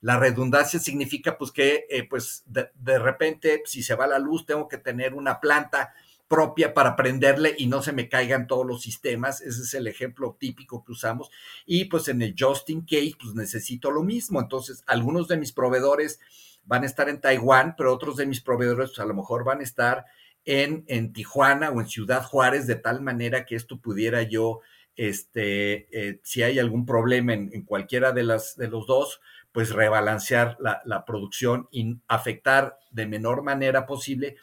La 0.00 0.18
redundancia 0.18 0.78
significa 0.78 1.36
pues 1.36 1.50
que 1.50 1.86
eh, 1.90 2.04
pues 2.08 2.44
de, 2.46 2.70
de, 2.74 2.98
repente 2.98 3.62
si 3.64 3.82
se 3.82 3.94
va 3.94 4.06
la 4.06 4.18
luz 4.18 4.46
tengo 4.46 4.68
que 4.68 4.78
tener 4.78 5.14
una 5.14 5.40
planta 5.40 5.92
propia 6.28 6.74
para 6.74 6.96
prenderle 6.96 7.54
y 7.56 7.66
no 7.66 7.82
se 7.82 7.92
me 7.92 8.08
caigan 8.08 8.46
todos 8.46 8.66
los 8.66 8.82
sistemas. 8.82 9.40
Ese 9.40 9.62
es 9.62 9.74
el 9.74 9.86
ejemplo 9.86 10.36
típico 10.38 10.84
que 10.84 10.92
usamos. 10.92 11.30
Y 11.64 11.86
pues 11.86 12.08
en 12.08 12.22
el 12.22 12.34
just 12.38 12.68
in 12.70 12.82
case 12.82 13.14
pues 13.20 13.34
necesito 13.34 13.90
lo 13.90 14.02
mismo. 14.02 14.40
Entonces 14.40 14.82
algunos 14.86 15.28
de 15.28 15.36
mis 15.36 15.52
proveedores 15.52 16.20
van 16.66 16.82
a 16.82 16.86
estar 16.86 17.08
en 17.08 17.20
Taiwán, 17.20 17.74
pero 17.76 17.94
otros 17.94 18.16
de 18.16 18.26
mis 18.26 18.40
proveedores 18.40 18.90
pues, 18.90 18.98
a 18.98 19.06
lo 19.06 19.14
mejor 19.14 19.44
van 19.44 19.60
a 19.60 19.64
estar 19.64 20.04
en, 20.44 20.84
en 20.88 21.12
Tijuana 21.12 21.70
o 21.70 21.80
en 21.80 21.88
Ciudad 21.88 22.22
Juárez, 22.22 22.66
de 22.66 22.76
tal 22.76 23.00
manera 23.00 23.44
que 23.44 23.56
esto 23.56 23.78
pudiera 23.78 24.22
yo, 24.22 24.60
este, 24.94 25.88
eh, 25.90 26.20
si 26.22 26.42
hay 26.42 26.58
algún 26.58 26.86
problema 26.86 27.34
en, 27.34 27.50
en, 27.52 27.62
cualquiera 27.62 28.12
de, 28.12 28.22
las, 28.22 28.56
de 28.56 28.68
los 28.68 28.86
dos, 28.86 29.20
pues 29.52 29.70
rebalancear 29.70 30.56
la, 30.60 30.82
la, 30.84 31.04
producción 31.04 31.68
y 31.70 31.98
afectar 32.08 32.78
de 32.90 33.06
menor 33.06 33.42
manera 33.42 33.86
posible 33.86 34.36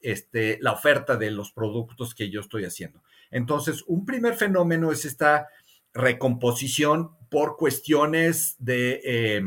este, 0.00 0.58
la 0.60 0.72
oferta 0.72 1.16
de 1.16 1.30
los 1.30 1.52
productos 1.52 2.14
que 2.14 2.30
yo 2.30 2.40
estoy 2.40 2.64
haciendo. 2.64 3.02
Entonces, 3.30 3.82
un 3.86 4.04
primer 4.04 4.34
fenómeno 4.34 4.92
es 4.92 5.04
esta 5.04 5.48
recomposición 5.92 7.10
por 7.28 7.56
cuestiones 7.56 8.56
de... 8.58 9.00
Eh, 9.04 9.42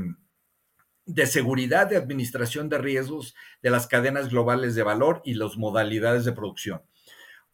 de 1.10 1.26
seguridad 1.26 1.88
de 1.88 1.97
administración 1.97 2.70
de 2.70 2.78
riesgos 2.78 3.36
de 3.64 3.72
las 3.72 3.88
cadenas 3.88 4.30
globales 4.30 4.76
de 4.76 4.84
valor 4.84 5.22
y 5.26 5.34
las 5.34 5.57
modalidades 5.57 6.24
de 6.24 6.34
producción. 6.34 6.82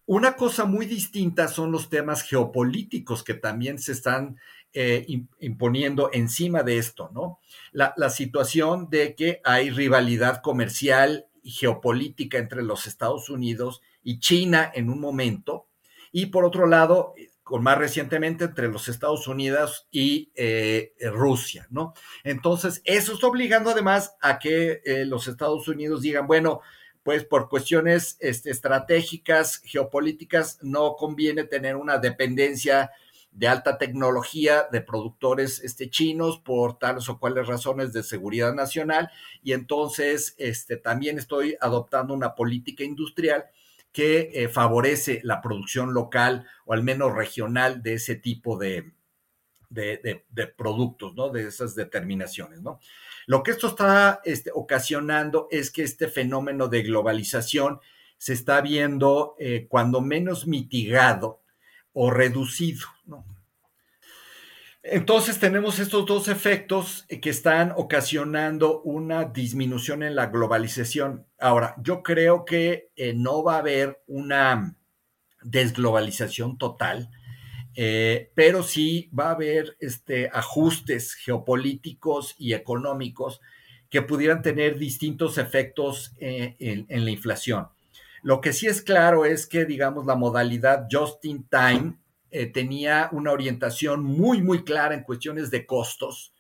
Una 0.06 0.36
cosa 0.36 0.66
muy 0.66 0.86
distinta 0.86 1.48
son 1.48 1.72
los 1.72 1.90
temas 1.90 2.22
geopolíticos 2.22 3.24
que 3.24 3.34
también 3.34 3.80
se 3.80 3.94
están 3.94 4.38
eh, 4.74 5.06
imponiendo 5.40 6.10
encima 6.12 6.64
de 6.64 6.78
esto, 6.78 7.10
¿no? 7.14 7.40
La, 7.72 7.94
la 7.96 8.10
situación 8.10 8.90
de 8.90 9.16
que 9.16 9.40
hay 9.46 9.70
rivalidad 9.70 10.42
comercial 10.42 11.26
y 11.42 11.52
geopolítica 11.52 12.38
entre 12.38 12.62
los 12.62 12.88
Estados 12.88 13.30
Unidos 13.30 13.82
y 14.04 14.20
China 14.20 14.70
en 14.76 14.90
un 14.90 15.00
momento, 15.00 15.68
y 16.12 16.28
por 16.28 16.44
otro 16.44 16.68
lado, 16.68 17.14
con 17.46 17.62
más 17.62 17.78
recientemente 17.78 18.46
entre 18.46 18.70
los 18.70 18.90
Estados 18.90 19.28
Unidos 19.28 19.88
y 19.92 20.32
eh, 20.34 20.94
Rusia, 21.14 21.68
¿no? 21.70 21.94
Entonces, 22.24 22.82
eso 22.86 23.14
está 23.14 23.28
obligando 23.28 23.70
además 23.70 24.16
a 24.20 24.40
que 24.40 24.82
eh, 24.84 25.06
los 25.06 25.28
Estados 25.28 25.68
Unidos 25.68 26.02
digan, 26.02 26.26
bueno, 26.26 26.62
pues 27.04 27.24
por 27.24 27.48
cuestiones 27.48 28.18
este, 28.20 28.50
estratégicas, 28.50 29.62
geopolíticas, 29.64 30.58
no 30.64 30.96
conviene 30.96 31.44
tener 31.44 31.76
una 31.76 32.00
dependencia 32.00 32.90
de 33.30 33.48
alta 33.48 33.78
tecnología 33.78 34.66
de 34.72 34.82
productores 34.82 35.64
este, 35.64 35.92
chinos 35.92 36.40
por 36.40 36.80
tales 36.80 37.08
o 37.10 37.20
cuales 37.20 37.46
razones 37.46 37.94
de 37.94 38.02
seguridad 38.02 38.56
nacional 38.56 39.12
y 39.44 39.54
entonces 39.54 40.34
este, 40.40 40.78
también 40.78 41.20
estoy 41.20 41.56
adoptando 41.62 42.16
una 42.16 42.34
política 42.34 42.84
industrial 42.84 43.46
que 43.96 44.30
eh, 44.34 44.50
favorece 44.50 45.22
la 45.24 45.40
producción 45.40 45.94
local 45.94 46.46
o 46.66 46.74
al 46.74 46.84
menos 46.84 47.16
regional 47.16 47.82
de 47.82 47.94
ese 47.94 48.16
tipo 48.18 48.58
de, 48.58 48.92
de, 49.70 50.48
productos, 50.58 51.16
¿no? 51.16 51.30
De 51.30 51.48
esas 51.48 51.76
determinaciones, 51.76 52.62
¿no? 52.62 52.82
Lo 53.26 53.42
que 53.42 53.52
esto 53.52 53.68
está 53.68 54.20
este, 54.26 54.52
ocasionando 54.54 55.48
es 55.50 55.72
que 55.72 55.84
este 55.84 56.10
fenómeno 56.10 56.68
de 56.68 56.84
globalización 56.84 57.80
se 58.18 58.34
está 58.34 58.60
viendo 58.60 59.38
eh, 59.40 59.66
cuando 59.70 60.02
menos 60.02 60.46
mitigado 60.46 61.40
o 61.94 62.12
reducido. 62.12 62.88
Entonces 64.88 65.40
tenemos 65.40 65.80
estos 65.80 66.06
dos 66.06 66.28
efectos 66.28 67.08
que 67.08 67.32
están 67.32 67.74
ocasionando 67.76 68.82
una 68.84 69.26
disminución 69.26 70.04
en 70.04 70.14
la 70.14 70.28
globalización. 70.28 71.26
Ahora, 71.40 71.74
yo 71.82 72.04
creo 72.04 72.46
que 72.46 72.92
eh, 72.96 73.16
no 73.16 73.44
va 73.44 73.56
a 73.56 73.60
haber 73.60 74.04
una 74.06 74.76
desglobalización 75.42 76.60
total, 76.60 77.10
eh, 77.74 78.32
pero 78.36 78.62
sí 78.62 79.10
va 79.18 79.30
a 79.30 79.32
haber 79.32 79.76
este, 79.80 80.30
ajustes 80.32 81.16
geopolíticos 81.16 82.36
y 82.38 82.54
económicos 82.54 83.42
que 83.90 84.04
pudieran 84.04 84.44
tener 84.44 84.78
distintos 84.78 85.40
efectos 85.40 86.14
eh, 86.20 86.56
en, 86.60 87.06
la 87.06 87.10
inflación. 87.10 87.70
Lo 88.22 88.40
que 88.40 88.54
sí 88.54 88.68
es 88.68 88.84
claro 88.84 89.26
es 89.26 89.48
que, 89.48 89.66
digamos, 89.66 90.06
la 90.06 90.16
modalidad 90.16 90.86
just 90.92 91.26
in 91.26 91.48
time 91.48 91.98
eh, 92.36 92.48
tenía 92.48 93.10
una 93.12 93.32
orientación 93.32 94.04
muy, 94.04 94.42
muy 94.42 94.64
clara 94.64 94.94
en 94.94 95.04
cuestiones 95.04 95.52
de 95.52 95.66
costos 95.66 96.34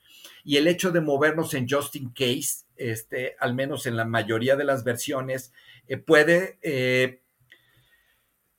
y 0.43 0.57
el 0.57 0.67
hecho 0.67 0.91
de 0.91 1.01
movernos 1.01 1.53
en 1.53 1.67
just 1.69 1.95
in 1.95 2.09
case, 2.09 2.65
este, 2.75 3.35
al 3.39 3.55
menos 3.55 3.85
en 3.85 3.95
la 3.95 4.05
mayoría 4.05 4.55
de 4.55 4.63
las 4.63 4.83
versiones, 4.83 5.53
puede 6.05 6.59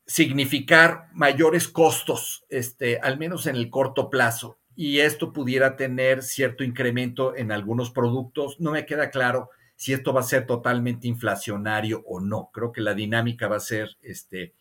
significar 0.06 1.08
mayores 1.12 1.68
costos, 1.68 2.44
este, 2.48 2.98
al 3.00 3.18
menos 3.18 3.46
en 3.46 3.56
el 3.56 3.70
corto 3.70 4.08
plazo, 4.08 4.58
y 4.76 5.00
esto 5.00 5.32
pudiera 5.32 5.76
tener 5.76 6.22
cierto 6.22 6.62
incremento 6.62 7.34
en 7.34 7.50
algunos 7.50 7.90
productos. 7.90 8.60
No 8.60 8.70
me 8.70 8.86
queda 8.86 9.10
claro 9.10 9.50
si 9.74 9.92
esto 9.92 10.12
va 10.12 10.20
a 10.20 10.24
ser 10.24 10.46
totalmente 10.46 11.08
inflacionario 11.08 12.02
o 12.06 12.20
no. 12.20 12.50
Creo 12.52 12.72
que 12.72 12.82
la 12.82 12.94
dinámica 12.94 13.48
va 13.48 13.56
a 13.56 13.60
ser 13.60 13.96
este, 14.02 14.54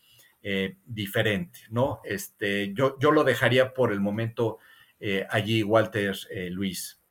eh, 0.47 0.77
diferente, 0.85 1.61
¿no? 1.71 2.01
Este, 2.03 2.71
yo, 2.75 2.99
yo, 2.99 3.09
lo 3.09 3.23
dejaría 3.23 3.73
por 3.73 3.91
el 3.91 3.99
momento 3.99 4.59
eh, 4.99 5.25
allí, 5.31 5.63
Walter 5.63 6.15
eh, 6.29 6.51
Luis. 6.51 7.01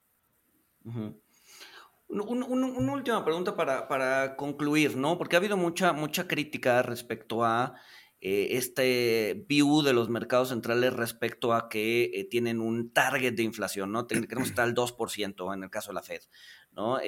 una 0.84 2.92
última 2.92 3.24
pregunta 3.24 3.56
para, 3.56 3.88
para, 3.88 4.36
concluir, 4.36 4.96
¿no? 4.96 5.18
Porque 5.18 5.34
ha 5.34 5.40
habido 5.40 5.56
mucha, 5.56 5.92
mucha 5.92 6.28
crítica 6.28 6.80
respecto 6.82 7.44
a 7.44 7.74
este 8.20 9.44
view 9.48 9.82
de 9.82 9.94
los 9.94 10.08
mercados 10.08 10.50
centrales 10.50 10.92
respecto 10.92 11.54
a 11.54 11.68
que 11.68 12.28
tienen 12.30 12.60
un 12.60 12.92
target 12.92 13.34
de 13.34 13.42
inflación, 13.42 13.90
¿no? 13.90 14.06
Queremos 14.06 14.50
estar 14.50 14.64
al 14.64 14.76
2% 14.76 15.52
en 15.52 15.64
el 15.64 15.70
caso 15.70 15.90
de 15.90 15.94
la 15.94 16.02
Fed, 16.02 16.22
¿no? 16.70 17.00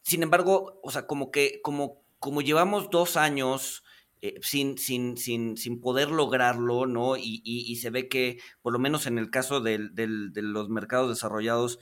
Sin 0.00 0.22
embargo, 0.22 0.80
o 0.82 0.90
sea, 0.90 1.06
como 1.06 1.30
que, 1.30 1.60
como, 1.62 2.06
como 2.18 2.40
llevamos 2.40 2.88
dos 2.88 3.18
años 3.18 3.84
sin, 4.40 4.78
sin, 4.78 5.16
sin, 5.16 5.56
sin, 5.56 5.80
poder 5.80 6.10
lograrlo, 6.10 6.86
¿no? 6.86 7.16
Y, 7.16 7.76
se 7.76 7.90
ve 7.90 8.08
que, 8.08 8.38
por 8.62 8.72
lo 8.72 8.78
menos 8.78 9.06
en 9.06 9.18
el 9.18 9.30
caso 9.30 9.60
de 9.60 9.78
los 9.78 10.68
mercados 10.68 11.08
desarrollados, 11.08 11.78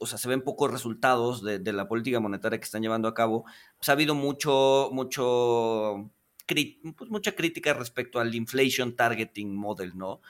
o 0.00 0.06
sea, 0.06 0.18
se 0.18 0.28
ven 0.28 0.42
pocos 0.42 0.70
resultados 0.70 1.42
de, 1.42 1.58
de, 1.58 1.72
la 1.72 1.88
política 1.88 2.18
monetaria 2.20 2.58
que 2.58 2.64
están 2.64 2.82
llevando 2.82 3.08
a 3.08 3.14
cabo. 3.14 3.44
Pues 3.76 3.88
ha 3.88 3.92
habido 3.92 4.14
mucho, 4.14 4.88
mucho 4.92 6.10
pues, 6.46 7.10
mucha 7.10 7.32
crítica 7.34 7.72
respecto 7.74 8.20
al 8.20 8.34
inflation 8.34 8.96
targeting 8.96 9.54
model, 9.54 9.96
¿no? 9.96 10.20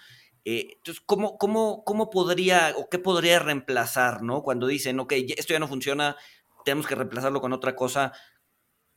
Eh, 0.45 0.75
entonces, 0.77 1.03
¿cómo, 1.07 1.39
cómo, 1.39 1.85
¿cómo 1.85 2.11
podría 2.11 2.75
o 2.77 2.89
qué 2.89 2.99
podría 2.99 3.39
reemplazar, 3.39 4.23
¿no? 4.23 4.43
Cuando 4.43 4.67
dicen, 4.67 5.01
ok, 5.01 5.13
esto 5.37 5.55
ya 5.55 5.59
no 5.59 5.69
funciona, 5.69 6.17
tenemos 6.65 6.87
que 6.87 6.95
reemplazarlo 6.95 7.41
con 7.41 7.53
otra 7.53 7.75
cosa. 7.75 8.13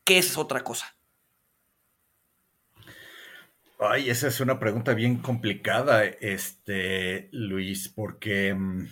¿Qué 0.04 0.18
es 0.18 0.36
otra 0.38 0.62
cosa? 0.62 0.97
Ay, 3.80 4.10
esa 4.10 4.26
es 4.28 4.40
una 4.40 4.58
pregunta 4.58 4.92
bien 4.92 5.18
complicada, 5.18 6.04
este, 6.04 7.28
Luis, 7.32 7.88
porque, 7.88 8.52
mm, 8.52 8.88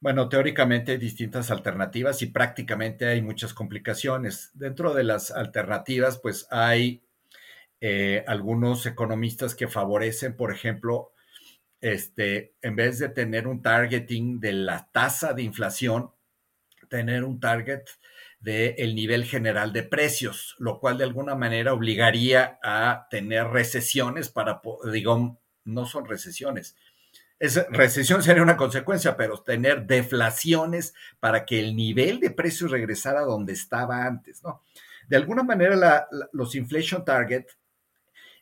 bueno, 0.00 0.28
teóricamente 0.28 0.92
hay 0.92 0.98
distintas 0.98 1.50
alternativas 1.50 2.22
y 2.22 2.26
prácticamente 2.26 3.06
hay 3.06 3.22
muchas 3.22 3.54
complicaciones. 3.54 4.50
Dentro 4.54 4.94
de 4.94 5.04
las 5.04 5.30
alternativas, 5.30 6.18
pues 6.18 6.46
hay 6.50 7.02
eh, 7.80 8.24
algunos 8.28 8.86
economistas 8.86 9.54
que 9.54 9.68
favorecen, 9.68 10.36
por 10.36 10.52
ejemplo, 10.52 11.12
este, 11.80 12.54
en 12.62 12.76
vez 12.76 12.98
de 12.98 13.10
tener 13.10 13.46
un 13.48 13.62
targeting 13.62 14.40
de 14.40 14.52
la 14.54 14.88
tasa 14.92 15.34
de 15.34 15.42
inflación, 15.42 16.12
tener 16.88 17.24
un 17.24 17.40
target 17.40 17.82
del 18.46 18.94
nivel 18.94 19.24
general 19.24 19.72
de 19.72 19.82
precios, 19.82 20.54
lo 20.60 20.78
cual 20.78 20.98
de 20.98 21.02
alguna 21.02 21.34
manera 21.34 21.72
obligaría 21.72 22.60
a 22.62 23.08
tener 23.10 23.48
recesiones 23.48 24.28
para, 24.28 24.62
digo, 24.92 25.40
no 25.64 25.84
son 25.84 26.06
recesiones. 26.06 26.76
Es, 27.40 27.66
recesión 27.70 28.22
sería 28.22 28.44
una 28.44 28.56
consecuencia, 28.56 29.16
pero 29.16 29.42
tener 29.42 29.86
deflaciones 29.88 30.94
para 31.18 31.44
que 31.44 31.58
el 31.58 31.74
nivel 31.74 32.20
de 32.20 32.30
precios 32.30 32.70
regresara 32.70 33.20
a 33.20 33.24
donde 33.24 33.52
estaba 33.52 34.06
antes, 34.06 34.44
¿no? 34.44 34.62
De 35.08 35.16
alguna 35.16 35.42
manera, 35.42 36.06
los 36.32 36.54
inflation 36.54 37.04
target 37.04 37.46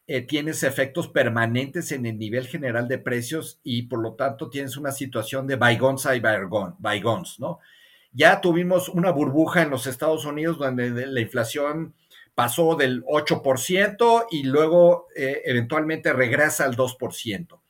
eh, 0.07 0.21
tienes 0.21 0.63
efectos 0.65 1.09
permanentes 1.09 1.93
en 1.93 2.05
el 2.05 2.19
nivel 2.19 2.47
general 2.47 2.89
de 2.89 2.99
precios 2.99 3.59
y 3.65 3.85
por 3.85 4.01
lo 4.01 4.17
tanto 4.17 4.51
tienes 4.51 4.77
una 4.77 4.93
situación 4.93 5.47
de 5.47 5.57
bygones 5.57 6.07
y 6.15 6.21
bygones, 6.21 7.41
¿no? 7.41 7.61
Ya 8.15 8.41
tuvimos 8.41 8.89
una 8.89 9.11
burbuja 9.11 9.63
en 9.63 9.71
los 9.71 9.89
Estados 9.89 10.25
Unidos 10.25 10.57
donde 10.57 11.07
la 11.07 11.21
inflación 11.21 11.95
pasó 12.35 12.77
del 12.77 13.05
8% 13.05 14.27
y 14.31 14.45
luego 14.45 15.09
eh, 15.17 15.43
eventualmente 15.45 16.13
regresa 16.13 16.65
al 16.65 16.77
2%. 16.77 17.61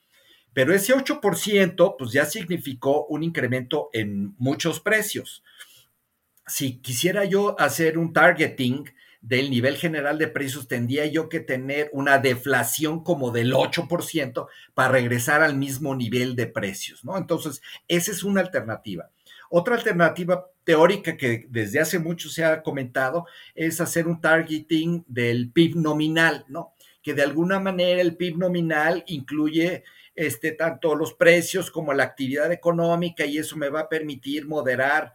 Pero 0.53 0.75
ese 0.75 0.95
8% 0.95 1.97
pues 1.99 2.13
ya 2.13 2.27
significó 2.27 3.07
un 3.07 3.23
incremento 3.23 3.89
en 3.95 4.35
muchos 4.39 4.81
precios. 4.81 5.43
Si 6.47 6.79
quisiera 6.79 7.25
yo 7.25 7.59
hacer 7.59 7.97
un 7.97 8.13
targeting 8.13 8.85
del 9.25 9.51
nivel 9.51 9.77
general 9.77 10.19
de 10.19 10.29
precios, 10.29 10.69
tendría 10.69 11.07
yo 11.07 11.31
que 11.31 11.41
tener 11.41 11.89
una 11.95 12.19
deflación 12.19 13.03
como 13.03 13.31
del 13.31 13.55
8% 13.55 14.47
para 14.75 14.93
regresar 14.93 15.43
al 15.43 15.57
mismo 15.57 15.97
nivel 15.97 16.37
de 16.37 16.47
precios, 16.47 17.03
¿no? 17.03 17.17
Entonces, 17.17 17.63
esa 17.89 18.13
es 18.13 18.23
una 18.23 18.43
alternativa. 18.43 19.11
Otra 19.57 19.77
alternativa 19.77 20.51
teórica 20.65 21.17
que 21.17 21.47
desde 21.49 21.79
hace 21.79 22.01
mucho 22.01 22.29
se 22.29 22.45
ha 22.45 22.61
comentado 22.61 23.25
es 23.55 23.81
hacer 23.81 24.09
un 24.09 24.21
targeting 24.21 25.05
del 25.07 25.53
PIB 25.53 25.77
nominal, 25.77 26.45
¿no? 26.49 26.75
Que 27.01 27.15
de 27.15 27.23
alguna 27.23 27.61
manera 27.61 28.01
el 28.01 28.17
PIB 28.17 28.37
nominal 28.37 29.05
incluye 29.07 29.85
este, 30.17 30.51
tanto 30.51 30.97
los 30.97 31.15
precios 31.15 31.71
como 31.71 31.95
la 31.95 32.03
actividad 32.03 32.51
económica 32.51 33.25
y 33.27 33.39
eso 33.39 33.57
me 33.57 33.69
va 33.69 33.83
a 33.83 33.89
permitir 33.89 34.45
moderar 34.45 35.15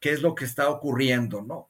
qué 0.00 0.12
es 0.12 0.22
lo 0.22 0.34
que 0.34 0.46
está 0.46 0.70
ocurriendo, 0.70 1.42
¿no? 1.42 1.68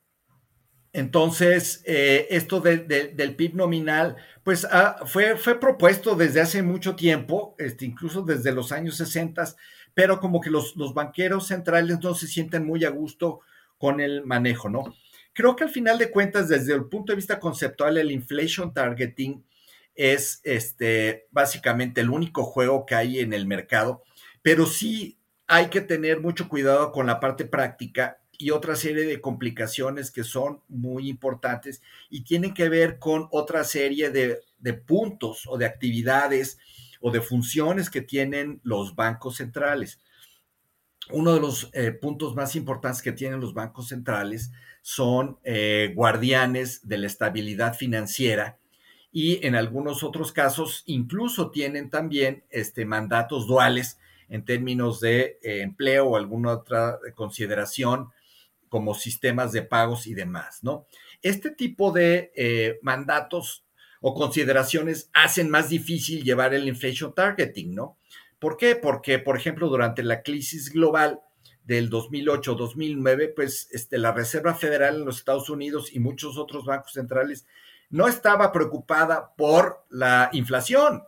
Entonces, 0.92 1.82
eh, 1.84 2.28
esto 2.30 2.60
del 2.60 3.34
PIB 3.34 3.54
nominal, 3.56 4.14
pues 4.44 4.64
ah, 4.70 5.02
fue, 5.04 5.36
fue 5.36 5.58
propuesto 5.58 6.14
desde 6.14 6.40
hace 6.40 6.62
mucho 6.62 6.94
tiempo, 6.94 7.56
este, 7.58 7.84
incluso 7.86 8.22
desde 8.22 8.52
los 8.52 8.70
años 8.70 8.98
60, 8.98 9.56
pero 9.94 10.20
como 10.20 10.40
que 10.40 10.50
los, 10.50 10.76
los, 10.76 10.92
banqueros 10.92 11.46
centrales 11.46 12.00
no 12.00 12.14
se 12.14 12.26
sienten 12.26 12.66
muy 12.66 12.84
a 12.84 12.90
gusto 12.90 13.40
con 13.78 14.00
el 14.00 14.24
manejo, 14.24 14.68
¿no? 14.68 14.94
Creo 15.32 15.56
que 15.56 15.64
al 15.64 15.70
final 15.70 15.98
de 15.98 16.10
cuentas, 16.10 16.48
desde 16.48 16.74
el 16.74 16.84
punto 16.84 17.12
de 17.12 17.16
vista 17.16 17.40
conceptual, 17.40 17.96
el 17.96 18.10
inflation 18.10 18.72
targeting 18.72 19.44
es 19.94 20.40
este, 20.44 21.26
básicamente 21.30 22.00
el 22.00 22.10
único 22.10 22.44
juego 22.44 22.86
que 22.86 22.94
hay 22.94 23.20
en 23.20 23.32
el 23.32 23.46
mercado, 23.46 24.02
pero 24.42 24.66
sí 24.66 25.18
hay 25.46 25.68
que 25.68 25.80
tener 25.80 26.20
mucho 26.20 26.48
cuidado 26.48 26.92
con 26.92 27.06
la 27.06 27.20
parte 27.20 27.44
práctica 27.44 28.18
y 28.38 28.50
otra 28.50 28.76
serie 28.76 29.04
de 29.06 29.20
complicaciones 29.20 30.10
que 30.10 30.24
son 30.24 30.60
muy 30.68 31.08
importantes 31.08 31.82
y 32.10 32.24
tienen 32.24 32.54
que 32.54 32.68
ver 32.68 32.98
con 32.98 33.28
otra 33.30 33.64
serie 33.64 34.10
de, 34.10 34.40
puntos 34.86 35.44
o 35.46 35.58
de 35.58 35.66
actividades 35.66 36.58
o 37.06 37.10
de 37.10 37.20
funciones 37.20 37.90
que 37.90 38.00
tienen 38.00 38.62
los 38.64 38.96
bancos 38.96 39.36
centrales. 39.36 40.00
Uno 41.10 41.34
de 41.34 41.40
los 41.40 41.68
eh, 41.74 41.92
puntos 41.92 42.34
más 42.34 42.56
importantes 42.56 43.02
que 43.02 43.12
tienen 43.12 43.40
los 43.40 43.52
bancos 43.52 43.88
centrales 43.88 44.52
son 44.80 45.38
eh, 45.44 45.92
guardianes 45.94 46.88
de 46.88 46.96
la 46.96 47.06
estabilidad 47.06 47.74
financiera 47.74 48.58
y 49.12 49.46
en 49.46 49.54
algunos 49.54 50.02
otros 50.02 50.32
casos 50.32 50.82
incluso 50.86 51.50
tienen 51.50 51.90
también 51.90 52.42
este, 52.48 52.86
mandatos 52.86 53.46
duales 53.46 53.98
en 54.30 54.46
términos 54.46 54.98
de 55.00 55.38
eh, 55.42 55.60
empleo 55.60 56.06
o 56.06 56.16
alguna 56.16 56.52
otra 56.52 56.98
consideración 57.14 58.08
como 58.70 58.94
sistemas 58.94 59.52
de 59.52 59.60
pagos 59.60 60.06
y 60.06 60.14
demás, 60.14 60.60
¿no? 60.64 60.86
Este 61.20 61.50
tipo 61.50 61.92
de 61.92 62.78
mandatos 62.82 63.63
o 64.06 64.12
consideraciones 64.12 65.08
hacen 65.14 65.48
más 65.48 65.70
difícil 65.70 66.24
llevar 66.24 66.52
el 66.52 66.68
inflation 66.68 67.14
targeting, 67.14 67.74
¿no? 67.74 67.96
¿Por 68.38 68.58
qué? 68.58 68.76
Porque, 68.76 69.18
por 69.18 69.34
ejemplo, 69.34 69.70
durante 69.70 70.02
la 70.02 70.22
crisis 70.22 70.70
global 70.70 71.22
del 71.64 71.88
2008-2009, 71.88 73.32
pues 73.34 73.66
este, 73.70 73.96
la 73.96 74.12
Reserva 74.12 74.52
Federal 74.52 74.96
en 74.96 75.06
los 75.06 75.16
Estados 75.16 75.48
Unidos 75.48 75.88
y 75.90 76.00
muchos 76.00 76.36
otros 76.36 76.66
bancos 76.66 76.92
centrales 76.92 77.46
no 77.88 78.06
estaba 78.06 78.52
preocupada 78.52 79.34
por 79.38 79.86
la 79.88 80.28
inflación. 80.34 81.04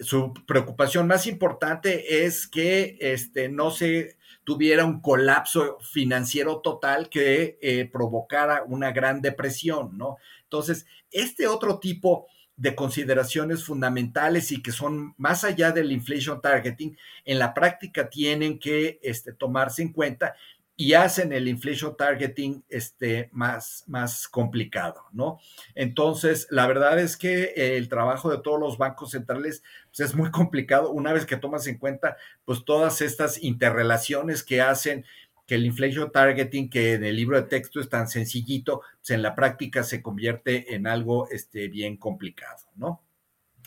Su 0.00 0.34
preocupación 0.44 1.06
más 1.06 1.28
importante 1.28 2.24
es 2.26 2.48
que 2.48 2.98
este, 3.00 3.48
no 3.48 3.70
se 3.70 4.16
tuviera 4.42 4.84
un 4.84 5.00
colapso 5.00 5.78
financiero 5.92 6.58
total 6.58 7.10
que 7.10 7.60
eh, 7.62 7.88
provocara 7.92 8.64
una 8.66 8.90
gran 8.90 9.22
depresión, 9.22 9.96
¿no? 9.96 10.16
Entonces, 10.42 10.84
este 11.12 11.46
otro 11.46 11.78
tipo 11.78 12.26
de 12.60 12.74
consideraciones 12.74 13.64
fundamentales 13.64 14.52
y 14.52 14.62
que 14.62 14.70
son 14.70 15.14
más 15.16 15.44
allá 15.44 15.72
del 15.72 15.92
inflation 15.92 16.42
targeting, 16.42 16.94
en 17.24 17.38
la 17.38 17.54
práctica 17.54 18.10
tienen 18.10 18.58
que 18.58 19.00
este, 19.02 19.32
tomarse 19.32 19.80
en 19.80 19.94
cuenta 19.94 20.34
y 20.76 20.92
hacen 20.92 21.32
el 21.32 21.48
inflation 21.48 21.96
targeting 21.96 22.62
este, 22.68 23.30
más, 23.32 23.84
más 23.86 24.28
complicado, 24.28 25.04
¿no? 25.10 25.38
Entonces, 25.74 26.48
la 26.50 26.66
verdad 26.66 26.98
es 26.98 27.16
que 27.16 27.54
el 27.76 27.88
trabajo 27.88 28.30
de 28.30 28.42
todos 28.42 28.60
los 28.60 28.76
bancos 28.76 29.12
centrales 29.12 29.62
pues, 29.86 30.10
es 30.10 30.14
muy 30.14 30.30
complicado 30.30 30.90
una 30.90 31.14
vez 31.14 31.24
que 31.24 31.38
tomas 31.38 31.66
en 31.66 31.78
cuenta 31.78 32.18
pues 32.44 32.62
todas 32.66 33.00
estas 33.00 33.42
interrelaciones 33.42 34.42
que 34.42 34.60
hacen 34.60 35.06
que 35.50 35.56
el 35.56 35.66
inflation 35.66 36.12
targeting, 36.12 36.70
que 36.70 36.92
en 36.92 37.02
el 37.02 37.16
libro 37.16 37.36
de 37.36 37.48
texto 37.48 37.80
es 37.80 37.88
tan 37.88 38.06
sencillito, 38.06 38.82
pues 39.00 39.10
en 39.10 39.20
la 39.20 39.34
práctica 39.34 39.82
se 39.82 40.00
convierte 40.00 40.76
en 40.76 40.86
algo 40.86 41.28
este, 41.28 41.66
bien 41.66 41.96
complicado, 41.96 42.68
¿no? 42.76 43.02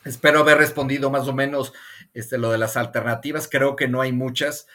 Espero 0.05 0.39
haber 0.39 0.59
respondido 0.59 1.09
más 1.09 1.27
o 1.27 1.33
menos 1.33 1.73
este, 2.13 2.37
lo 2.37 2.53
de 2.53 2.57
las 2.57 2.77
alternativas. 2.77 3.49
Creo 3.51 3.75
que 3.75 3.89
no 3.89 3.99
hay 3.99 4.13
muchas 4.13 4.65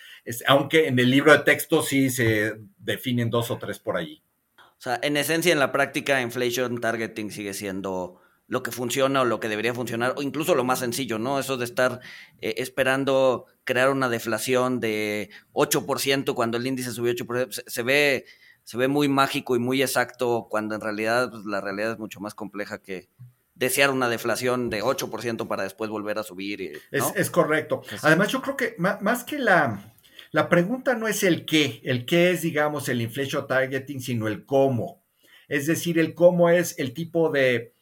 aunque 0.47 0.87
en 0.87 0.99
el 0.99 1.11
libro 1.11 1.33
de 1.33 1.39
texto 1.39 1.83
sí 1.83 2.11
se 2.11 2.57
definen 2.77 3.31
dos 3.31 3.51
o 3.51 3.57
tres 3.57 3.79
por 3.79 3.97
allí. 3.97 4.23
O 4.59 4.81
sea, 4.81 5.01
en 5.03 5.17
esencia, 5.17 5.51
en 5.51 5.61
la 5.61 5.73
práctica, 5.73 6.21
inflation 6.21 6.79
targeting 6.79 7.31
sigue 7.31 7.55
siendo 7.55 8.21
lo 8.49 8.63
que 8.63 8.73
funciona 8.73 9.23
o 9.23 9.25
lo 9.25 9.41
que 9.41 9.49
debería 9.49 9.75
funcionar, 9.75 10.15
o 10.17 10.23
incluso 10.23 10.55
lo 10.55 10.65
más 10.65 10.81
sencillo, 10.81 11.19
¿no? 11.19 11.39
Eso 11.39 11.57
de 11.57 11.65
estar 11.65 12.01
eh, 12.41 12.55
esperando 12.59 13.47
crear 13.65 13.91
una 13.91 14.09
deflación 14.09 14.81
de 14.81 15.31
8% 15.53 16.35
cuando 16.35 16.57
el 16.57 16.67
índice 16.67 16.91
subió 16.91 17.13
8%, 17.13 17.63
se, 17.67 17.83
ve, 17.83 18.25
se 18.65 18.77
ve 18.77 18.89
muy 18.89 19.09
mágico 19.09 19.55
y 19.55 19.59
muy 19.59 19.83
exacto 19.83 20.49
cuando 20.51 20.75
en 20.75 20.81
realidad 20.81 21.31
pues, 21.31 21.45
la 21.45 21.61
realidad 21.61 21.93
es 21.93 21.99
mucho 21.99 22.21
más 22.21 22.35
compleja 22.35 22.79
que 22.79 23.09
desear 23.55 23.91
una 23.91 24.09
deflación 24.09 24.71
de 24.71 24.83
8% 24.83 25.47
para 25.47 25.65
después 25.65 25.91
volver 25.91 26.19
a 26.19 26.23
subir. 26.23 26.81
Es, 26.91 27.31
correcto. 27.31 27.83
Además, 28.03 28.29
yo 28.29 28.41
creo 28.41 28.57
que 28.57 28.77
más 28.79 29.25
que 29.25 29.39
la 29.39 29.95
la 30.31 30.49
pregunta 30.49 30.95
no 30.95 31.09
es 31.09 31.23
el 31.23 31.47
qué, 31.47 31.81
el 31.85 32.05
qué 32.05 32.31
es, 32.31 32.43
digamos, 32.43 32.89
el 32.89 33.01
inflation 33.01 33.47
targeting, 33.47 34.01
sino 34.01 34.29
el 34.29 34.45
cómo. 34.45 35.03
Es 35.49 35.67
decir, 35.67 35.99
el 35.99 36.15
cómo 36.15 36.51
es 36.51 36.79
el 36.79 36.93
tipo 36.93 37.31
de, 37.31 37.75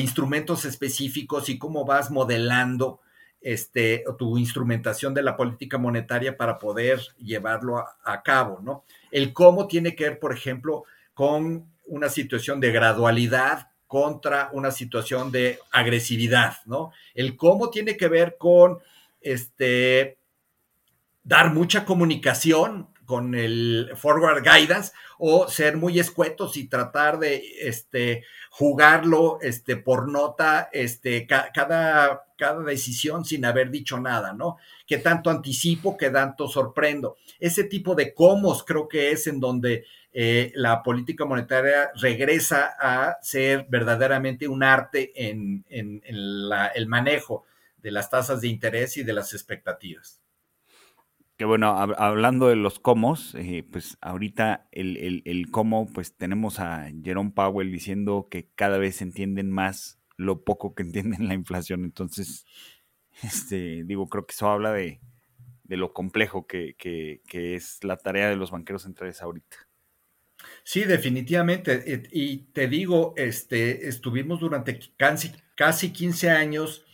instrumentos 0.00 0.64
específicos 0.64 1.48
y 1.48 1.58
cómo 1.58 1.84
vas 1.84 2.10
modelando 2.10 3.00
este, 3.40 4.04
tu 4.18 4.38
instrumentación 4.38 5.14
de 5.14 5.22
la 5.22 5.36
política 5.36 5.78
monetaria 5.78 6.36
para 6.36 6.58
poder 6.58 7.00
llevarlo 7.18 7.78
a, 7.78 7.96
a, 8.04 8.22
cabo, 8.22 8.60
¿no? 8.62 8.84
El 9.10 9.32
cómo 9.32 9.66
tiene 9.66 9.94
que 9.96 10.04
ver, 10.04 10.18
por 10.18 10.32
ejemplo, 10.32 10.84
con 11.12 11.66
una 11.86 12.08
situación 12.08 12.60
de 12.60 12.70
gradualidad 12.70 13.68
contra 13.86 14.48
una 14.52 14.70
situación 14.70 15.30
de 15.30 15.58
agresividad, 15.70 16.58
¿no? 16.64 16.92
El 17.14 17.36
cómo 17.36 17.68
tiene 17.68 17.96
que 17.96 18.08
ver 18.08 18.36
con 18.38 18.78
este, 19.20 20.16
dar 21.22 21.52
mucha 21.52 21.84
comunicación 21.84 22.88
con 23.12 23.34
el 23.34 23.90
forward 23.94 24.42
guidance 24.42 24.92
o 25.18 25.46
ser 25.46 25.76
muy 25.76 26.00
escuetos 26.00 26.56
y 26.56 26.66
tratar 26.66 27.18
de 27.18 27.42
este, 27.60 28.24
jugarlo 28.48 29.36
este, 29.42 29.76
por 29.76 30.08
nota 30.10 30.70
este, 30.72 31.26
cada, 31.26 32.24
cada 32.38 32.62
decisión 32.62 33.26
sin 33.26 33.44
haber 33.44 33.70
dicho 33.70 34.00
nada, 34.00 34.32
¿no? 34.32 34.56
Que 34.86 34.96
tanto 34.96 35.28
anticipo, 35.28 35.94
que 35.98 36.08
tanto 36.08 36.48
sorprendo. 36.48 37.18
Ese 37.38 37.64
tipo 37.64 37.94
de 37.94 38.14
comos 38.14 38.64
creo 38.64 38.88
que 38.88 39.10
es 39.10 39.26
en 39.26 39.40
donde 39.40 39.84
eh, 40.14 40.50
la 40.54 40.82
política 40.82 41.26
monetaria 41.26 41.90
regresa 41.94 42.74
a 42.80 43.18
ser 43.20 43.66
verdaderamente 43.68 44.48
un 44.48 44.62
arte 44.62 45.12
en, 45.14 45.66
el 45.68 46.86
manejo 46.86 47.44
de 47.76 47.90
las 47.90 48.08
tasas 48.08 48.40
de 48.40 48.48
interés 48.48 48.96
y 48.96 49.02
de 49.02 49.12
las 49.12 49.34
expectativas. 49.34 50.21
Que 51.42 51.46
bueno, 51.46 51.76
hablando 51.76 52.46
de 52.46 52.54
los 52.54 52.78
comos, 52.78 53.34
eh, 53.34 53.66
pues 53.68 53.98
ahorita 54.00 54.68
el, 54.70 55.22
el, 55.24 55.50
cómo, 55.50 55.92
pues 55.92 56.16
tenemos 56.16 56.60
a 56.60 56.88
Jerome 57.02 57.32
Powell 57.32 57.72
diciendo 57.72 58.28
que 58.30 58.46
cada 58.54 58.78
vez 58.78 59.02
entienden 59.02 59.50
más 59.50 59.98
lo 60.16 60.44
poco 60.44 60.76
que 60.76 60.84
entienden 60.84 61.26
la 61.26 61.34
inflación. 61.34 61.82
Entonces, 61.82 62.46
este, 63.24 63.82
digo, 63.82 64.08
creo 64.08 64.24
que 64.24 64.34
eso 64.34 64.50
habla 64.50 64.70
de, 64.72 65.00
lo 65.66 65.92
complejo 65.92 66.46
que, 66.46 66.76
es 67.32 67.82
la 67.82 67.96
tarea 67.96 68.28
de 68.28 68.36
los 68.36 68.52
banqueros 68.52 68.82
centrales 68.82 69.20
ahorita. 69.20 69.56
Sí, 70.62 70.84
definitivamente. 70.84 72.08
Y 72.12 72.36
te 72.52 72.68
digo, 72.68 73.14
este, 73.16 73.88
estuvimos 73.88 74.38
durante 74.38 74.78
casi, 74.96 75.32
casi 75.56 75.92
15 75.92 76.30
años 76.30 76.84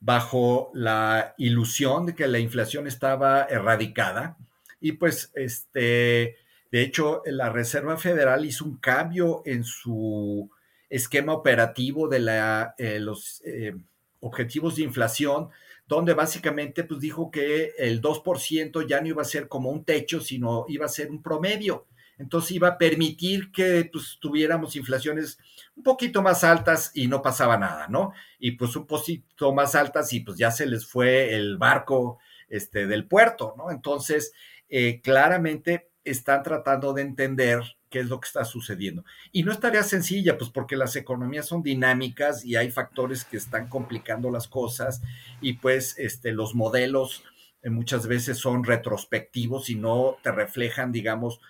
bajo 0.00 0.70
la 0.74 1.34
ilusión 1.38 2.06
de 2.06 2.14
que 2.14 2.28
la 2.28 2.38
inflación 2.38 2.86
estaba 2.86 3.44
erradicada. 3.44 4.36
Y 4.80 4.92
pues, 4.92 5.32
este, 5.34 6.36
de 6.70 6.82
hecho, 6.82 7.22
la 7.26 7.50
Reserva 7.50 7.96
Federal 7.96 8.44
hizo 8.44 8.64
un 8.64 8.76
cambio 8.76 9.42
en 9.44 9.64
su 9.64 10.50
esquema 10.88 11.32
operativo 11.32 12.08
de 12.08 12.20
la, 12.20 12.74
eh, 12.78 12.98
los 13.00 13.42
eh, 13.44 13.74
objetivos 14.20 14.76
de 14.76 14.82
inflación, 14.82 15.48
donde 15.86 16.14
básicamente 16.14 16.84
pues 16.84 17.00
dijo 17.00 17.30
que 17.30 17.72
el 17.78 18.00
2% 18.00 18.86
ya 18.86 19.00
no 19.00 19.06
iba 19.08 19.22
a 19.22 19.26
ser 19.26 19.48
como 19.48 19.70
un 19.70 19.84
techo, 19.84 20.20
sino 20.20 20.66
iba 20.68 20.86
a 20.86 20.90
ser 20.90 21.10
un 21.10 21.22
promedio 21.22 21.86
entonces 22.18 22.52
iba 22.52 22.68
a 22.68 22.78
permitir 22.78 23.52
que 23.52 23.88
pues, 23.92 24.18
tuviéramos 24.20 24.76
inflaciones 24.76 25.38
un 25.76 25.82
poquito 25.82 26.22
más 26.22 26.44
altas 26.44 26.90
y 26.94 27.06
no 27.06 27.22
pasaba 27.22 27.56
nada, 27.56 27.86
¿no? 27.88 28.12
Y 28.38 28.52
pues 28.52 28.74
un 28.76 28.86
poquito 28.86 29.52
más 29.52 29.74
altas 29.74 30.12
y 30.12 30.20
pues 30.20 30.36
ya 30.36 30.50
se 30.50 30.66
les 30.66 30.86
fue 30.86 31.34
el 31.34 31.56
barco 31.56 32.18
este, 32.48 32.86
del 32.86 33.06
puerto, 33.06 33.54
¿no? 33.56 33.70
Entonces, 33.70 34.32
eh, 34.68 35.00
claramente 35.00 35.90
están 36.04 36.42
tratando 36.42 36.92
de 36.92 37.02
entender 37.02 37.60
qué 37.90 38.00
es 38.00 38.08
lo 38.08 38.20
que 38.20 38.26
está 38.26 38.44
sucediendo. 38.44 39.04
Y 39.32 39.42
no 39.42 39.52
es 39.52 39.60
tarea 39.60 39.82
sencilla, 39.82 40.36
pues 40.36 40.50
porque 40.50 40.76
las 40.76 40.96
economías 40.96 41.46
son 41.46 41.62
dinámicas 41.62 42.44
y 42.44 42.56
hay 42.56 42.70
factores 42.70 43.24
que 43.24 43.36
están 43.36 43.68
complicando 43.68 44.30
las 44.30 44.48
cosas 44.48 45.02
y 45.40 45.54
pues 45.54 45.98
este, 45.98 46.32
los 46.32 46.54
modelos 46.54 47.24
eh, 47.62 47.70
muchas 47.70 48.06
veces 48.06 48.38
son 48.38 48.64
retrospectivos 48.64 49.70
y 49.70 49.74
no 49.74 50.16
te 50.22 50.32
reflejan, 50.32 50.92
digamos, 50.92 51.40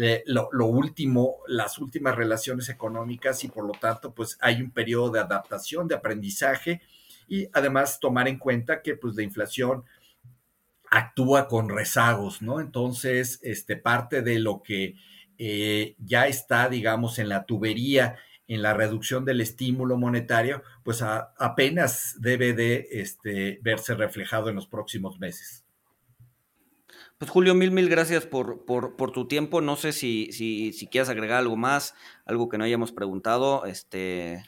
eh, 0.00 0.22
lo, 0.26 0.48
último, 0.66 1.38
las 1.48 1.78
últimas 1.78 2.14
relaciones 2.14 2.68
económicas 2.68 3.42
y 3.42 3.48
por 3.48 3.66
lo 3.66 3.72
tanto, 3.72 4.14
pues 4.14 4.38
hay 4.40 4.62
un 4.62 4.70
periodo 4.70 5.10
de 5.10 5.18
adaptación, 5.18 5.88
de 5.88 5.96
aprendizaje 5.96 6.80
y 7.26 7.48
además 7.52 7.98
tomar 7.98 8.28
en 8.28 8.38
cuenta 8.38 8.80
que 8.80 8.94
pues 8.94 9.16
la 9.16 9.24
inflación 9.24 9.82
actúa 10.88 11.48
con 11.48 11.68
rezagos, 11.68 12.42
¿no? 12.42 12.60
Entonces, 12.60 13.40
este, 13.42 13.74
parte 13.74 14.22
de 14.22 14.38
lo 14.38 14.62
que 14.62 14.94
eh, 15.36 15.96
ya 15.98 16.28
está, 16.28 16.68
digamos, 16.68 17.18
en 17.18 17.28
la 17.28 17.44
tubería, 17.44 18.18
en 18.46 18.62
la 18.62 18.74
reducción 18.74 19.24
del 19.24 19.40
estímulo 19.40 19.96
monetario, 19.96 20.62
pues 20.84 21.02
apenas 21.02 22.14
debe 22.20 22.52
de 22.52 22.86
este, 22.92 23.58
verse 23.62 23.96
reflejado 23.96 24.48
en 24.48 24.54
los 24.54 24.68
próximos 24.68 25.18
meses. 25.18 25.64
Pues 27.18 27.32
Julio, 27.32 27.54
mil, 27.54 27.72
mil 27.72 27.88
gracias 27.88 28.26
por, 28.26 28.64
por, 28.64 29.10
tu 29.10 29.26
tiempo. 29.26 29.60
No 29.60 29.74
sé 29.74 29.92
si, 29.92 30.30
si, 30.32 30.72
si, 30.72 30.86
quieres 30.86 31.08
agregar 31.08 31.38
algo 31.38 31.56
más, 31.56 31.94
algo 32.24 32.48
que 32.48 32.58
no 32.58 32.64
hayamos 32.64 32.92
preguntado. 32.92 33.64
Este, 33.66 34.44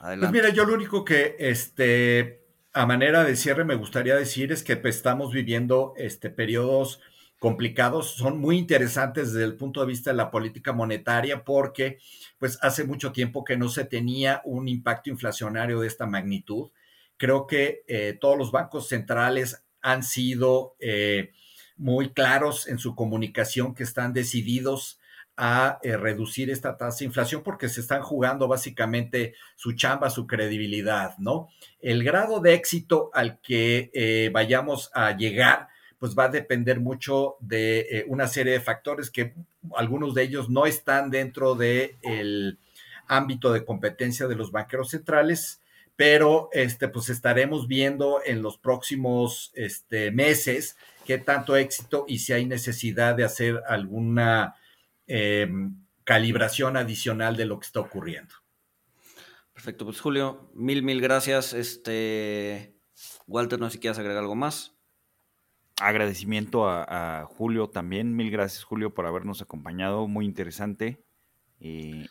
adelante. 0.00 0.32
Pues 0.32 0.44
mira, 0.44 0.54
yo 0.54 0.64
lo 0.64 0.72
único 0.74 1.04
que 1.04 1.36
este, 1.38 2.40
a 2.72 2.86
manera 2.86 3.24
de 3.24 3.36
cierre 3.36 3.64
me 3.64 3.74
gustaría 3.74 4.16
decir 4.16 4.52
es 4.52 4.62
que 4.62 4.76
pues, 4.76 4.96
estamos 4.96 5.32
viviendo 5.34 5.92
este, 5.98 6.30
periodos 6.30 7.00
complicados, 7.38 8.14
son 8.16 8.38
muy 8.38 8.58
interesantes 8.58 9.32
desde 9.32 9.44
el 9.44 9.56
punto 9.56 9.80
de 9.80 9.86
vista 9.86 10.10
de 10.10 10.16
la 10.16 10.30
política 10.30 10.72
monetaria 10.72 11.44
porque 11.44 11.98
pues 12.38 12.58
hace 12.62 12.84
mucho 12.84 13.12
tiempo 13.12 13.44
que 13.44 13.56
no 13.56 13.68
se 13.68 13.84
tenía 13.84 14.42
un 14.44 14.66
impacto 14.66 15.10
inflacionario 15.10 15.80
de 15.80 15.86
esta 15.86 16.06
magnitud. 16.06 16.70
Creo 17.16 17.46
que 17.46 17.84
eh, 17.86 18.16
todos 18.20 18.36
los 18.36 18.50
bancos 18.50 18.88
centrales 18.88 19.64
han 19.80 20.02
sido 20.02 20.74
eh, 20.80 21.32
muy 21.78 22.10
claros 22.10 22.68
en 22.68 22.78
su 22.78 22.94
comunicación 22.94 23.74
que 23.74 23.84
están 23.84 24.12
decididos 24.12 24.98
a 25.40 25.78
eh, 25.84 25.96
reducir 25.96 26.50
esta 26.50 26.76
tasa 26.76 26.98
de 26.98 27.04
inflación 27.06 27.44
porque 27.44 27.68
se 27.68 27.80
están 27.80 28.02
jugando 28.02 28.48
básicamente 28.48 29.34
su 29.54 29.72
chamba, 29.72 30.10
su 30.10 30.26
credibilidad, 30.26 31.16
¿no? 31.18 31.48
El 31.80 32.02
grado 32.02 32.40
de 32.40 32.54
éxito 32.54 33.10
al 33.14 33.40
que 33.40 33.90
eh, 33.94 34.30
vayamos 34.32 34.90
a 34.94 35.16
llegar, 35.16 35.68
pues 36.00 36.16
va 36.18 36.24
a 36.24 36.28
depender 36.28 36.80
mucho 36.80 37.36
de 37.38 37.80
eh, 37.80 38.04
una 38.08 38.26
serie 38.26 38.54
de 38.54 38.60
factores 38.60 39.12
que 39.12 39.34
algunos 39.76 40.12
de 40.12 40.24
ellos 40.24 40.50
no 40.50 40.66
están 40.66 41.08
dentro 41.08 41.54
de 41.54 41.98
el 42.02 42.58
ámbito 43.06 43.52
de 43.52 43.64
competencia 43.64 44.26
de 44.26 44.34
los 44.34 44.50
banqueros 44.50 44.90
centrales, 44.90 45.62
pero 45.94 46.48
este, 46.52 46.88
pues 46.88 47.10
estaremos 47.10 47.68
viendo 47.68 48.20
en 48.24 48.42
los 48.42 48.58
próximos 48.58 49.52
este, 49.54 50.10
meses 50.10 50.76
qué 51.08 51.16
tanto 51.16 51.56
éxito 51.56 52.04
y 52.06 52.18
si 52.18 52.34
hay 52.34 52.44
necesidad 52.44 53.14
de 53.14 53.24
hacer 53.24 53.62
alguna 53.66 54.56
em, 55.06 55.74
calibración 56.04 56.76
adicional 56.76 57.34
de 57.34 57.46
lo 57.46 57.58
que 57.58 57.64
está 57.64 57.80
ocurriendo. 57.80 58.34
Perfecto, 59.54 59.86
pues 59.86 60.02
Julio, 60.02 60.50
mil, 60.52 60.82
mil 60.82 61.00
gracias. 61.00 61.54
Este, 61.54 62.74
Walter, 63.26 63.58
no 63.58 63.70
sé 63.70 63.72
si 63.72 63.78
quieres 63.78 63.98
agregar 63.98 64.18
algo 64.18 64.34
más. 64.34 64.76
Agradecimiento 65.80 66.68
a, 66.68 67.24
Julio 67.24 67.70
también. 67.70 68.14
Mil 68.14 68.30
gracias, 68.30 68.64
Julio, 68.64 68.92
por 68.92 69.06
habernos 69.06 69.40
acompañado. 69.40 70.08
Muy 70.08 70.26
interesante. 70.26 71.02
Y... 71.58 72.04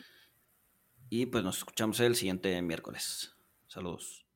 y 1.08 1.26
pues 1.26 1.44
nos 1.44 1.58
escuchamos 1.58 2.00
el 2.00 2.16
siguiente 2.16 2.60
miércoles. 2.62 3.32
Saludos. 3.68 4.27